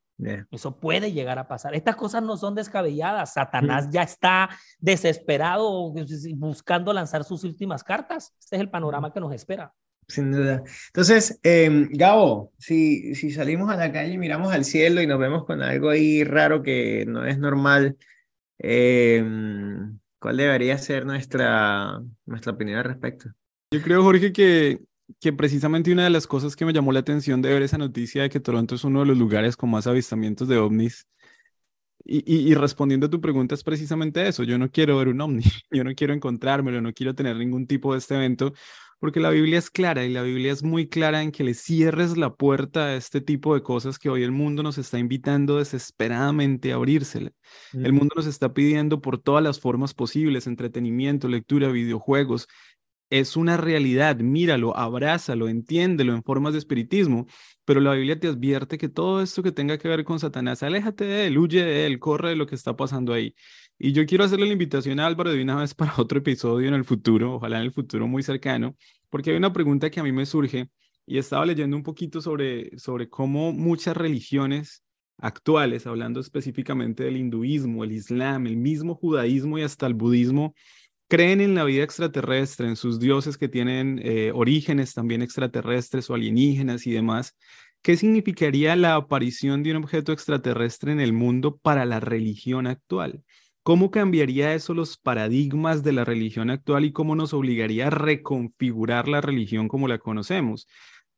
Eso 0.51 0.79
puede 0.79 1.13
llegar 1.13 1.39
a 1.39 1.49
pasar. 1.49 1.75
Estas 1.75 1.97
cosas 1.97 2.23
no 2.23 2.37
son 2.37 2.55
descabelladas. 2.55 3.35
Satanás 3.35 3.89
ya 3.91 4.03
está 4.03 4.51
desesperado 4.79 5.93
buscando 6.37 6.93
lanzar 6.93 7.25
sus 7.25 7.45
últimas 7.45 7.83
cartas. 7.85 8.35
Este 8.39 8.57
es 8.57 8.63
el 8.63 8.71
panorama 8.71 9.13
que 9.13 9.21
nos 9.21 9.35
espera. 9.35 9.73
Sin 10.09 10.33
duda. 10.33 10.63
Entonces, 10.89 11.39
eh, 11.43 11.89
Gabo, 11.91 12.53
si, 12.59 13.15
si 13.15 13.31
salimos 13.31 13.71
a 13.71 13.77
la 13.77 13.93
calle 13.93 14.15
y 14.15 14.19
miramos 14.19 14.53
al 14.53 14.65
cielo 14.65 15.01
y 15.01 15.07
nos 15.07 15.19
vemos 15.19 15.45
con 15.45 15.63
algo 15.63 15.91
ahí 15.91 16.25
raro 16.25 16.63
que 16.63 17.05
no 17.07 17.25
es 17.25 17.39
normal, 17.39 17.97
eh, 18.59 19.25
¿cuál 20.19 20.37
debería 20.37 20.77
ser 20.79 21.07
nuestra, 21.07 22.01
nuestra 22.27 22.53
opinión 22.53 22.79
al 22.79 22.85
respecto? 22.85 23.31
Yo 23.73 23.81
creo, 23.81 24.03
Jorge, 24.03 24.33
que 24.33 24.81
que 25.21 25.33
precisamente 25.33 25.93
una 25.93 26.05
de 26.05 26.11
las 26.11 26.27
cosas 26.27 26.57
que 26.57 26.65
me 26.65 26.73
llamó 26.73 26.93
la 26.93 27.01
atención 27.01 27.43
de 27.43 27.53
ver 27.53 27.63
esa 27.63 27.79
noticia 27.79 28.23
de 28.23 28.31
que 28.31 28.41
Toronto 28.41 28.75
es 28.75 28.85
uno 28.85 29.01
de 29.01 29.07
los 29.07 29.19
lugares 29.19 29.57
con 29.57 29.71
más 29.71 29.87
avistamientos 29.87 30.49
de 30.49 30.59
ovnis, 30.59 31.07
y, 32.05 32.51
y, 32.51 32.55
respondiendo 32.55 33.07
a 33.07 33.11
tu 33.11 33.21
pregunta 33.21 33.55
es 33.55 33.63
precisamente 33.63 34.27
eso, 34.27 34.43
yo 34.43 34.59
no 34.59 34.71
quiero 34.71 34.99
ver 34.99 35.09
un 35.09 35.21
ovni, 35.21 35.45
yo 35.71 35.85
no 35.85 35.95
quiero 35.95 36.13
encontrármelo, 36.13 36.81
no 36.81 36.93
quiero 36.93 37.15
tener 37.15 37.37
ningún 37.37 37.67
tipo 37.67 37.93
de 37.93 38.01
este 38.01 38.17
evento, 38.17 38.53
porque 39.03 39.19
la 39.19 39.31
Biblia 39.31 39.59
es 39.59 39.69
clara 39.69 40.05
y 40.05 40.13
la 40.13 40.23
Biblia 40.23 40.53
es 40.53 40.63
muy 40.63 40.89
clara 40.89 41.23
en 41.23 41.33
que 41.33 41.43
le 41.43 41.55
cierres 41.55 42.17
la 42.17 42.35
puerta 42.35 42.85
a 42.85 42.95
este 42.95 43.21
tipo 43.21 43.53
de 43.53 43.61
cosas 43.61 43.99
que 43.99 44.09
hoy 44.09 44.23
el 44.23 44.31
mundo 44.31 44.63
nos 44.63 44.79
está 44.79 44.97
invitando 44.97 45.59
desesperadamente 45.59 46.71
a 46.71 46.77
abrírsela. 46.77 47.33
El 47.73 47.93
mundo 47.95 48.15
nos 48.17 48.27
está 48.27 48.53
pidiendo 48.53 49.01
por 49.01 49.19
todas 49.19 49.43
las 49.43 49.59
formas 49.59 49.93
posibles, 49.93 50.47
entretenimiento, 50.47 51.27
lectura, 51.27 51.67
videojuegos, 51.69 52.47
es 53.13 53.37
una 53.37 53.59
realidad, 53.59 54.17
míralo, 54.17 54.75
abrázalo, 54.75 55.47
entiéndelo 55.51 56.15
en 56.15 56.23
formas 56.23 56.55
de 56.55 56.59
espiritismo, 56.61 57.27
pero 57.67 57.79
la 57.83 57.93
Biblia 57.93 58.19
te 58.19 58.27
advierte 58.27 58.79
que 58.79 58.89
todo 58.89 59.21
esto 59.21 59.43
que 59.43 59.53
tenga 59.53 59.77
que 59.77 59.87
ver 59.87 60.03
con 60.03 60.19
Satanás, 60.19 60.63
aléjate 60.63 61.05
de 61.05 61.27
él, 61.27 61.37
huye 61.37 61.63
de 61.63 61.85
él, 61.85 61.99
corre 61.99 62.31
de 62.31 62.37
lo 62.37 62.47
que 62.47 62.55
está 62.55 62.75
pasando 62.75 63.13
ahí. 63.13 63.35
Y 63.79 63.93
yo 63.93 64.07
quiero 64.07 64.25
hacerle 64.25 64.47
la 64.47 64.55
invitación 64.55 64.99
a 64.99 65.07
Álvaro 65.07 65.31
de 65.31 65.43
una 65.43 65.57
vez 65.57 65.75
para 65.75 65.93
otro 65.99 66.21
episodio 66.21 66.69
en 66.69 66.75
el 66.75 66.85
futuro, 66.85 67.35
ojalá 67.35 67.59
en 67.59 67.65
el 67.65 67.73
futuro 67.73 68.07
muy 68.09 68.23
cercano, 68.23 68.77
porque 69.11 69.31
hay 69.31 69.37
una 69.37 69.53
pregunta 69.53 69.91
que 69.91 70.01
a 70.01 70.05
mí 70.05 70.13
me 70.13 70.25
surge 70.25 70.71
y 71.05 71.19
estaba 71.19 71.45
leyendo 71.45 71.77
un 71.77 71.83
poquito 71.83 72.23
sobre, 72.23 72.79
sobre 72.79 73.11
cómo 73.11 73.53
muchas 73.53 73.95
religiones 73.95 74.85
actuales, 75.19 75.87
hablando 75.87 76.19
específicamente 76.19 77.05
del 77.05 77.19
hinduismo, 77.19 77.85
el 77.85 77.93
islam, 77.93 78.47
el 78.47 78.57
mismo 78.57 78.95
judaísmo 78.95 79.59
y 79.59 79.63
hasta 79.63 79.87
el 79.87 79.93
budismo, 79.93 80.55
creen 81.13 81.43
en 81.43 81.55
la 81.55 81.65
vida 81.65 81.85
extraterrestre, 81.85 82.67
en 82.67 82.75
sus 82.75 82.99
dioses 82.99 83.37
que 83.37 83.47
tienen 83.47 84.01
eh, 84.03 84.33
orígenes 84.35 84.95
también 84.95 85.21
extraterrestres 85.21 86.09
o 86.09 86.15
alienígenas 86.15 86.87
y 86.87 86.91
demás, 86.91 87.37
¿qué 87.83 87.99
significaría 87.99 88.75
la 88.77 88.95
aparición 88.95 89.63
de 89.63 89.73
un 89.73 89.85
objeto 89.85 90.13
extraterrestre 90.13 90.91
en 90.91 91.01
el 91.01 91.13
mundo 91.13 91.59
para 91.59 91.85
la 91.85 92.01
religión 92.01 92.67
actual? 92.67 93.23
¿Cómo 93.63 93.91
cambiaría 93.91 94.55
eso 94.55 94.73
los 94.73 94.97
paradigmas 94.97 95.83
de 95.83 95.93
la 95.93 96.07
religión 96.07 96.49
actual 96.49 96.87
y 96.87 96.93
cómo 96.93 97.15
nos 97.15 97.35
obligaría 97.35 97.89
a 97.89 97.91
reconfigurar 97.91 99.07
la 99.07 99.21
religión 99.21 99.69
como 99.69 99.89
la 99.89 99.99
conocemos? 99.99 100.67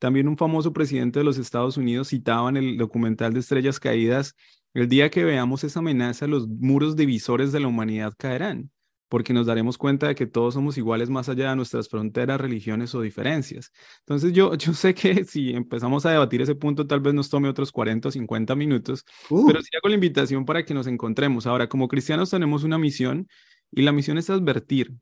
También 0.01 0.26
un 0.26 0.36
famoso 0.36 0.72
presidente 0.72 1.20
de 1.20 1.24
los 1.24 1.38
Estados 1.38 1.76
Unidos 1.76 2.09
citaba 2.09 2.49
en 2.49 2.57
el 2.57 2.78
documental 2.78 3.32
de 3.32 3.38
Estrellas 3.38 3.78
Caídas, 3.78 4.34
el 4.72 4.88
día 4.88 5.09
que 5.09 5.22
veamos 5.22 5.62
esa 5.62 5.78
amenaza, 5.78 6.26
los 6.26 6.49
muros 6.49 6.97
divisores 6.97 7.53
de 7.53 7.61
la 7.61 7.68
humanidad 7.68 8.12
caerán 8.18 8.72
porque 9.09 9.32
nos 9.32 9.46
daremos 9.46 9.78
cuenta 9.78 10.09
de 10.09 10.14
que 10.14 10.26
todos 10.26 10.55
somos 10.55 10.78
iguales 10.78 11.11
más 11.11 11.28
allá 11.28 11.50
de 11.50 11.57
nuestras 11.57 11.88
fronteras, 11.88 12.40
religiones 12.40 12.94
o 12.94 13.00
diferencias. 13.00 13.70
Entonces 14.00 14.32
yo, 14.32 14.55
yo 14.55 14.72
sé 14.74 14.94
que 14.94 15.24
si 15.24 15.50
empezamos 15.50 16.07
a 16.07 16.11
debatir 16.11 16.42
ese 16.42 16.55
punto 16.55 16.86
tal 16.86 17.00
vez 17.00 17.14
nos 17.14 17.30
tome 17.30 17.48
otros 17.48 17.72
40 17.72 18.09
o 18.09 18.12
50 18.12 18.55
minutos, 18.55 19.05
uh. 19.30 19.46
pero 19.46 19.62
sí 19.62 19.70
hago 19.76 19.88
la 19.88 19.94
invitación 19.94 20.44
para 20.44 20.64
que 20.64 20.74
nos 20.74 20.86
encontremos. 20.86 21.46
Ahora, 21.46 21.68
como 21.68 21.88
cristianos 21.88 22.30
tenemos 22.30 22.64
una 22.64 22.78
misión 22.78 23.28
y 23.70 23.82
la 23.82 23.92
misión 23.92 24.18
es 24.18 24.30
advertir. 24.30 24.92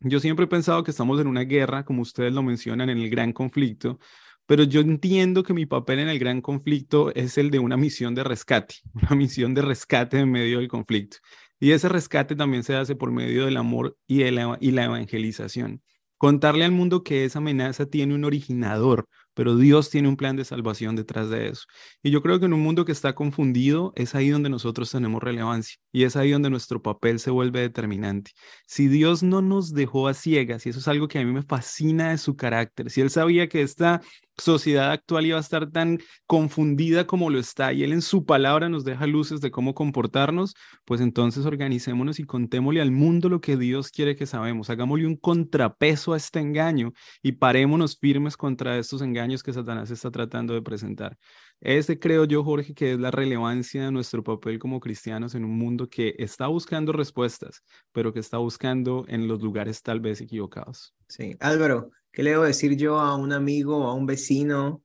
Yo 0.00 0.20
siempre 0.20 0.44
he 0.44 0.48
pensado 0.48 0.84
que 0.84 0.92
estamos 0.92 1.20
en 1.20 1.26
una 1.26 1.42
guerra, 1.42 1.84
como 1.84 2.02
ustedes 2.02 2.32
lo 2.32 2.42
mencionan, 2.42 2.88
en 2.88 2.98
el 2.98 3.10
gran 3.10 3.32
conflicto, 3.32 3.98
pero 4.46 4.62
yo 4.62 4.80
entiendo 4.80 5.42
que 5.42 5.52
mi 5.52 5.66
papel 5.66 5.98
en 5.98 6.08
el 6.08 6.18
gran 6.18 6.40
conflicto 6.40 7.12
es 7.14 7.36
el 7.36 7.50
de 7.50 7.58
una 7.58 7.76
misión 7.76 8.14
de 8.14 8.24
rescate, 8.24 8.76
una 8.94 9.14
misión 9.14 9.54
de 9.54 9.62
rescate 9.62 10.20
en 10.20 10.30
medio 10.30 10.58
del 10.58 10.68
conflicto. 10.68 11.18
Y 11.60 11.72
ese 11.72 11.88
rescate 11.88 12.36
también 12.36 12.62
se 12.62 12.76
hace 12.76 12.94
por 12.94 13.10
medio 13.10 13.44
del 13.44 13.56
amor 13.56 13.96
y, 14.06 14.22
y 14.22 14.30
la 14.70 14.84
evangelización. 14.84 15.82
Contarle 16.18 16.64
al 16.64 16.72
mundo 16.72 17.04
que 17.04 17.24
esa 17.24 17.38
amenaza 17.38 17.86
tiene 17.86 18.12
un 18.14 18.24
originador, 18.24 19.08
pero 19.34 19.56
Dios 19.56 19.88
tiene 19.88 20.08
un 20.08 20.16
plan 20.16 20.34
de 20.34 20.44
salvación 20.44 20.96
detrás 20.96 21.30
de 21.30 21.48
eso. 21.48 21.62
Y 22.02 22.10
yo 22.10 22.22
creo 22.22 22.40
que 22.40 22.46
en 22.46 22.54
un 22.54 22.60
mundo 22.60 22.84
que 22.84 22.90
está 22.90 23.14
confundido, 23.14 23.92
es 23.94 24.16
ahí 24.16 24.30
donde 24.30 24.50
nosotros 24.50 24.90
tenemos 24.90 25.22
relevancia 25.22 25.76
y 25.92 26.02
es 26.02 26.16
ahí 26.16 26.32
donde 26.32 26.50
nuestro 26.50 26.82
papel 26.82 27.20
se 27.20 27.30
vuelve 27.30 27.60
determinante. 27.60 28.32
Si 28.66 28.88
Dios 28.88 29.22
no 29.22 29.42
nos 29.42 29.72
dejó 29.74 30.08
a 30.08 30.14
ciegas, 30.14 30.66
y 30.66 30.70
eso 30.70 30.80
es 30.80 30.88
algo 30.88 31.06
que 31.06 31.20
a 31.20 31.24
mí 31.24 31.32
me 31.32 31.44
fascina 31.44 32.10
de 32.10 32.18
su 32.18 32.34
carácter, 32.34 32.90
si 32.90 33.00
Él 33.00 33.10
sabía 33.10 33.48
que 33.48 33.62
esta 33.62 34.00
sociedad 34.38 34.92
actual 34.92 35.26
iba 35.26 35.36
a 35.38 35.40
estar 35.40 35.70
tan 35.70 35.98
confundida 36.26 37.06
como 37.06 37.30
lo 37.30 37.38
está 37.38 37.72
y 37.72 37.82
Él 37.82 37.92
en 37.92 38.02
su 38.02 38.24
palabra 38.24 38.68
nos 38.68 38.84
deja 38.84 39.06
luces 39.06 39.40
de 39.40 39.50
cómo 39.50 39.74
comportarnos, 39.74 40.54
pues 40.84 41.00
entonces 41.00 41.46
organicémonos 41.46 42.18
y 42.18 42.24
contémosle 42.24 42.80
al 42.80 42.90
mundo 42.90 43.28
lo 43.28 43.40
que 43.40 43.56
Dios 43.56 43.90
quiere 43.90 44.16
que 44.16 44.26
sabemos, 44.26 44.70
hagámosle 44.70 45.06
un 45.06 45.16
contrapeso 45.16 46.12
a 46.12 46.16
este 46.16 46.40
engaño 46.40 46.92
y 47.22 47.32
parémonos 47.32 47.98
firmes 47.98 48.36
contra 48.36 48.78
estos 48.78 49.02
engaños 49.02 49.42
que 49.42 49.52
Satanás 49.52 49.90
está 49.90 50.10
tratando 50.10 50.54
de 50.54 50.62
presentar. 50.62 51.16
Ese 51.60 51.98
creo 51.98 52.24
yo, 52.24 52.44
Jorge, 52.44 52.74
que 52.74 52.92
es 52.92 53.00
la 53.00 53.10
relevancia 53.10 53.84
de 53.84 53.92
nuestro 53.92 54.22
papel 54.22 54.58
como 54.58 54.80
cristianos 54.80 55.34
en 55.34 55.44
un 55.44 55.58
mundo 55.58 55.88
que 55.88 56.14
está 56.18 56.46
buscando 56.46 56.92
respuestas, 56.92 57.62
pero 57.92 58.12
que 58.12 58.20
está 58.20 58.38
buscando 58.38 59.04
en 59.08 59.26
los 59.26 59.42
lugares 59.42 59.82
tal 59.82 60.00
vez 60.00 60.20
equivocados. 60.20 60.94
Sí, 61.08 61.36
Álvaro, 61.40 61.90
¿Qué 62.18 62.24
le 62.24 62.30
debo 62.30 62.42
decir 62.42 62.76
yo 62.76 62.98
a 62.98 63.14
un 63.14 63.32
amigo 63.32 63.78
o 63.78 63.86
a 63.88 63.94
un 63.94 64.04
vecino 64.04 64.82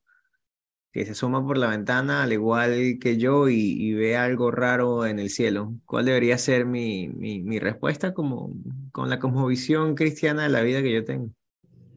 que 0.92 1.04
se 1.04 1.14
asoma 1.14 1.44
por 1.44 1.58
la 1.58 1.68
ventana 1.68 2.22
al 2.22 2.32
igual 2.32 3.00
que 3.02 3.18
yo 3.18 3.50
y, 3.50 3.92
ve 3.94 4.16
algo 4.16 4.52
raro 4.52 5.08
en 5.08 5.18
el 5.18 5.32
cielo? 5.32 5.74
¿Cuál 5.86 6.06
debería 6.06 6.38
ser 6.38 6.68
mi, 6.68 7.10
mi, 7.10 7.58
respuesta 7.58 8.14
como, 8.14 8.54
con 8.92 9.10
la 9.10 9.18
cosmovisión 9.18 9.96
cristiana 9.96 10.44
de 10.44 10.50
la 10.50 10.62
vida 10.62 10.84
que 10.84 10.94
yo 10.94 11.04
tengo? 11.04 11.30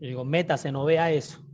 Yo 0.00 0.08
digo, 0.08 0.24
métase, 0.24 0.72
no 0.72 0.86
vea 0.86 1.10
eso. 1.10 1.44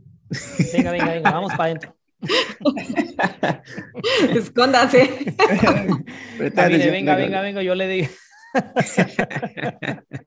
Venga, 0.71 0.91
venga, 0.91 1.11
venga, 1.11 1.31
vamos 1.31 1.51
para 1.51 1.65
adentro. 1.65 1.95
Escóndase. 4.35 5.35
venga, 6.39 7.15
venga, 7.15 7.41
venga, 7.41 7.61
yo 7.61 7.75
le 7.75 7.87
digo. 7.87 8.07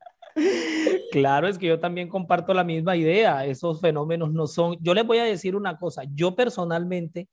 Claro, 1.11 1.49
es 1.49 1.57
que 1.57 1.67
yo 1.67 1.81
también 1.81 2.11
comparto 2.11 2.53
la 2.53 2.63
misma 2.63 2.95
idea. 2.95 3.47
Esos 3.47 3.81
fenómenos 3.81 4.33
no 4.33 4.47
son. 4.47 4.77
Yo 4.83 4.93
les 4.93 5.07
voy 5.07 5.17
a 5.17 5.25
decir 5.25 5.57
una 5.57 5.79
cosa. 5.79 6.03
Yo 6.13 6.37
personalmente 6.37 7.31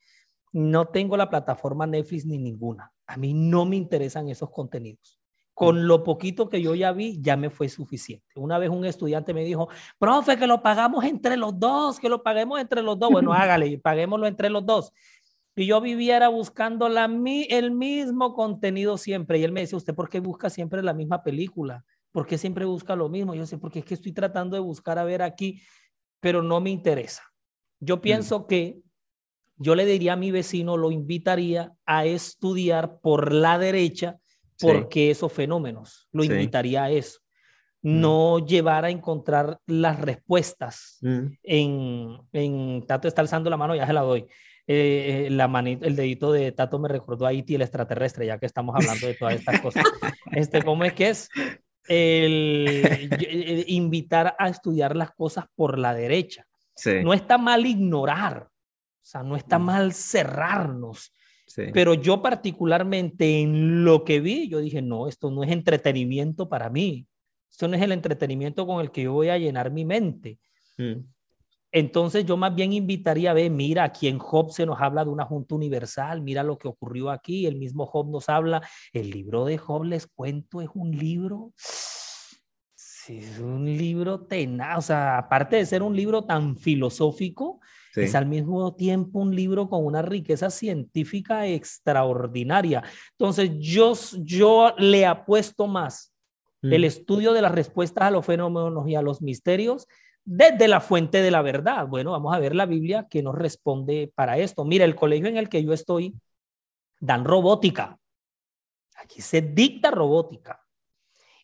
no 0.52 0.86
tengo 0.86 1.16
la 1.16 1.28
plataforma 1.28 1.86
Netflix 1.86 2.24
ni 2.24 2.38
ninguna. 2.38 2.90
A 3.06 3.18
mí 3.18 3.34
no 3.34 3.66
me 3.66 3.76
interesan 3.76 4.28
esos 4.28 4.50
contenidos. 4.50 5.20
Con 5.54 5.86
lo 5.86 6.02
poquito 6.02 6.48
que 6.48 6.60
yo 6.60 6.74
ya 6.74 6.92
vi, 6.92 7.20
ya 7.22 7.36
me 7.36 7.48
fue 7.48 7.68
suficiente. 7.68 8.26
Una 8.34 8.58
vez 8.58 8.70
un 8.70 8.84
estudiante 8.84 9.32
me 9.32 9.44
dijo, 9.44 9.68
profe, 9.98 10.36
que 10.36 10.48
lo 10.48 10.62
pagamos 10.62 11.04
entre 11.04 11.36
los 11.36 11.58
dos, 11.58 12.00
que 12.00 12.08
lo 12.08 12.24
paguemos 12.24 12.60
entre 12.60 12.82
los 12.82 12.98
dos. 12.98 13.10
Bueno, 13.10 13.32
hágale, 13.32 13.78
paguémoslo 13.78 14.26
entre 14.26 14.50
los 14.50 14.66
dos. 14.66 14.92
Y 15.56 15.66
yo 15.66 15.80
viviera 15.80 16.28
buscando 16.28 16.88
la, 16.88 17.08
el 17.48 17.70
mismo 17.70 18.34
contenido 18.34 18.98
siempre. 18.98 19.38
Y 19.38 19.44
él 19.44 19.52
me 19.52 19.60
decía, 19.60 19.76
¿usted 19.76 19.94
por 19.94 20.08
qué 20.08 20.18
busca 20.18 20.50
siempre 20.50 20.82
la 20.82 20.92
misma 20.92 21.22
película? 21.22 21.84
¿Por 22.10 22.26
qué 22.26 22.38
siempre 22.38 22.64
busca 22.64 22.96
lo 22.96 23.08
mismo? 23.08 23.34
Yo 23.34 23.46
sé, 23.46 23.58
porque 23.58 23.78
es 23.78 23.84
que 23.84 23.94
estoy 23.94 24.12
tratando 24.12 24.56
de 24.56 24.60
buscar 24.60 24.98
a 24.98 25.04
ver 25.04 25.22
aquí, 25.22 25.62
pero 26.20 26.42
no 26.42 26.60
me 26.60 26.70
interesa. 26.70 27.22
Yo 27.78 27.98
mm. 27.98 28.00
pienso 28.00 28.46
que 28.46 28.80
yo 29.56 29.74
le 29.74 29.86
diría 29.86 30.14
a 30.14 30.16
mi 30.16 30.30
vecino, 30.30 30.76
lo 30.76 30.90
invitaría 30.90 31.72
a 31.86 32.06
estudiar 32.06 32.98
por 33.00 33.32
la 33.32 33.58
derecha, 33.58 34.18
porque 34.72 35.10
esos 35.10 35.32
fenómenos, 35.32 36.08
lo 36.12 36.24
invitaría 36.24 36.84
a 36.84 36.90
eso. 36.90 37.20
no 37.86 38.38
llevar 38.38 38.86
a 38.86 38.90
encontrar 38.90 39.58
las 39.66 40.00
respuestas 40.00 40.98
Mm. 41.02 41.26
en, 41.42 42.18
en 42.32 42.86
Tato 42.86 43.06
está 43.08 43.20
alzando 43.20 43.50
la 43.50 43.58
mano, 43.58 43.74
ya 43.76 43.86
se 43.86 43.92
la 43.92 44.00
doy. 44.00 44.24
Eh, 44.66 45.28
la 45.30 45.48
manito, 45.48 45.84
el 45.84 45.94
dedito 45.94 46.32
de 46.32 46.50
Tato 46.52 46.78
me 46.78 46.88
recordó 46.88 47.26
a 47.26 47.32
E.T. 47.34 47.54
el 47.54 47.60
extraterrestre, 47.60 48.24
ya 48.24 48.38
que 48.38 48.46
estamos 48.46 48.74
hablando 48.74 49.06
de 49.06 49.12
todas 49.14 49.34
estas 49.34 49.60
cosas. 49.60 49.84
Este, 50.32 50.62
¿Cómo 50.62 50.84
es 50.84 50.94
que 50.94 51.10
es? 51.10 51.28
El, 51.86 53.10
eh, 53.20 53.64
invitar 53.68 54.34
a 54.38 54.48
estudiar 54.48 54.96
las 54.96 55.10
cosas 55.12 55.44
por 55.54 55.78
la 55.78 55.94
derecha. 55.94 56.46
Sí, 56.74 57.02
No 57.02 57.12
está 57.12 57.36
mal 57.38 57.66
ignorar, 57.66 58.48
o 58.48 59.06
sea, 59.06 59.22
no 59.22 59.36
está 59.36 59.58
Mm. 59.58 59.62
mal 59.64 59.92
cerrarnos, 59.92 61.12
sí. 61.54 61.64
pero 61.72 61.94
yo 61.94 62.22
particularmente 62.22 63.40
en 63.40 63.84
lo 63.84 64.04
que 64.04 64.20
vi, 64.20 64.48
yo 64.48 64.58
dije, 64.58 64.82
no, 64.82 65.08
esto 65.08 65.30
no 65.30 65.44
es 65.44 65.50
entretenimiento 65.50 66.48
para 66.48 66.70
mí, 66.70 67.06
esto 67.50 67.68
no 67.68 67.76
es 67.76 67.82
el 67.82 67.92
entretenimiento 67.92 68.66
con 68.66 68.80
el 68.80 68.90
que 68.90 69.02
yo 69.02 69.12
voy 69.12 69.28
a 69.28 69.38
llenar 69.38 69.70
mi 69.70 69.84
mente. 69.84 70.38
Mm. 70.76 71.04
Entonces 71.70 72.24
yo 72.24 72.36
más 72.36 72.54
bien 72.54 72.72
invitaría 72.72 73.32
a 73.32 73.34
ver, 73.34 73.50
mira, 73.50 73.82
aquí 73.82 74.06
en 74.06 74.18
Job 74.18 74.52
se 74.52 74.64
nos 74.64 74.80
habla 74.80 75.04
de 75.04 75.10
una 75.10 75.24
junta 75.24 75.56
universal, 75.56 76.22
mira 76.22 76.44
lo 76.44 76.56
que 76.56 76.68
ocurrió 76.68 77.10
aquí, 77.10 77.46
el 77.46 77.56
mismo 77.56 77.84
Job 77.84 78.10
nos 78.10 78.28
habla, 78.28 78.62
el 78.92 79.10
libro 79.10 79.44
de 79.44 79.58
Job, 79.58 79.82
les 79.82 80.06
cuento, 80.06 80.62
es 80.62 80.68
un 80.72 80.92
libro, 80.92 81.52
sí, 82.76 83.18
es 83.18 83.40
un 83.40 83.64
libro 83.64 84.20
tenaz, 84.20 84.78
o 84.78 84.82
sea, 84.82 85.18
aparte 85.18 85.56
de 85.56 85.66
ser 85.66 85.82
un 85.82 85.96
libro 85.96 86.22
tan 86.22 86.56
filosófico, 86.56 87.60
Sí. 87.94 88.00
es 88.02 88.14
al 88.16 88.26
mismo 88.26 88.74
tiempo 88.74 89.20
un 89.20 89.34
libro 89.34 89.68
con 89.68 89.86
una 89.86 90.02
riqueza 90.02 90.50
científica 90.50 91.46
extraordinaria. 91.46 92.82
Entonces 93.12 93.50
yo, 93.60 93.94
yo 94.18 94.74
le 94.78 95.06
apuesto 95.06 95.66
más 95.68 96.10
Mm. 96.64 96.72
el 96.72 96.84
estudio 96.84 97.34
de 97.34 97.42
las 97.42 97.52
respuestas 97.52 98.04
a 98.04 98.10
los 98.10 98.24
fenómenos 98.24 98.88
y 98.88 98.94
a 98.94 99.02
los 99.02 99.20
misterios 99.20 99.86
desde 100.24 100.66
la 100.66 100.80
fuente 100.80 101.20
de 101.20 101.30
la 101.30 101.42
verdad. 101.42 101.86
Bueno, 101.86 102.12
vamos 102.12 102.34
a 102.34 102.38
ver 102.38 102.54
la 102.54 102.64
Biblia 102.64 103.06
que 103.10 103.22
nos 103.22 103.34
responde 103.34 104.10
para 104.14 104.38
esto. 104.38 104.64
Mira, 104.64 104.86
el 104.86 104.94
colegio 104.96 105.28
en 105.28 105.36
el 105.36 105.50
que 105.50 105.62
yo 105.62 105.74
estoy 105.74 106.14
dan 107.00 107.26
robótica. 107.26 107.98
Aquí 108.96 109.20
se 109.20 109.42
dicta 109.42 109.90
robótica. 109.90 110.60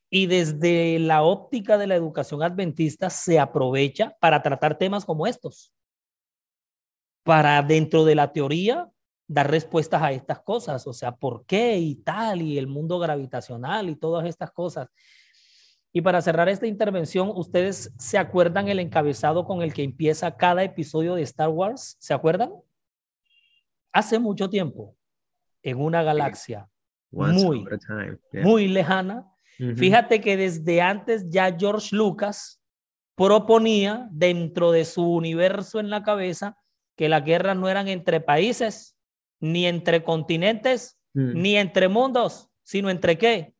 Y 0.09 0.27
desde 0.27 0.99
la 0.99 1.23
óptica 1.23 1.77
de 1.77 1.87
la 1.87 1.97
educación 1.97 2.43
adventista 2.43 3.11
se 3.11 3.39
aprovecha 3.39 4.17
para 4.21 4.43
tratar 4.43 4.79
temas 4.79 5.05
como 5.05 5.27
estos. 5.27 5.75
Para 7.23 7.63
dentro 7.63 8.05
de 8.05 8.15
la 8.15 8.33
teoría 8.33 8.91
dar 9.31 9.49
respuestas 9.49 10.03
a 10.03 10.11
estas 10.11 10.41
cosas, 10.41 10.85
o 10.89 10.93
sea, 10.93 11.15
por 11.15 11.47
qué 11.47 11.79
y 11.79 11.95
tal, 11.95 12.43
y 12.43 12.59
el 12.59 12.67
mundo 12.67 12.99
gravitacional 12.99 13.89
y 13.89 13.95
todas 13.95 14.27
estas 14.27 14.51
cosas. 14.51 14.89
Y 15.93 16.01
para 16.01 16.21
cerrar 16.21 16.49
esta 16.49 16.67
intervención, 16.67 17.31
¿ustedes 17.33 17.93
se 17.97 18.19
acuerdan 18.19 18.67
el 18.69 18.81
encabezado 18.81 19.45
con 19.45 19.63
el 19.63 19.73
que 19.73 19.85
empieza 19.85 20.37
cada 20.37 20.65
episodio 20.65 21.15
de 21.15 21.23
Star 21.23 21.49
Wars? 21.49 21.97
¿Se 22.01 22.13
acuerdan? 22.13 22.53
Hace 23.93 24.19
mucho 24.19 24.51
tiempo, 24.51 24.97
en 25.63 25.81
una 25.81 26.03
galaxia 26.03 26.69
muy. 27.13 27.65
Yeah. 28.33 28.43
muy 28.43 28.67
lejana, 28.67 29.27
fíjate 29.77 30.21
que 30.21 30.37
desde 30.37 30.81
antes 30.81 31.29
ya 31.29 31.57
George 31.57 31.95
Lucas 31.95 32.61
proponía 33.15 34.09
dentro 34.11 34.73
de 34.73 34.85
su 34.85 35.05
universo 35.05 35.79
en 35.79 35.91
la 35.91 36.03
cabeza 36.03 36.57
que 37.01 37.09
las 37.09 37.25
guerras 37.25 37.57
no 37.57 37.67
eran 37.71 37.89
entre 37.89 38.21
países, 38.21 38.95
ni 39.41 39.67
entre 39.67 40.05
continentes, 40.05 40.99
Mm. 41.15 41.33
ni 41.43 41.57
entre 41.57 41.89
mundos, 41.89 42.51
sino 42.63 42.91
entre 42.91 43.17
qué? 43.17 43.55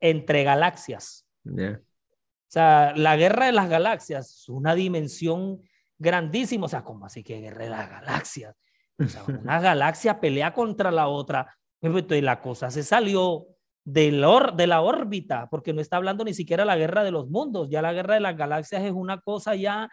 Entre 0.00 0.42
galaxias. 0.42 1.26
Yeah. 1.44 1.82
O 1.82 2.48
sea, 2.48 2.94
la 2.96 3.14
guerra 3.18 3.44
de 3.44 3.52
las 3.52 3.68
galaxias 3.68 4.30
es 4.30 4.48
una 4.48 4.74
dimensión 4.74 5.60
grandísima. 5.98 6.64
O 6.64 6.68
sea, 6.70 6.82
¿cómo 6.82 7.04
así 7.04 7.22
que 7.22 7.40
guerra 7.42 7.64
de 7.64 7.70
las 7.70 7.90
galaxias? 7.90 8.56
O 8.98 9.04
sea, 9.04 9.22
una 9.44 9.60
galaxia 9.60 10.18
pelea 10.18 10.54
contra 10.54 10.90
la 10.90 11.08
otra. 11.08 11.54
Entonces, 11.82 12.22
la 12.22 12.40
cosa 12.40 12.70
se 12.70 12.82
salió 12.82 13.44
del 13.84 14.24
or- 14.24 14.54
de 14.56 14.66
la 14.66 14.80
órbita, 14.80 15.46
porque 15.50 15.74
no 15.74 15.82
está 15.82 15.98
hablando 15.98 16.24
ni 16.24 16.32
siquiera 16.32 16.64
la 16.64 16.76
guerra 16.78 17.04
de 17.04 17.10
los 17.10 17.28
mundos. 17.28 17.68
Ya 17.70 17.82
la 17.82 17.92
guerra 17.92 18.14
de 18.14 18.20
las 18.20 18.34
galaxias 18.36 18.82
es 18.82 18.92
una 18.92 19.20
cosa 19.20 19.54
ya, 19.56 19.90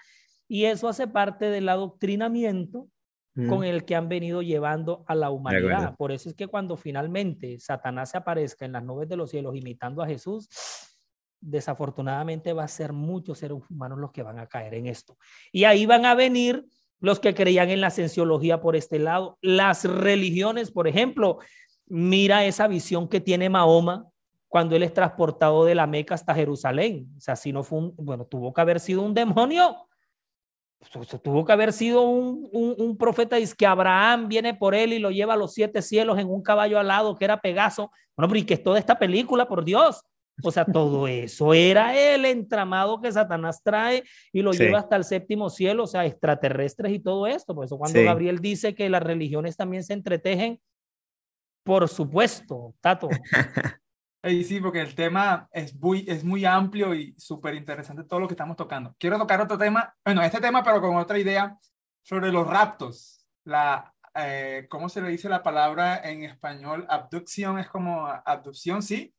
y 0.48 0.66
eso 0.66 0.88
hace 0.88 1.08
parte 1.08 1.46
del 1.46 1.70
adoctrinamiento 1.70 2.88
Mm. 3.38 3.50
con 3.50 3.64
el 3.64 3.86
que 3.86 3.96
han 3.96 4.10
venido 4.10 4.42
llevando 4.42 5.04
a 5.06 5.14
la 5.14 5.30
humanidad. 5.30 5.96
Por 5.96 6.12
eso 6.12 6.28
es 6.28 6.36
que 6.36 6.48
cuando 6.48 6.76
finalmente 6.76 7.60
Satanás 7.60 8.10
se 8.10 8.18
aparezca 8.18 8.66
en 8.66 8.72
las 8.72 8.84
nubes 8.84 9.08
de 9.08 9.16
los 9.16 9.30
cielos 9.30 9.56
imitando 9.56 10.02
a 10.02 10.08
Jesús, 10.08 10.50
desafortunadamente 11.40 12.52
va 12.54 12.64
a 12.64 12.68
ser 12.68 12.94
muchos 12.94 13.38
seres 13.38 13.60
humanos 13.70 14.00
los 14.00 14.12
que 14.12 14.24
van 14.24 14.40
a 14.40 14.48
caer 14.48 14.74
en 14.74 14.88
esto. 14.88 15.20
Y 15.52 15.66
ahí 15.66 15.86
van 15.86 16.06
a 16.06 16.16
venir 16.16 16.66
los 17.00 17.20
que 17.20 17.36
creían 17.36 17.70
en 17.70 17.80
la 17.80 17.92
cienciología 17.92 18.60
por 18.60 18.76
este 18.76 18.98
lado, 18.98 19.38
las 19.44 19.86
religiones, 19.86 20.72
por 20.72 20.88
ejemplo, 20.88 21.38
mira 21.86 22.44
esa 22.44 22.68
visión 22.68 23.08
que 23.08 23.22
tiene 23.22 23.52
Mahoma 23.52 24.08
cuando 24.48 24.76
él 24.76 24.82
es 24.82 24.94
transportado 24.94 25.64
de 25.64 25.76
la 25.76 25.86
Meca 25.86 26.16
hasta 26.16 26.34
Jerusalén. 26.34 27.08
O 27.16 27.20
sea, 27.20 27.36
si 27.36 27.54
no 27.54 27.62
fue 27.62 27.78
un, 27.78 27.94
bueno, 27.98 28.26
tuvo 28.26 28.52
que 28.52 28.62
haber 28.62 28.80
sido 28.80 29.04
un 29.04 29.14
demonio. 29.14 29.87
Eso 30.80 31.20
tuvo 31.20 31.44
que 31.44 31.52
haber 31.52 31.74
sido 31.74 32.04
un, 32.04 32.48
un, 32.52 32.76
un 32.78 32.98
profeta, 32.98 33.38
es 33.38 33.54
que 33.56 33.66
Abraham 33.66 34.28
viene 34.28 34.54
por 34.54 34.76
él 34.76 34.94
y 34.94 35.00
lo 35.00 35.10
lleva 35.12 35.34
a 35.34 35.38
los 35.38 35.54
siete 35.54 35.82
cielos 35.82 36.18
en 36.20 36.30
un 36.30 36.42
caballo 36.42 36.80
alado 36.80 37.16
que 37.16 37.26
era 37.26 37.42
Pegaso. 37.42 37.92
Bueno, 38.16 38.30
pero 38.30 38.40
¿y 38.40 38.44
qué 38.46 38.54
es 38.56 38.64
toda 38.64 38.80
esta 38.80 38.98
película, 38.98 39.48
por 39.48 39.66
Dios? 39.66 40.04
O 40.44 40.52
sea, 40.52 40.66
todo 40.66 41.08
eso 41.08 41.54
era 41.54 41.98
el 41.98 42.24
entramado 42.26 43.02
que 43.02 43.12
Satanás 43.12 43.62
trae 43.64 44.04
y 44.32 44.42
lo 44.44 44.54
Sí. 44.54 44.64
lleva 44.64 44.80
hasta 44.80 44.96
el 44.96 45.04
séptimo 45.04 45.50
cielo, 45.50 45.84
o 45.84 45.88
sea, 45.88 46.06
extraterrestres 46.06 46.94
y 46.94 47.00
todo 47.00 47.26
esto. 47.26 47.56
Por 47.56 47.66
eso 47.66 47.78
cuando 47.78 47.98
Sí. 48.00 48.06
Gabriel 48.06 48.40
dice 48.40 48.76
que 48.76 48.88
las 48.90 49.02
religiones 49.02 49.58
también 49.58 49.84
se 49.84 49.94
entretejen, 49.94 50.60
por 51.64 51.90
supuesto, 51.90 52.76
Tato. 52.82 53.10
Sí, 54.28 54.60
porque 54.60 54.82
el 54.82 54.94
tema 54.94 55.48
es 55.52 55.74
muy, 55.76 56.06
es 56.08 56.24
muy 56.24 56.44
amplio 56.44 56.94
y 56.94 57.16
súper 57.18 57.56
interesante 57.56 58.04
todo 58.04 58.20
lo 58.20 58.28
que 58.28 58.34
estamos 58.34 58.58
tocando. 58.58 58.96
Quiero 59.00 59.18
tocar 59.18 59.40
otro 59.40 59.58
tema, 59.58 59.96
bueno, 60.04 60.22
este 60.22 60.42
tema, 60.42 60.64
pero 60.64 60.82
con 60.82 60.98
otra 60.98 61.18
idea 61.18 61.58
sobre 62.04 62.32
los 62.32 62.46
raptos. 62.46 63.26
La, 63.46 63.94
eh, 64.16 64.68
¿cómo 64.70 64.90
se 64.90 65.02
le 65.02 65.10
dice 65.10 65.30
la 65.30 65.44
palabra 65.44 66.02
en 66.04 66.24
español? 66.24 66.86
Abducción 66.90 67.58
es 67.60 67.70
como 67.70 68.08
abducción, 68.08 68.82
sí. 68.82 69.14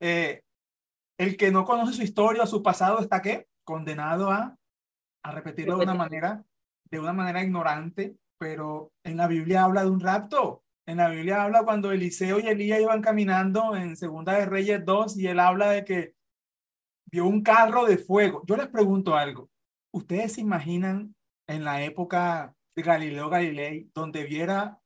Eh, 0.00 0.42
el 1.18 1.36
que 1.36 1.50
no 1.50 1.64
conoce 1.64 1.94
su 1.94 2.02
historia 2.02 2.42
o 2.42 2.46
su 2.46 2.62
pasado 2.62 3.00
está 3.00 3.22
qué? 3.22 3.46
Condenado 3.64 4.30
a, 4.30 4.56
a 5.22 5.32
repetirlo 5.32 5.76
de 5.76 5.84
una 5.84 5.94
manera, 5.94 6.44
de 6.90 7.00
una 7.00 7.12
manera 7.12 7.42
ignorante, 7.42 8.16
pero 8.38 8.92
en 9.04 9.16
la 9.16 9.26
Biblia 9.26 9.64
habla 9.64 9.84
de 9.84 9.90
un 9.90 10.00
rapto. 10.00 10.64
En 10.90 10.96
la 10.96 11.08
Biblia 11.08 11.44
habla 11.44 11.62
cuando 11.62 11.92
Eliseo 11.92 12.40
y 12.40 12.48
Elías 12.48 12.80
iban 12.80 13.00
caminando 13.00 13.76
en 13.76 13.96
Segunda 13.96 14.32
de 14.36 14.46
Reyes 14.46 14.84
2 14.84 15.16
y 15.18 15.28
él 15.28 15.38
habla 15.38 15.70
de 15.70 15.84
que 15.84 16.14
vio 17.12 17.26
un 17.26 17.42
carro 17.42 17.84
de 17.86 17.96
fuego. 17.96 18.42
Yo 18.44 18.56
les 18.56 18.66
pregunto 18.66 19.16
algo. 19.16 19.48
¿Ustedes 19.92 20.32
se 20.32 20.40
imaginan 20.40 21.14
en 21.46 21.62
la 21.64 21.82
época 21.84 22.54
de 22.74 22.82
Galileo 22.82 23.28
Galilei 23.30 23.88
donde 23.94 24.24
viera 24.24 24.80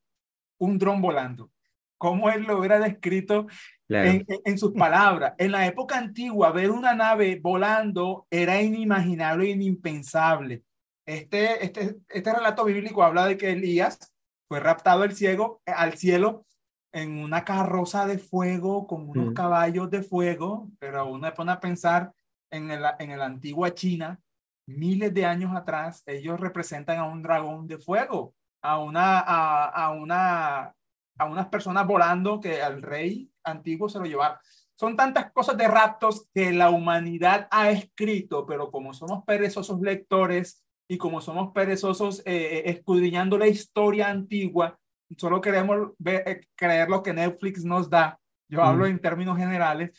un 0.58 0.78
dron 0.78 1.00
volando? 1.00 1.50
¿Cómo 1.96 2.28
él 2.28 2.42
lo 2.42 2.58
hubiera 2.58 2.78
descrito 2.80 3.46
Claro. 3.88 4.10
en, 4.10 4.24
en- 4.28 4.40
en 4.44 4.58
sus 4.58 4.72
palabras. 4.72 5.34
En 5.38 5.52
la 5.52 5.66
época 5.66 5.96
antigua, 5.98 6.50
ver 6.52 6.70
una 6.70 6.94
nave 6.94 7.38
volando 7.42 8.26
era 8.30 8.60
inimaginable 8.60 9.44
e 9.46 9.50
impensable. 9.52 10.64
Este, 11.06 11.64
este, 11.64 11.96
este 12.08 12.32
relato 12.34 12.64
bíblico 12.64 13.02
habla 13.02 13.26
de 13.26 13.36
que 13.38 13.52
Elías 13.52 14.13
fue 14.54 14.60
raptado 14.60 15.02
al, 15.02 15.12
ciego, 15.16 15.60
al 15.66 15.94
cielo 15.98 16.46
en 16.92 17.18
una 17.18 17.44
carroza 17.44 18.06
de 18.06 18.18
fuego 18.18 18.86
con 18.86 19.08
unos 19.08 19.30
Mm. 19.30 19.34
caballos 19.34 19.90
de 19.90 20.00
fuego, 20.04 20.70
pero 20.78 21.06
uno 21.06 21.26
se 21.26 21.32
pone 21.34 21.50
a 21.50 21.58
pensar 21.58 22.12
en 22.52 22.70
el, 22.70 22.84
en 23.00 23.10
el 23.10 23.20
antigua 23.20 23.74
China, 23.74 24.20
miles 24.68 25.12
de 25.12 25.26
años 25.26 25.56
atrás, 25.56 26.04
ellos 26.06 26.38
representan 26.38 26.98
a 26.98 27.04
un 27.04 27.20
dragón 27.20 27.66
de 27.66 27.78
fuego, 27.78 28.32
a 28.62 28.78
una, 28.78 29.18
a, 29.18 29.64
a 29.70 29.90
una, 29.90 30.72
a 31.18 31.24
unas 31.24 31.48
personas 31.48 31.84
volando 31.84 32.40
que 32.40 32.62
al 32.62 32.80
rey 32.80 33.28
antiguo 33.42 33.88
se 33.88 33.98
lo 33.98 34.04
llevaron. 34.04 34.38
Son 34.76 34.94
tantas 34.96 35.32
cosas 35.32 35.56
de 35.56 35.66
raptos 35.66 36.28
que 36.32 36.52
la 36.52 36.70
humanidad 36.70 37.48
ha 37.50 37.70
escrito, 37.70 38.46
pero 38.46 38.70
como 38.70 38.94
somos 38.94 39.24
perezosos 39.24 39.80
lectores 39.80 40.63
y 40.88 40.98
como 40.98 41.20
somos 41.20 41.52
perezosos 41.52 42.20
eh, 42.20 42.24
eh, 42.26 42.62
escudriñando 42.66 43.38
la 43.38 43.46
historia 43.48 44.08
antigua, 44.08 44.78
solo 45.16 45.40
queremos 45.40 45.92
ver, 45.98 46.22
eh, 46.26 46.40
creer 46.54 46.88
lo 46.88 47.02
que 47.02 47.12
Netflix 47.12 47.64
nos 47.64 47.88
da. 47.88 48.18
Yo 48.48 48.58
Mm. 48.60 48.64
hablo 48.64 48.86
en 48.86 48.98
términos 48.98 49.38
generales. 49.38 49.90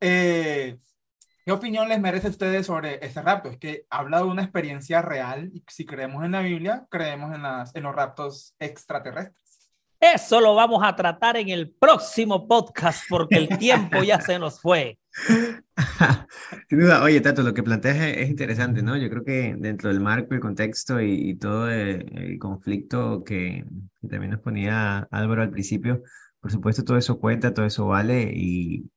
Eh, 0.00 0.78
¿Qué 1.44 1.50
opinión 1.52 1.88
les 1.88 2.00
merece 2.00 2.28
a 2.28 2.30
ustedes 2.30 2.66
sobre 2.66 3.04
este 3.04 3.20
rapto? 3.20 3.50
Es 3.50 3.58
que 3.58 3.84
habla 3.90 4.18
de 4.18 4.24
una 4.24 4.42
experiencia 4.42 5.02
real 5.02 5.50
y 5.52 5.62
si 5.68 5.84
creemos 5.84 6.24
en 6.24 6.32
la 6.32 6.40
Biblia, 6.40 6.86
creemos 6.88 7.34
en, 7.34 7.42
las, 7.42 7.74
en 7.74 7.82
los 7.82 7.94
raptos 7.94 8.54
extraterrestres. 8.60 9.70
Eso 10.00 10.40
lo 10.40 10.54
vamos 10.54 10.82
a 10.84 10.94
tratar 10.96 11.36
en 11.36 11.48
el 11.48 11.70
próximo 11.70 12.46
podcast 12.48 13.04
porque 13.08 13.36
el 13.36 13.58
tiempo 13.58 14.02
ya 14.02 14.20
se 14.20 14.38
nos 14.38 14.60
fue. 14.60 14.98
Sin 16.68 16.78
duda, 16.78 17.02
oye, 17.02 17.20
Tato, 17.20 17.42
lo 17.42 17.54
que 17.54 17.62
planteas 17.62 17.96
es, 17.96 18.16
es 18.18 18.30
interesante, 18.30 18.82
¿no? 18.82 18.96
Yo 18.96 19.10
creo 19.10 19.24
que 19.24 19.54
dentro 19.58 19.90
del 19.90 20.00
marco, 20.00 20.34
el 20.34 20.40
contexto 20.40 21.00
y, 21.00 21.36
todo 21.36 21.70
el, 21.70 22.38
conflicto 22.38 23.22
que, 23.24 23.64
también 24.08 24.30
nos 24.30 24.40
ponía 24.40 25.00
Álvaro 25.10 25.42
al 25.42 25.50
principio, 25.50 26.02
por 26.40 26.50
supuesto, 26.50 26.84
todo 26.84 26.96
eso 26.96 27.18
cuenta, 27.18 27.54
todo 27.54 27.66
eso 27.66 27.86
vale 27.86 28.32
y, 28.34 28.88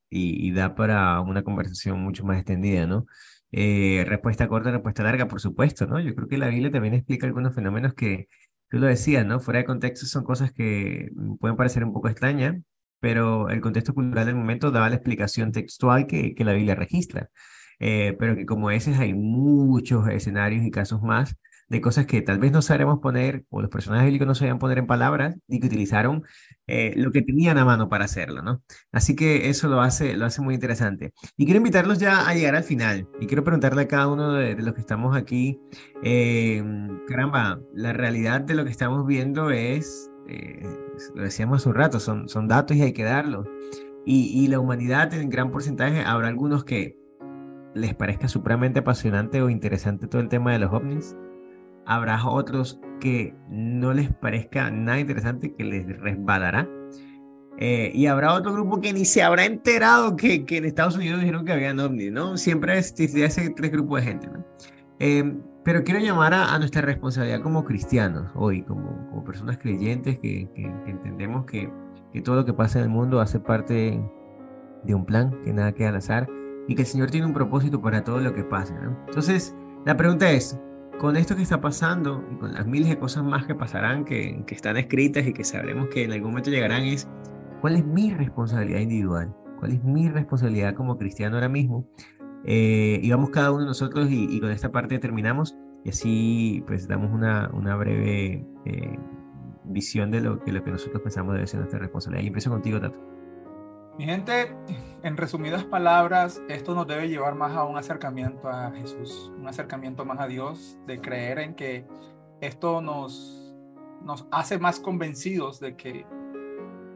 da 0.53 0.75
para 0.75 1.19
una 1.21 1.43
conversación 1.43 1.99
mucho 1.99 2.23
más 2.23 2.37
extendida, 2.37 2.87
¿no? 2.87 3.05
Eh, 3.51 4.05
respuesta 4.07 4.47
corta, 4.47 4.71
respuesta 4.71 5.03
larga, 5.03 5.27
por 5.27 5.41
supuesto, 5.41 5.85
¿no? 5.87 5.99
Yo 5.99 6.15
creo 6.15 6.27
que 6.27 6.37
la 6.37 6.47
Biblia 6.49 6.71
también 6.71 6.93
explica 6.93 7.27
algunos 7.27 7.53
fenómenos 7.55 7.93
que 7.93 8.27
tú 8.69 8.79
lo 8.79 8.87
decías, 8.87 9.25
¿no? 9.25 9.39
Fuera 9.41 9.59
de 9.59 9.65
contexto 9.65 10.05
son 10.05 10.23
cosas 10.23 10.51
que 10.53 11.09
pueden 11.39 11.57
parecer 11.57 11.83
un 11.83 11.93
poco 11.93 12.09
extrañas, 12.09 12.55
pero 13.05 13.49
el 13.49 13.61
contexto 13.61 13.93
cultural 13.93 14.25
del 14.25 14.33
momento 14.33 14.71
daba 14.71 14.89
la 14.89 14.95
explicación 14.95 15.51
textual 15.51 16.07
que, 16.07 16.33
que 16.33 16.43
la 16.43 16.53
Biblia 16.53 16.73
registra. 16.73 17.29
Eh, 17.79 18.15
pero 18.17 18.35
que 18.35 18.47
como 18.47 18.71
ese 18.71 18.95
hay 18.95 19.13
muchos 19.13 20.07
escenarios 20.07 20.65
y 20.65 20.71
casos 20.71 21.03
más 21.03 21.35
de 21.67 21.81
cosas 21.81 22.07
que 22.07 22.23
tal 22.23 22.39
vez 22.39 22.51
no 22.51 22.63
sabremos 22.63 22.97
poner 23.01 23.43
o 23.51 23.61
los 23.61 23.69
personajes 23.69 24.05
bíblicos 24.05 24.27
no 24.27 24.33
sabían 24.33 24.57
poner 24.57 24.79
en 24.79 24.87
palabras 24.87 25.35
y 25.47 25.59
que 25.59 25.67
utilizaron 25.67 26.23
eh, 26.65 26.93
lo 26.95 27.11
que 27.11 27.21
tenían 27.21 27.59
a 27.59 27.65
mano 27.65 27.89
para 27.89 28.05
hacerlo, 28.05 28.41
¿no? 28.41 28.63
Así 28.91 29.15
que 29.15 29.49
eso 29.51 29.67
lo 29.67 29.81
hace, 29.81 30.17
lo 30.17 30.25
hace 30.25 30.41
muy 30.41 30.55
interesante. 30.55 31.13
Y 31.37 31.45
quiero 31.45 31.57
invitarlos 31.59 31.99
ya 31.99 32.27
a 32.27 32.33
llegar 32.33 32.55
al 32.55 32.63
final 32.63 33.07
y 33.21 33.27
quiero 33.27 33.43
preguntarle 33.43 33.83
a 33.83 33.87
cada 33.87 34.07
uno 34.07 34.33
de, 34.33 34.55
de 34.55 34.63
los 34.63 34.73
que 34.73 34.81
estamos 34.81 35.15
aquí, 35.15 35.59
eh, 36.03 36.63
caramba, 37.07 37.59
la 37.75 37.93
realidad 37.93 38.41
de 38.41 38.55
lo 38.55 38.65
que 38.65 38.71
estamos 38.71 39.05
viendo 39.05 39.51
es, 39.51 40.09
eh, 40.27 40.63
lo 41.13 41.23
decíamos 41.23 41.61
hace 41.61 41.69
un 41.69 41.75
rato, 41.75 41.99
son, 41.99 42.29
son 42.29 42.47
datos 42.47 42.77
y 42.77 42.81
hay 42.81 42.93
que 42.93 43.03
darlos. 43.03 43.47
Y, 44.05 44.43
y 44.43 44.47
la 44.47 44.59
humanidad 44.59 45.13
en 45.13 45.29
gran 45.29 45.51
porcentaje, 45.51 46.01
habrá 46.01 46.27
algunos 46.27 46.63
que 46.63 46.97
les 47.73 47.93
parezca 47.93 48.27
supremamente 48.27 48.79
apasionante 48.79 49.41
o 49.41 49.49
interesante 49.49 50.07
todo 50.07 50.21
el 50.21 50.29
tema 50.29 50.53
de 50.53 50.59
los 50.59 50.71
ovnis, 50.71 51.15
habrá 51.85 52.25
otros 52.25 52.79
que 52.99 53.35
no 53.49 53.93
les 53.93 54.13
parezca 54.13 54.71
nada 54.71 54.99
interesante, 54.99 55.53
que 55.53 55.63
les 55.63 55.85
resbalará. 55.99 56.67
Eh, 57.57 57.91
y 57.93 58.07
habrá 58.07 58.33
otro 58.33 58.51
grupo 58.51 58.81
que 58.81 58.91
ni 58.91 59.05
se 59.05 59.23
habrá 59.23 59.45
enterado 59.45 60.17
que, 60.17 60.45
que 60.45 60.57
en 60.57 60.65
Estados 60.65 60.97
Unidos 60.97 61.21
dijeron 61.21 61.45
que 61.45 61.53
habían 61.53 61.79
ovnis, 61.79 62.11
¿no? 62.11 62.35
Siempre 62.35 62.77
existía 62.77 63.27
ese 63.27 63.49
tres 63.51 63.71
grupos 63.71 64.01
de 64.01 64.07
gente, 64.07 64.27
¿no? 64.27 64.45
Eh, 64.99 65.37
pero 65.65 65.83
quiero 65.83 65.99
llamar 65.99 66.33
a, 66.35 66.53
a, 66.53 66.59
nuestra 66.59 66.83
responsabilidad 66.83 67.41
como 67.41 67.65
cristianos 67.65 68.31
hoy, 68.35 68.61
como, 68.61 69.09
como 69.09 69.23
personas 69.25 69.57
creyentes 69.57 70.19
que, 70.19 70.47
que, 70.53 70.61
que 70.61 70.91
entendemos 70.91 71.45
que, 71.45 71.69
que, 72.13 72.21
todo 72.21 72.35
lo 72.35 72.45
que 72.45 72.53
pasa 72.53 72.77
en 72.77 72.83
el 72.83 72.89
mundo 72.91 73.19
hace 73.19 73.39
parte 73.39 73.99
de 74.83 74.95
un 74.95 75.05
plan, 75.05 75.41
que 75.43 75.51
nada 75.51 75.73
queda 75.73 75.89
al 75.89 75.95
azar 75.95 76.29
y 76.67 76.75
que 76.75 76.83
el 76.83 76.87
Señor 76.87 77.09
tiene 77.09 77.25
un 77.25 77.33
propósito 77.33 77.81
para 77.81 78.03
todo 78.03 78.19
lo 78.19 78.31
que 78.33 78.43
pasa, 78.43 78.79
¿no? 78.79 78.95
Entonces, 79.07 79.55
la 79.85 79.97
pregunta 79.97 80.29
es, 80.31 80.59
con 80.99 81.17
esto 81.17 81.35
que 81.35 81.41
está 81.41 81.59
pasando 81.59 82.23
y 82.31 82.35
con 82.35 82.53
las 82.53 82.67
miles 82.67 82.89
de 82.89 82.99
cosas 82.99 83.23
más 83.23 83.47
que 83.47 83.55
pasarán, 83.55 84.05
que, 84.05 84.43
que, 84.45 84.53
están 84.53 84.77
escritas 84.77 85.25
y 85.25 85.33
que 85.33 85.43
sabremos 85.43 85.87
que 85.87 86.03
en 86.03 86.11
algún 86.11 86.29
momento 86.29 86.51
llegarán, 86.51 86.83
es 86.83 87.09
cuál 87.61 87.75
es 87.75 87.83
mi 87.83 88.13
responsabilidad 88.13 88.81
individual, 88.81 89.35
cuál 89.59 89.71
es 89.71 89.83
mi 89.83 90.09
responsabilidad 90.09 90.75
como 90.75 90.97
cristiano 90.99 91.37
ahora 91.37 91.49
mismo. 91.49 91.87
Eh, 92.45 92.99
y 93.01 93.09
vamos 93.11 93.31
cada 93.31 93.51
uno 93.51 93.61
de 93.61 93.67
nosotros 93.67 94.09
y, 94.09 94.25
y, 94.29 94.39
con 94.39 94.51
esta 94.51 94.71
parte 94.71 94.99
terminamos 94.99 95.55
y 95.83 95.89
así 95.89 96.63
pues 96.67 96.87
damos 96.87 97.11
una, 97.11 97.49
una 97.53 97.75
breve 97.75 98.45
eh, 98.65 98.99
visión 99.63 100.11
de 100.11 100.21
lo 100.21 100.39
que, 100.39 100.51
lo 100.51 100.63
que 100.63 100.71
nosotros 100.71 101.01
pensamos 101.01 101.33
debe 101.33 101.47
ser 101.47 101.59
nuestra 101.59 101.79
responsabilidad. 101.79 102.23
Y 102.23 102.27
empiezo 102.27 102.49
contigo, 102.49 102.79
Tato. 102.79 102.99
Mi 103.97 104.05
gente, 104.05 104.53
en 105.03 105.15
resumidas 105.15 105.63
palabras, 105.63 106.41
esto 106.49 106.75
nos 106.75 106.85
debe 106.85 107.07
llevar 107.07 107.35
más 107.35 107.55
a 107.55 107.63
un 107.63 107.77
acercamiento 107.77 108.49
a 108.49 108.71
Jesús, 108.71 109.31
un 109.37 109.47
acercamiento 109.47 110.05
más 110.05 110.19
a 110.19 110.27
Dios, 110.27 110.77
de 110.85 110.99
creer 110.99 111.39
en 111.39 111.55
que 111.55 111.85
esto 112.41 112.81
nos, 112.81 113.55
nos 114.03 114.27
hace 114.31 114.59
más 114.59 114.79
convencidos 114.79 115.59
de 115.59 115.77
que 115.77 116.05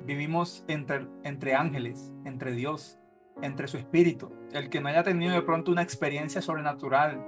vivimos 0.05 0.65
entre, 0.67 1.07
entre 1.23 1.55
ángeles, 1.55 2.11
entre 2.25 2.51
Dios, 2.51 2.98
entre 3.41 3.67
su 3.67 3.77
espíritu. 3.77 4.31
El 4.51 4.69
que 4.69 4.81
no 4.81 4.89
haya 4.89 5.03
tenido 5.03 5.33
de 5.33 5.41
pronto 5.41 5.71
una 5.71 5.81
experiencia 5.81 6.41
sobrenatural 6.41 7.23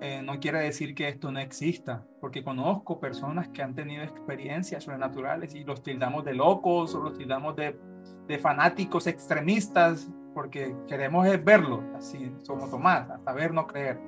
eh, 0.00 0.22
no 0.22 0.40
quiere 0.40 0.60
decir 0.60 0.94
que 0.94 1.08
esto 1.08 1.30
no 1.30 1.38
exista, 1.38 2.04
porque 2.20 2.42
conozco 2.42 3.00
personas 3.00 3.48
que 3.48 3.62
han 3.62 3.74
tenido 3.74 4.02
experiencias 4.02 4.84
sobrenaturales 4.84 5.54
y 5.54 5.64
los 5.64 5.82
tildamos 5.82 6.24
de 6.24 6.34
locos 6.34 6.94
o 6.94 7.00
los 7.00 7.16
tildamos 7.16 7.54
de 7.56 8.38
fanáticos 8.38 9.06
extremistas 9.06 10.10
porque 10.34 10.74
queremos 10.88 11.26
verlo, 11.44 11.82
así 11.96 12.32
somos 12.42 12.70
Tomás, 12.70 13.08
hasta 13.08 13.32
ver, 13.32 13.54
no 13.54 13.66
creer. 13.66 13.98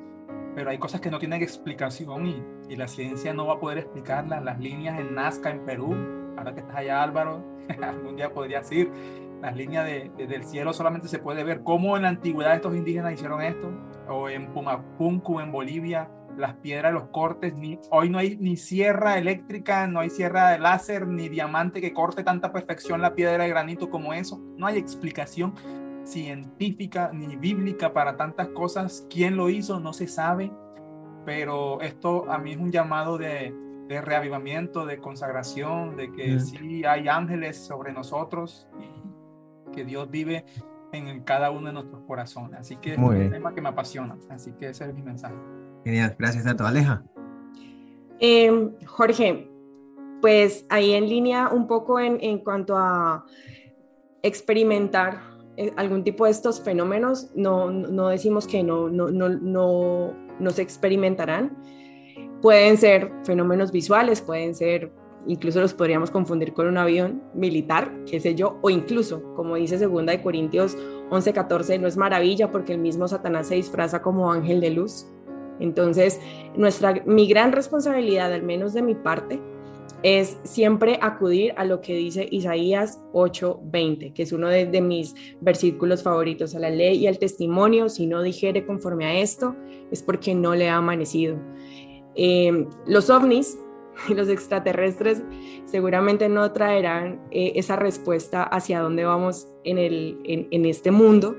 Pero 0.55 0.71
hay 0.71 0.79
cosas 0.79 1.01
que 1.01 1.11
no 1.11 1.19
tienen 1.19 1.41
explicación 1.43 2.27
y, 2.27 2.43
y, 2.69 2.77
la 2.77 2.89
ciencia 2.89 3.33
no 3.33 3.47
va 3.47 3.55
a 3.55 3.61
poder 3.61 3.79
explicarlas. 3.79 4.43
Las 4.43 4.59
líneas 4.59 4.99
en 4.99 5.15
Nazca, 5.15 5.51
en 5.51 5.65
Perú, 5.65 5.95
ahora 6.37 6.53
que 6.53 6.61
estás 6.61 6.77
allá 6.77 7.03
Álvaro, 7.03 7.45
algún 7.83 8.17
día 8.17 8.33
podrías 8.33 8.71
ir, 8.73 8.91
las 9.41 9.57
líneas 9.57 9.85
de, 9.85 10.11
de, 10.17 10.27
del 10.27 10.45
cielo 10.45 10.73
solamente 10.73 11.09
se 11.09 11.19
puede 11.19 11.45
ver 11.45 11.63
cómo 11.63 11.97
en 11.97 12.03
la 12.03 12.09
antigüedad 12.09 12.55
estos 12.55 12.75
indígenas 12.75 13.13
hicieron 13.13 13.43
esto, 13.43 13.71
o 14.09 14.29
en 14.29 14.53
Pumapunku, 14.53 15.41
en 15.41 15.53
Bolivia, 15.53 16.09
las 16.37 16.55
piedras, 16.55 16.93
los 16.93 17.09
cortes, 17.09 17.55
ni, 17.55 17.79
hoy 17.91 18.11
no 18.11 18.19
hay 18.19 18.37
ni 18.37 18.57
sierra 18.57 19.19
eléctrica, 19.19 19.87
no 19.87 20.01
hay 20.01 20.11
sierra 20.11 20.51
de 20.51 20.59
láser, 20.59 21.07
ni 21.07 21.29
diamante 21.29 21.81
que 21.81 21.93
corte 21.93 22.23
tanta 22.23 22.53
perfección 22.53 23.01
la 23.01 23.15
piedra 23.15 23.45
de 23.45 23.49
granito 23.49 23.91
como 23.91 24.13
eso. 24.13 24.41
No 24.57 24.67
hay 24.67 24.77
explicación 24.79 25.55
científica 26.05 27.11
ni 27.13 27.37
bíblica 27.37 27.93
para 27.93 28.17
tantas 28.17 28.49
cosas. 28.49 29.07
¿Quién 29.11 29.37
lo 29.37 29.49
hizo? 29.51 29.81
No 29.81 29.93
se 29.93 30.07
sabe, 30.07 30.53
pero 31.25 31.81
esto 31.81 32.31
a 32.31 32.39
mí 32.39 32.53
es 32.53 32.59
un 32.59 32.71
llamado 32.71 33.19
de, 33.19 33.55
de 33.89 34.01
reavivamiento, 34.01 34.87
de 34.87 34.99
consagración, 34.99 35.97
de 35.97 36.13
que 36.13 36.39
sí 36.41 36.85
hay 36.85 37.09
ángeles 37.09 37.57
sobre 37.57 37.93
nosotros 37.93 38.69
que 39.73 39.85
Dios 39.85 40.11
vive 40.11 40.45
en 40.93 41.21
cada 41.23 41.51
uno 41.51 41.69
de 41.69 41.73
nuestros 41.75 42.03
corazones. 42.03 42.61
Así 42.61 42.77
que 42.77 42.95
es 42.95 42.99
un 42.99 43.31
tema 43.31 43.55
que 43.55 43.61
me 43.61 43.69
apasiona. 43.69 44.17
Así 44.31 44.53
que 44.53 44.71
ese 44.71 44.85
es 44.87 44.95
mi 44.95 45.03
mensaje. 45.03 45.35
Genial, 45.85 46.17
gracias 46.19 46.45
Tato. 46.45 46.67
Aleja. 46.67 47.05
Eh, 48.19 48.71
Jorge, 48.87 49.51
pues 50.21 50.67
ahí 50.69 50.93
en 50.93 51.09
línea 51.09 51.49
un 51.49 51.67
poco 51.67 52.01
en, 52.01 52.19
en 52.21 52.39
cuanto 52.39 52.77
a 52.77 53.25
experimentar 54.23 55.21
eh, 55.57 55.73
algún 55.77 56.05
tipo 56.05 56.25
de 56.25 56.31
estos 56.31 56.61
fenómenos, 56.61 57.31
no, 57.35 57.71
no 57.71 58.09
decimos 58.09 58.47
que 58.47 58.63
no, 58.63 58.89
no, 58.89 59.11
no, 59.11 59.29
no, 59.29 60.15
no 60.39 60.51
se 60.51 60.63
experimentarán. 60.63 61.57
Pueden 62.43 62.77
ser 62.77 63.13
fenómenos 63.25 63.73
visuales, 63.73 64.21
pueden 64.21 64.55
ser 64.55 64.93
incluso 65.27 65.61
los 65.61 65.75
podríamos 65.75 66.11
confundir 66.11 66.53
con 66.53 66.67
un 66.67 66.79
avión 66.79 67.23
militar, 67.35 67.93
qué 68.09 68.21
sé 68.21 68.35
yo, 68.35 68.59
o 68.63 68.71
incluso, 68.71 69.23
como 69.35 69.57
dice 69.57 69.79
segunda 69.79 70.13
de 70.13 70.23
Corintios 70.23 70.77
11:14, 71.11 71.79
no 71.81 71.87
es 71.87 71.97
maravilla 71.97 72.51
porque 72.51 72.73
el 72.73 72.79
mismo 72.79 73.09
Satanás 73.09 73.49
se 73.49 73.57
disfraza 73.57 74.03
como 74.03 74.33
ángel 74.33 74.61
de 74.61 74.71
luz. 74.71 75.07
Entonces, 75.59 76.21
nuestra, 76.57 77.03
mi 77.07 77.27
gran 77.27 77.53
responsabilidad, 77.53 78.33
al 78.33 78.43
menos 78.43 78.75
de 78.75 78.83
mi 78.83 78.95
parte, 78.95 79.41
es 80.03 80.39
siempre 80.45 80.99
acudir 81.01 81.55
a 81.57 81.65
lo 81.65 81.81
que 81.81 81.95
dice 81.95 82.29
Isaías 82.31 83.01
8:20, 83.13 84.13
que 84.13 84.23
es 84.23 84.33
uno 84.33 84.49
de, 84.49 84.81
mis 84.81 85.15
versículos 85.41 86.03
favoritos, 86.03 86.55
a 86.55 86.59
la 86.59 86.71
ley 86.71 86.99
y 86.99 87.07
al 87.07 87.19
testimonio, 87.19 87.89
si 87.89 88.07
no 88.07 88.23
dijere 88.23 88.67
conforme 88.67 89.07
a 89.07 89.21
esto, 89.21 89.57
es 89.91 90.03
porque 90.03 90.35
no 90.35 90.55
le 90.55 90.69
ha 90.69 90.77
amanecido. 90.77 91.39
Eh, 92.15 92.67
los 92.87 93.11
ovnis 93.11 93.59
los 94.15 94.29
extraterrestres 94.29 95.23
seguramente 95.65 96.29
no 96.29 96.53
traerán 96.53 97.21
eh, 97.31 97.53
esa 97.57 97.77
respuesta 97.77 98.43
hacia 98.43 98.81
dónde 98.81 99.05
vamos 99.05 99.49
en, 99.65 99.79
el, 99.79 100.21
en, 100.25 100.49
en 100.51 100.67
este 100.67 100.91
mundo, 100.91 101.37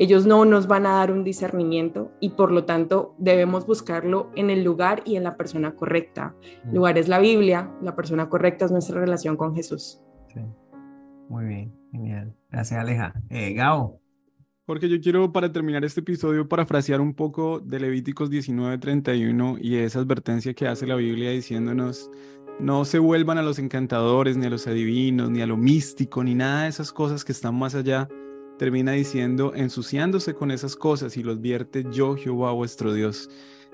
ellos 0.00 0.24
no 0.24 0.46
nos 0.46 0.66
van 0.66 0.86
a 0.86 0.92
dar 0.92 1.12
un 1.12 1.24
discernimiento 1.24 2.10
y 2.20 2.30
por 2.30 2.52
lo 2.52 2.64
tanto 2.64 3.14
debemos 3.18 3.66
buscarlo 3.66 4.30
en 4.34 4.48
el 4.48 4.64
lugar 4.64 5.02
y 5.04 5.16
en 5.16 5.24
la 5.24 5.36
persona 5.36 5.74
correcta. 5.74 6.34
El 6.64 6.76
lugar 6.76 6.96
es 6.96 7.06
la 7.06 7.18
Biblia, 7.18 7.70
la 7.82 7.94
persona 7.94 8.30
correcta 8.30 8.64
es 8.64 8.70
nuestra 8.70 8.98
relación 8.98 9.36
con 9.36 9.54
Jesús. 9.54 10.00
Sí. 10.32 10.40
Muy 11.28 11.44
bien, 11.44 11.74
genial. 11.92 12.34
Gracias, 12.50 12.80
Aleja. 12.80 13.12
Eh, 13.28 13.52
Gao. 13.52 13.99
Porque 14.70 14.88
yo 14.88 15.00
quiero 15.00 15.32
para 15.32 15.50
terminar 15.50 15.84
este 15.84 15.98
episodio 15.98 16.48
parafrasear 16.48 17.00
un 17.00 17.12
poco 17.12 17.58
de 17.58 17.80
Levíticos 17.80 18.30
19:31 18.30 19.58
y 19.60 19.74
esa 19.74 19.98
advertencia 19.98 20.54
que 20.54 20.68
hace 20.68 20.86
la 20.86 20.94
Biblia 20.94 21.32
diciéndonos 21.32 22.08
no 22.60 22.84
se 22.84 23.00
vuelvan 23.00 23.36
a 23.38 23.42
los 23.42 23.58
encantadores, 23.58 24.36
ni 24.36 24.46
a 24.46 24.50
los 24.50 24.68
adivinos, 24.68 25.28
ni 25.28 25.40
a 25.42 25.46
lo 25.48 25.56
místico, 25.56 26.22
ni 26.22 26.36
nada 26.36 26.62
de 26.62 26.68
esas 26.68 26.92
cosas 26.92 27.24
que 27.24 27.32
están 27.32 27.58
más 27.58 27.74
allá 27.74 28.08
termina 28.60 28.92
diciendo, 28.92 29.54
ensuciándose 29.56 30.34
con 30.34 30.52
esas 30.52 30.76
cosas 30.76 31.16
y 31.16 31.24
los 31.24 31.40
vierte 31.40 31.84
yo, 31.90 32.14
Jehová, 32.14 32.52
vuestro 32.52 32.94
Dios. 32.94 33.28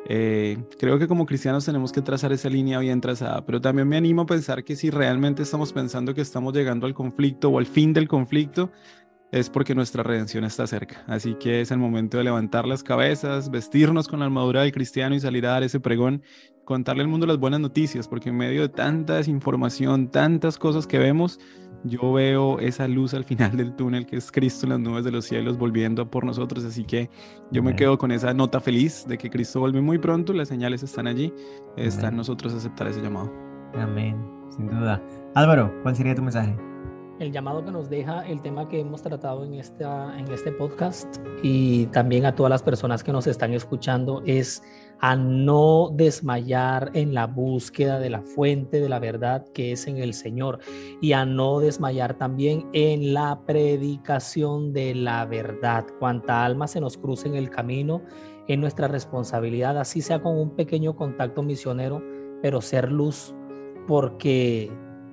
Eh, 0.09 0.57
creo 0.79 0.99
que 0.99 1.09
como 1.09 1.27
cristianos 1.27 1.67
tenemos 1.67 1.93
que 1.93 2.01
trazar 2.01 2.33
esa 2.33 2.49
línea 2.49 2.79
bien 2.79 3.03
trazada, 3.03 3.45
pero 3.45 3.61
también 3.61 3.87
me 3.87 3.99
animo 3.99 4.23
a 4.23 4.27
pensar 4.27 4.65
que 4.65 4.77
si 4.77 4.89
realmente 4.89 5.43
estamos 5.43 5.75
pensando 5.75 6.15
que 6.15 6.23
estamos 6.23 6.55
llegando 6.55 6.87
al 6.87 6.95
conflicto 6.95 7.51
o 7.51 7.59
al 7.59 7.67
fin 7.67 7.93
del 7.93 8.09
conflicto, 8.09 8.71
es 9.33 9.51
porque 9.51 9.75
nuestra 9.75 10.03
redención 10.03 10.45
está 10.45 10.67
cerca. 10.67 11.05
Así 11.07 11.35
que 11.35 11.61
es 11.61 11.71
el 11.71 11.79
momento 11.79 12.19
de 12.19 12.25
levantar 12.25 12.67
las 12.67 12.83
cabezas, 12.83 13.51
vestirnos 13.51 14.09
con 14.09 14.21
la 14.21 14.27
armadura 14.27 14.63
del 14.63 14.73
cristiano 14.73 15.15
y 15.15 15.21
salir 15.21 15.47
a 15.47 15.51
dar 15.51 15.63
ese 15.63 15.81
pregón, 15.81 16.23
contarle 16.65 17.03
al 17.03 17.09
mundo 17.09 17.27
las 17.27 17.39
buenas 17.39 17.61
noticias, 17.61 18.09
porque 18.09 18.31
en 18.31 18.37
medio 18.37 18.63
de 18.63 18.69
tanta 18.69 19.17
desinformación, 19.17 20.11
tantas 20.11 20.59
cosas 20.59 20.87
que 20.87 20.99
vemos, 20.99 21.39
yo 21.85 22.13
veo 22.13 22.59
esa 22.59 22.89
luz 22.89 23.15
al 23.15 23.25
final 23.25 23.57
del 23.57 23.75
túnel 23.75 24.07
que 24.07 24.17
es 24.17 24.33
Cristo 24.33 24.67
en 24.67 24.71
las 24.71 24.81
nubes 24.81 25.05
de 25.05 25.13
los 25.13 25.25
cielos 25.25 25.57
volviendo 25.57 26.11
por 26.11 26.25
nosotros. 26.25 26.65
Así 26.65 26.85
que 26.85 27.11
yo 27.51 27.63
me 27.63 27.77
quedo 27.77 27.99
con 27.99 28.11
esa 28.11 28.35
nota 28.35 28.61
feliz 28.61 29.05
de 29.07 29.19
que 29.19 29.31
Cristo 29.31 29.61
vuelve 29.61 29.81
muy 29.81 29.99
pronto, 29.99 30.33
las 30.33 30.49
señales 30.49 30.83
están 30.83 31.07
allí, 31.07 31.33
está 31.77 32.09
en 32.09 32.17
nosotros 32.17 32.55
aceptar 32.55 32.89
ese 32.89 33.03
llamado. 33.03 33.33
Amén, 33.75 34.17
sin 34.51 34.67
duda. 34.67 35.03
Álvaro, 35.35 35.73
¿cuál 35.83 35.95
sería 35.95 36.15
tu 36.15 36.23
mensaje? 36.23 36.57
El 37.19 37.33
llamado 37.33 37.65
que 37.65 37.71
nos 37.71 37.89
deja 37.89 38.27
el 38.27 38.43
tema 38.43 38.69
que 38.69 38.81
hemos 38.81 39.03
tratado 39.03 39.45
en, 39.45 39.55
esta, 39.55 40.19
en 40.19 40.31
este 40.31 40.53
podcast 40.53 41.17
y 41.43 41.87
también 41.87 42.27
a 42.27 42.35
todas 42.35 42.51
las 42.51 42.63
personas 42.63 43.03
que 43.03 43.13
nos 43.13 43.27
están 43.27 43.55
escuchando 43.55 44.23
es 44.27 44.63
a 45.01 45.17
no 45.17 45.91
desmayar 45.95 46.91
en 46.95 47.15
la 47.15 47.27
búsqueda 47.27 47.99
de 47.99 48.11
la 48.11 48.23
fuente 48.23 48.81
de 48.81 48.89
la 48.89 48.99
verdad 48.99 49.47
que 49.53 49.73
es 49.73 49.87
en 49.87 49.99
el 49.99 50.15
Señor 50.15 50.59
y 51.01 51.13
a 51.13 51.25
no 51.25 51.61
desmayar 51.61 52.15
también 52.15 52.69
en 52.73 53.15
la 53.15 53.41
predicación 53.47 54.73
de 54.73 54.95
la 54.95 55.25
verdad. 55.27 55.87
Cuanta 55.99 56.45
alma 56.45 56.67
se 56.67 56.81
nos 56.81 56.97
cruce 56.97 57.29
en 57.29 57.35
el 57.37 57.51
camino, 57.51 58.03
es 58.49 58.59
nuestra 58.59 58.89
responsabilidad, 58.89 59.79
así 59.79 60.01
sea 60.01 60.21
con 60.21 60.39
un 60.39 60.51
pequeño 60.51 60.97
contacto 60.97 61.43
misionero, 61.43 62.03
pero 62.43 62.61
ser 62.61 62.91
luz 62.93 63.35
porque 63.87 64.71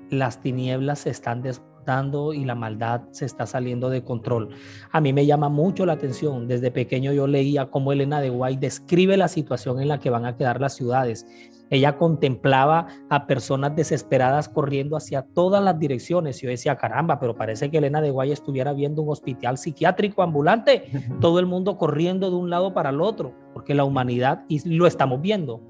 las 0.09 0.39
tinieblas 0.41 0.99
se 0.99 1.09
están 1.09 1.41
dando 1.85 2.33
y 2.33 2.45
la 2.45 2.55
maldad 2.55 3.01
se 3.11 3.25
está 3.25 3.45
saliendo 3.45 3.89
de 3.89 4.03
control. 4.03 4.49
A 4.91 5.01
mí 5.01 5.13
me 5.13 5.25
llama 5.25 5.49
mucho 5.49 5.85
la 5.85 5.93
atención. 5.93 6.47
Desde 6.47 6.71
pequeño 6.71 7.13
yo 7.13 7.27
leía 7.27 7.69
cómo 7.69 7.91
Elena 7.91 8.21
de 8.21 8.29
Guay 8.29 8.57
describe 8.57 9.17
la 9.17 9.27
situación 9.27 9.81
en 9.81 9.87
la 9.87 9.99
que 9.99 10.09
van 10.09 10.25
a 10.25 10.35
quedar 10.35 10.61
las 10.61 10.75
ciudades. 10.75 11.25
Ella 11.69 11.97
contemplaba 11.97 12.87
a 13.09 13.25
personas 13.25 13.75
desesperadas 13.75 14.47
corriendo 14.47 14.95
hacia 14.95 15.23
todas 15.23 15.63
las 15.63 15.79
direcciones. 15.79 16.39
Yo 16.39 16.49
decía, 16.49 16.75
caramba, 16.75 17.19
pero 17.19 17.35
parece 17.35 17.71
que 17.71 17.79
Elena 17.79 17.99
de 17.99 18.11
Guay 18.11 18.31
estuviera 18.31 18.73
viendo 18.73 19.01
un 19.01 19.09
hospital 19.09 19.57
psiquiátrico 19.57 20.21
ambulante, 20.21 20.83
todo 21.19 21.39
el 21.39 21.47
mundo 21.47 21.77
corriendo 21.77 22.29
de 22.29 22.35
un 22.35 22.51
lado 22.51 22.75
para 22.75 22.91
el 22.91 23.01
otro, 23.01 23.33
porque 23.53 23.73
la 23.73 23.85
humanidad, 23.85 24.43
y 24.47 24.67
lo 24.69 24.85
estamos 24.85 25.19
viendo, 25.21 25.61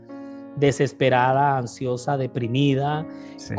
desesperada, 0.55 1.57
ansiosa, 1.57 2.17
deprimida, 2.17 3.05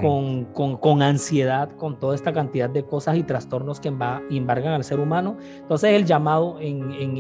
con, 0.01 0.45
con, 0.47 1.03
ansiedad, 1.03 1.71
con 1.77 1.99
toda 1.99 2.15
esta 2.15 2.33
cantidad 2.33 2.71
de 2.71 2.85
cosas 2.85 3.17
y 3.17 3.23
trastornos 3.23 3.81
que 3.81 3.89
embargan 3.89 4.73
al 4.73 4.85
ser 4.85 5.01
humano. 5.01 5.37
Entonces 5.59 5.91
el 5.91 6.05
llamado 6.05 6.59
en, 6.61 6.93
en, 6.93 7.17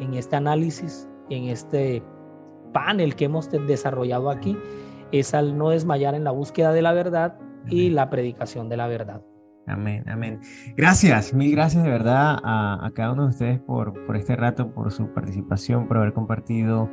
en, 0.00 0.14
este 0.14 0.36
análisis, 0.36 1.08
en 1.30 1.44
este 1.44 2.02
panel 2.72 3.14
que 3.14 3.26
hemos 3.26 3.50
desarrollado 3.50 4.30
aquí, 4.30 4.56
es 5.10 5.34
al 5.34 5.58
no 5.58 5.70
desmayar 5.70 6.14
en 6.14 6.24
la 6.24 6.30
búsqueda 6.30 6.72
de 6.72 6.82
la 6.82 6.92
verdad 6.92 7.36
y 7.68 7.90
la 7.90 8.08
predicación 8.08 8.68
de 8.68 8.76
la 8.76 8.86
verdad. 8.86 9.22
Amén, 9.66 10.04
amén. 10.08 10.40
Gracias, 10.76 11.32
mil 11.32 11.52
gracias 11.52 11.84
de 11.84 11.90
verdad 11.90 12.36
a, 12.42 12.84
a 12.84 12.90
cada 12.92 13.12
uno 13.12 13.24
de 13.24 13.28
ustedes 13.28 13.60
por, 13.60 14.06
por 14.06 14.16
este 14.16 14.34
rato, 14.34 14.72
por 14.72 14.90
su 14.90 15.06
participación, 15.12 15.86
por 15.86 15.98
haber 15.98 16.12
compartido 16.12 16.90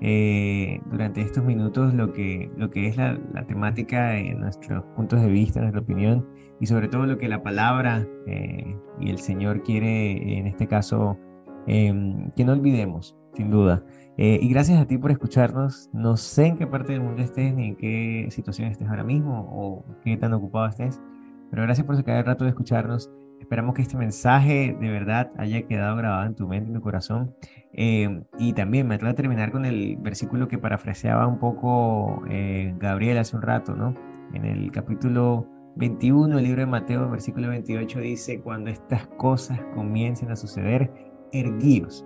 eh, 0.00 0.80
durante 0.86 1.22
estos 1.22 1.42
minutos 1.44 1.92
lo 1.92 2.12
que, 2.12 2.50
lo 2.56 2.70
que 2.70 2.86
es 2.86 2.96
la, 2.96 3.18
temática 3.48 4.16
en 4.16 4.40
nuestros 4.40 4.84
puntos 4.94 5.20
de 5.20 5.28
vista, 5.28 5.60
nuestra 5.60 5.80
opinión 5.80 6.26
y 6.60 6.66
sobre 6.66 6.88
todo 6.88 7.06
lo 7.06 7.18
que 7.18 7.28
la 7.28 7.42
palabra 7.42 8.06
eh, 8.26 8.76
y 9.00 9.10
el 9.10 9.18
Señor 9.18 9.62
quiere 9.62 10.38
en 10.38 10.46
este 10.46 10.68
caso 10.68 11.18
em, 11.66 12.30
que 12.32 12.44
no 12.44 12.52
olvidemos, 12.52 13.16
sin 13.32 13.50
duda. 13.50 13.84
Eh, 14.16 14.38
y 14.40 14.48
gracias 14.48 14.80
a 14.80 14.86
ti 14.86 14.98
por 14.98 15.10
escucharnos. 15.10 15.90
No 15.92 16.16
sé 16.16 16.46
en 16.46 16.56
qué 16.58 16.66
parte 16.66 16.92
del 16.92 17.02
mundo 17.02 17.22
estés 17.22 17.54
ni 17.54 17.68
en 17.68 17.76
qué 17.76 18.28
situación 18.30 18.68
estés 18.68 18.88
ahora 18.88 19.04
mismo 19.04 19.48
o 19.50 19.84
qué 20.04 20.16
tan 20.16 20.32
ocupado 20.32 20.66
estés, 20.66 21.00
pero 21.50 21.62
gracias 21.62 21.86
por 21.86 21.96
sacar 21.96 22.18
el 22.18 22.24
rato 22.24 22.44
de 22.44 22.50
escucharnos. 22.50 23.10
Esperamos 23.40 23.74
que 23.74 23.82
este 23.82 23.96
mensaje 23.96 24.76
de 24.78 24.90
verdad 24.90 25.30
haya 25.38 25.62
quedado 25.62 25.96
grabado 25.96 26.26
en 26.26 26.34
tu 26.34 26.46
mente, 26.48 26.68
en 26.68 26.74
tu 26.74 26.80
corazón. 26.80 27.34
Eh, 27.72 28.22
y 28.38 28.52
también 28.52 28.86
me 28.86 28.96
atrevo 28.96 29.12
a 29.12 29.14
terminar 29.14 29.52
con 29.52 29.64
el 29.64 29.96
versículo 29.96 30.48
que 30.48 30.58
parafraseaba 30.58 31.26
un 31.26 31.38
poco 31.38 32.22
eh, 32.28 32.74
Gabriel 32.78 33.18
hace 33.18 33.36
un 33.36 33.42
rato, 33.42 33.74
¿no? 33.74 33.94
En 34.34 34.44
el 34.44 34.70
capítulo 34.72 35.46
21 35.76 36.36
del 36.36 36.44
libro 36.44 36.60
de 36.60 36.66
Mateo, 36.66 37.08
versículo 37.08 37.48
28 37.48 38.00
dice, 38.00 38.40
cuando 38.40 38.68
estas 38.70 39.06
cosas 39.06 39.60
comiencen 39.74 40.30
a 40.30 40.36
suceder, 40.36 40.92
erguíos 41.32 42.04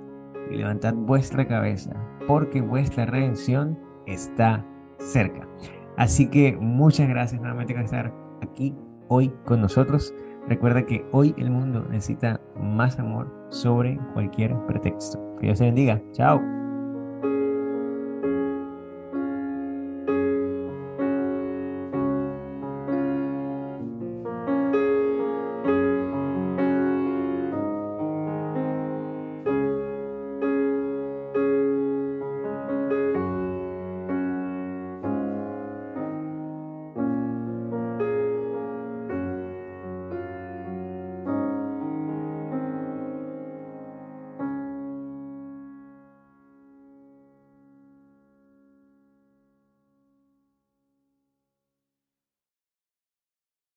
y 0.50 0.56
levantad 0.56 0.94
vuestra 0.94 1.46
cabeza, 1.46 1.92
porque 2.26 2.60
vuestra 2.60 3.06
redención 3.06 3.78
está 4.06 4.64
cerca. 4.98 5.48
Así 5.96 6.26
que 6.28 6.56
muchas 6.60 7.08
gracias 7.08 7.40
nuevamente 7.40 7.72
por 7.74 7.82
estar 7.82 8.12
aquí 8.42 8.74
hoy 9.08 9.32
con 9.44 9.60
nosotros. 9.60 10.14
Recuerda 10.48 10.84
que 10.84 11.04
hoy 11.12 11.34
el 11.38 11.50
mundo 11.50 11.84
necesita 11.88 12.40
más 12.60 12.98
amor 12.98 13.32
sobre 13.50 13.98
cualquier 14.14 14.54
pretexto. 14.66 15.18
Que 15.36 15.46
Dios 15.46 15.58
te 15.58 15.64
bendiga. 15.64 16.02
Chao. 16.12 16.61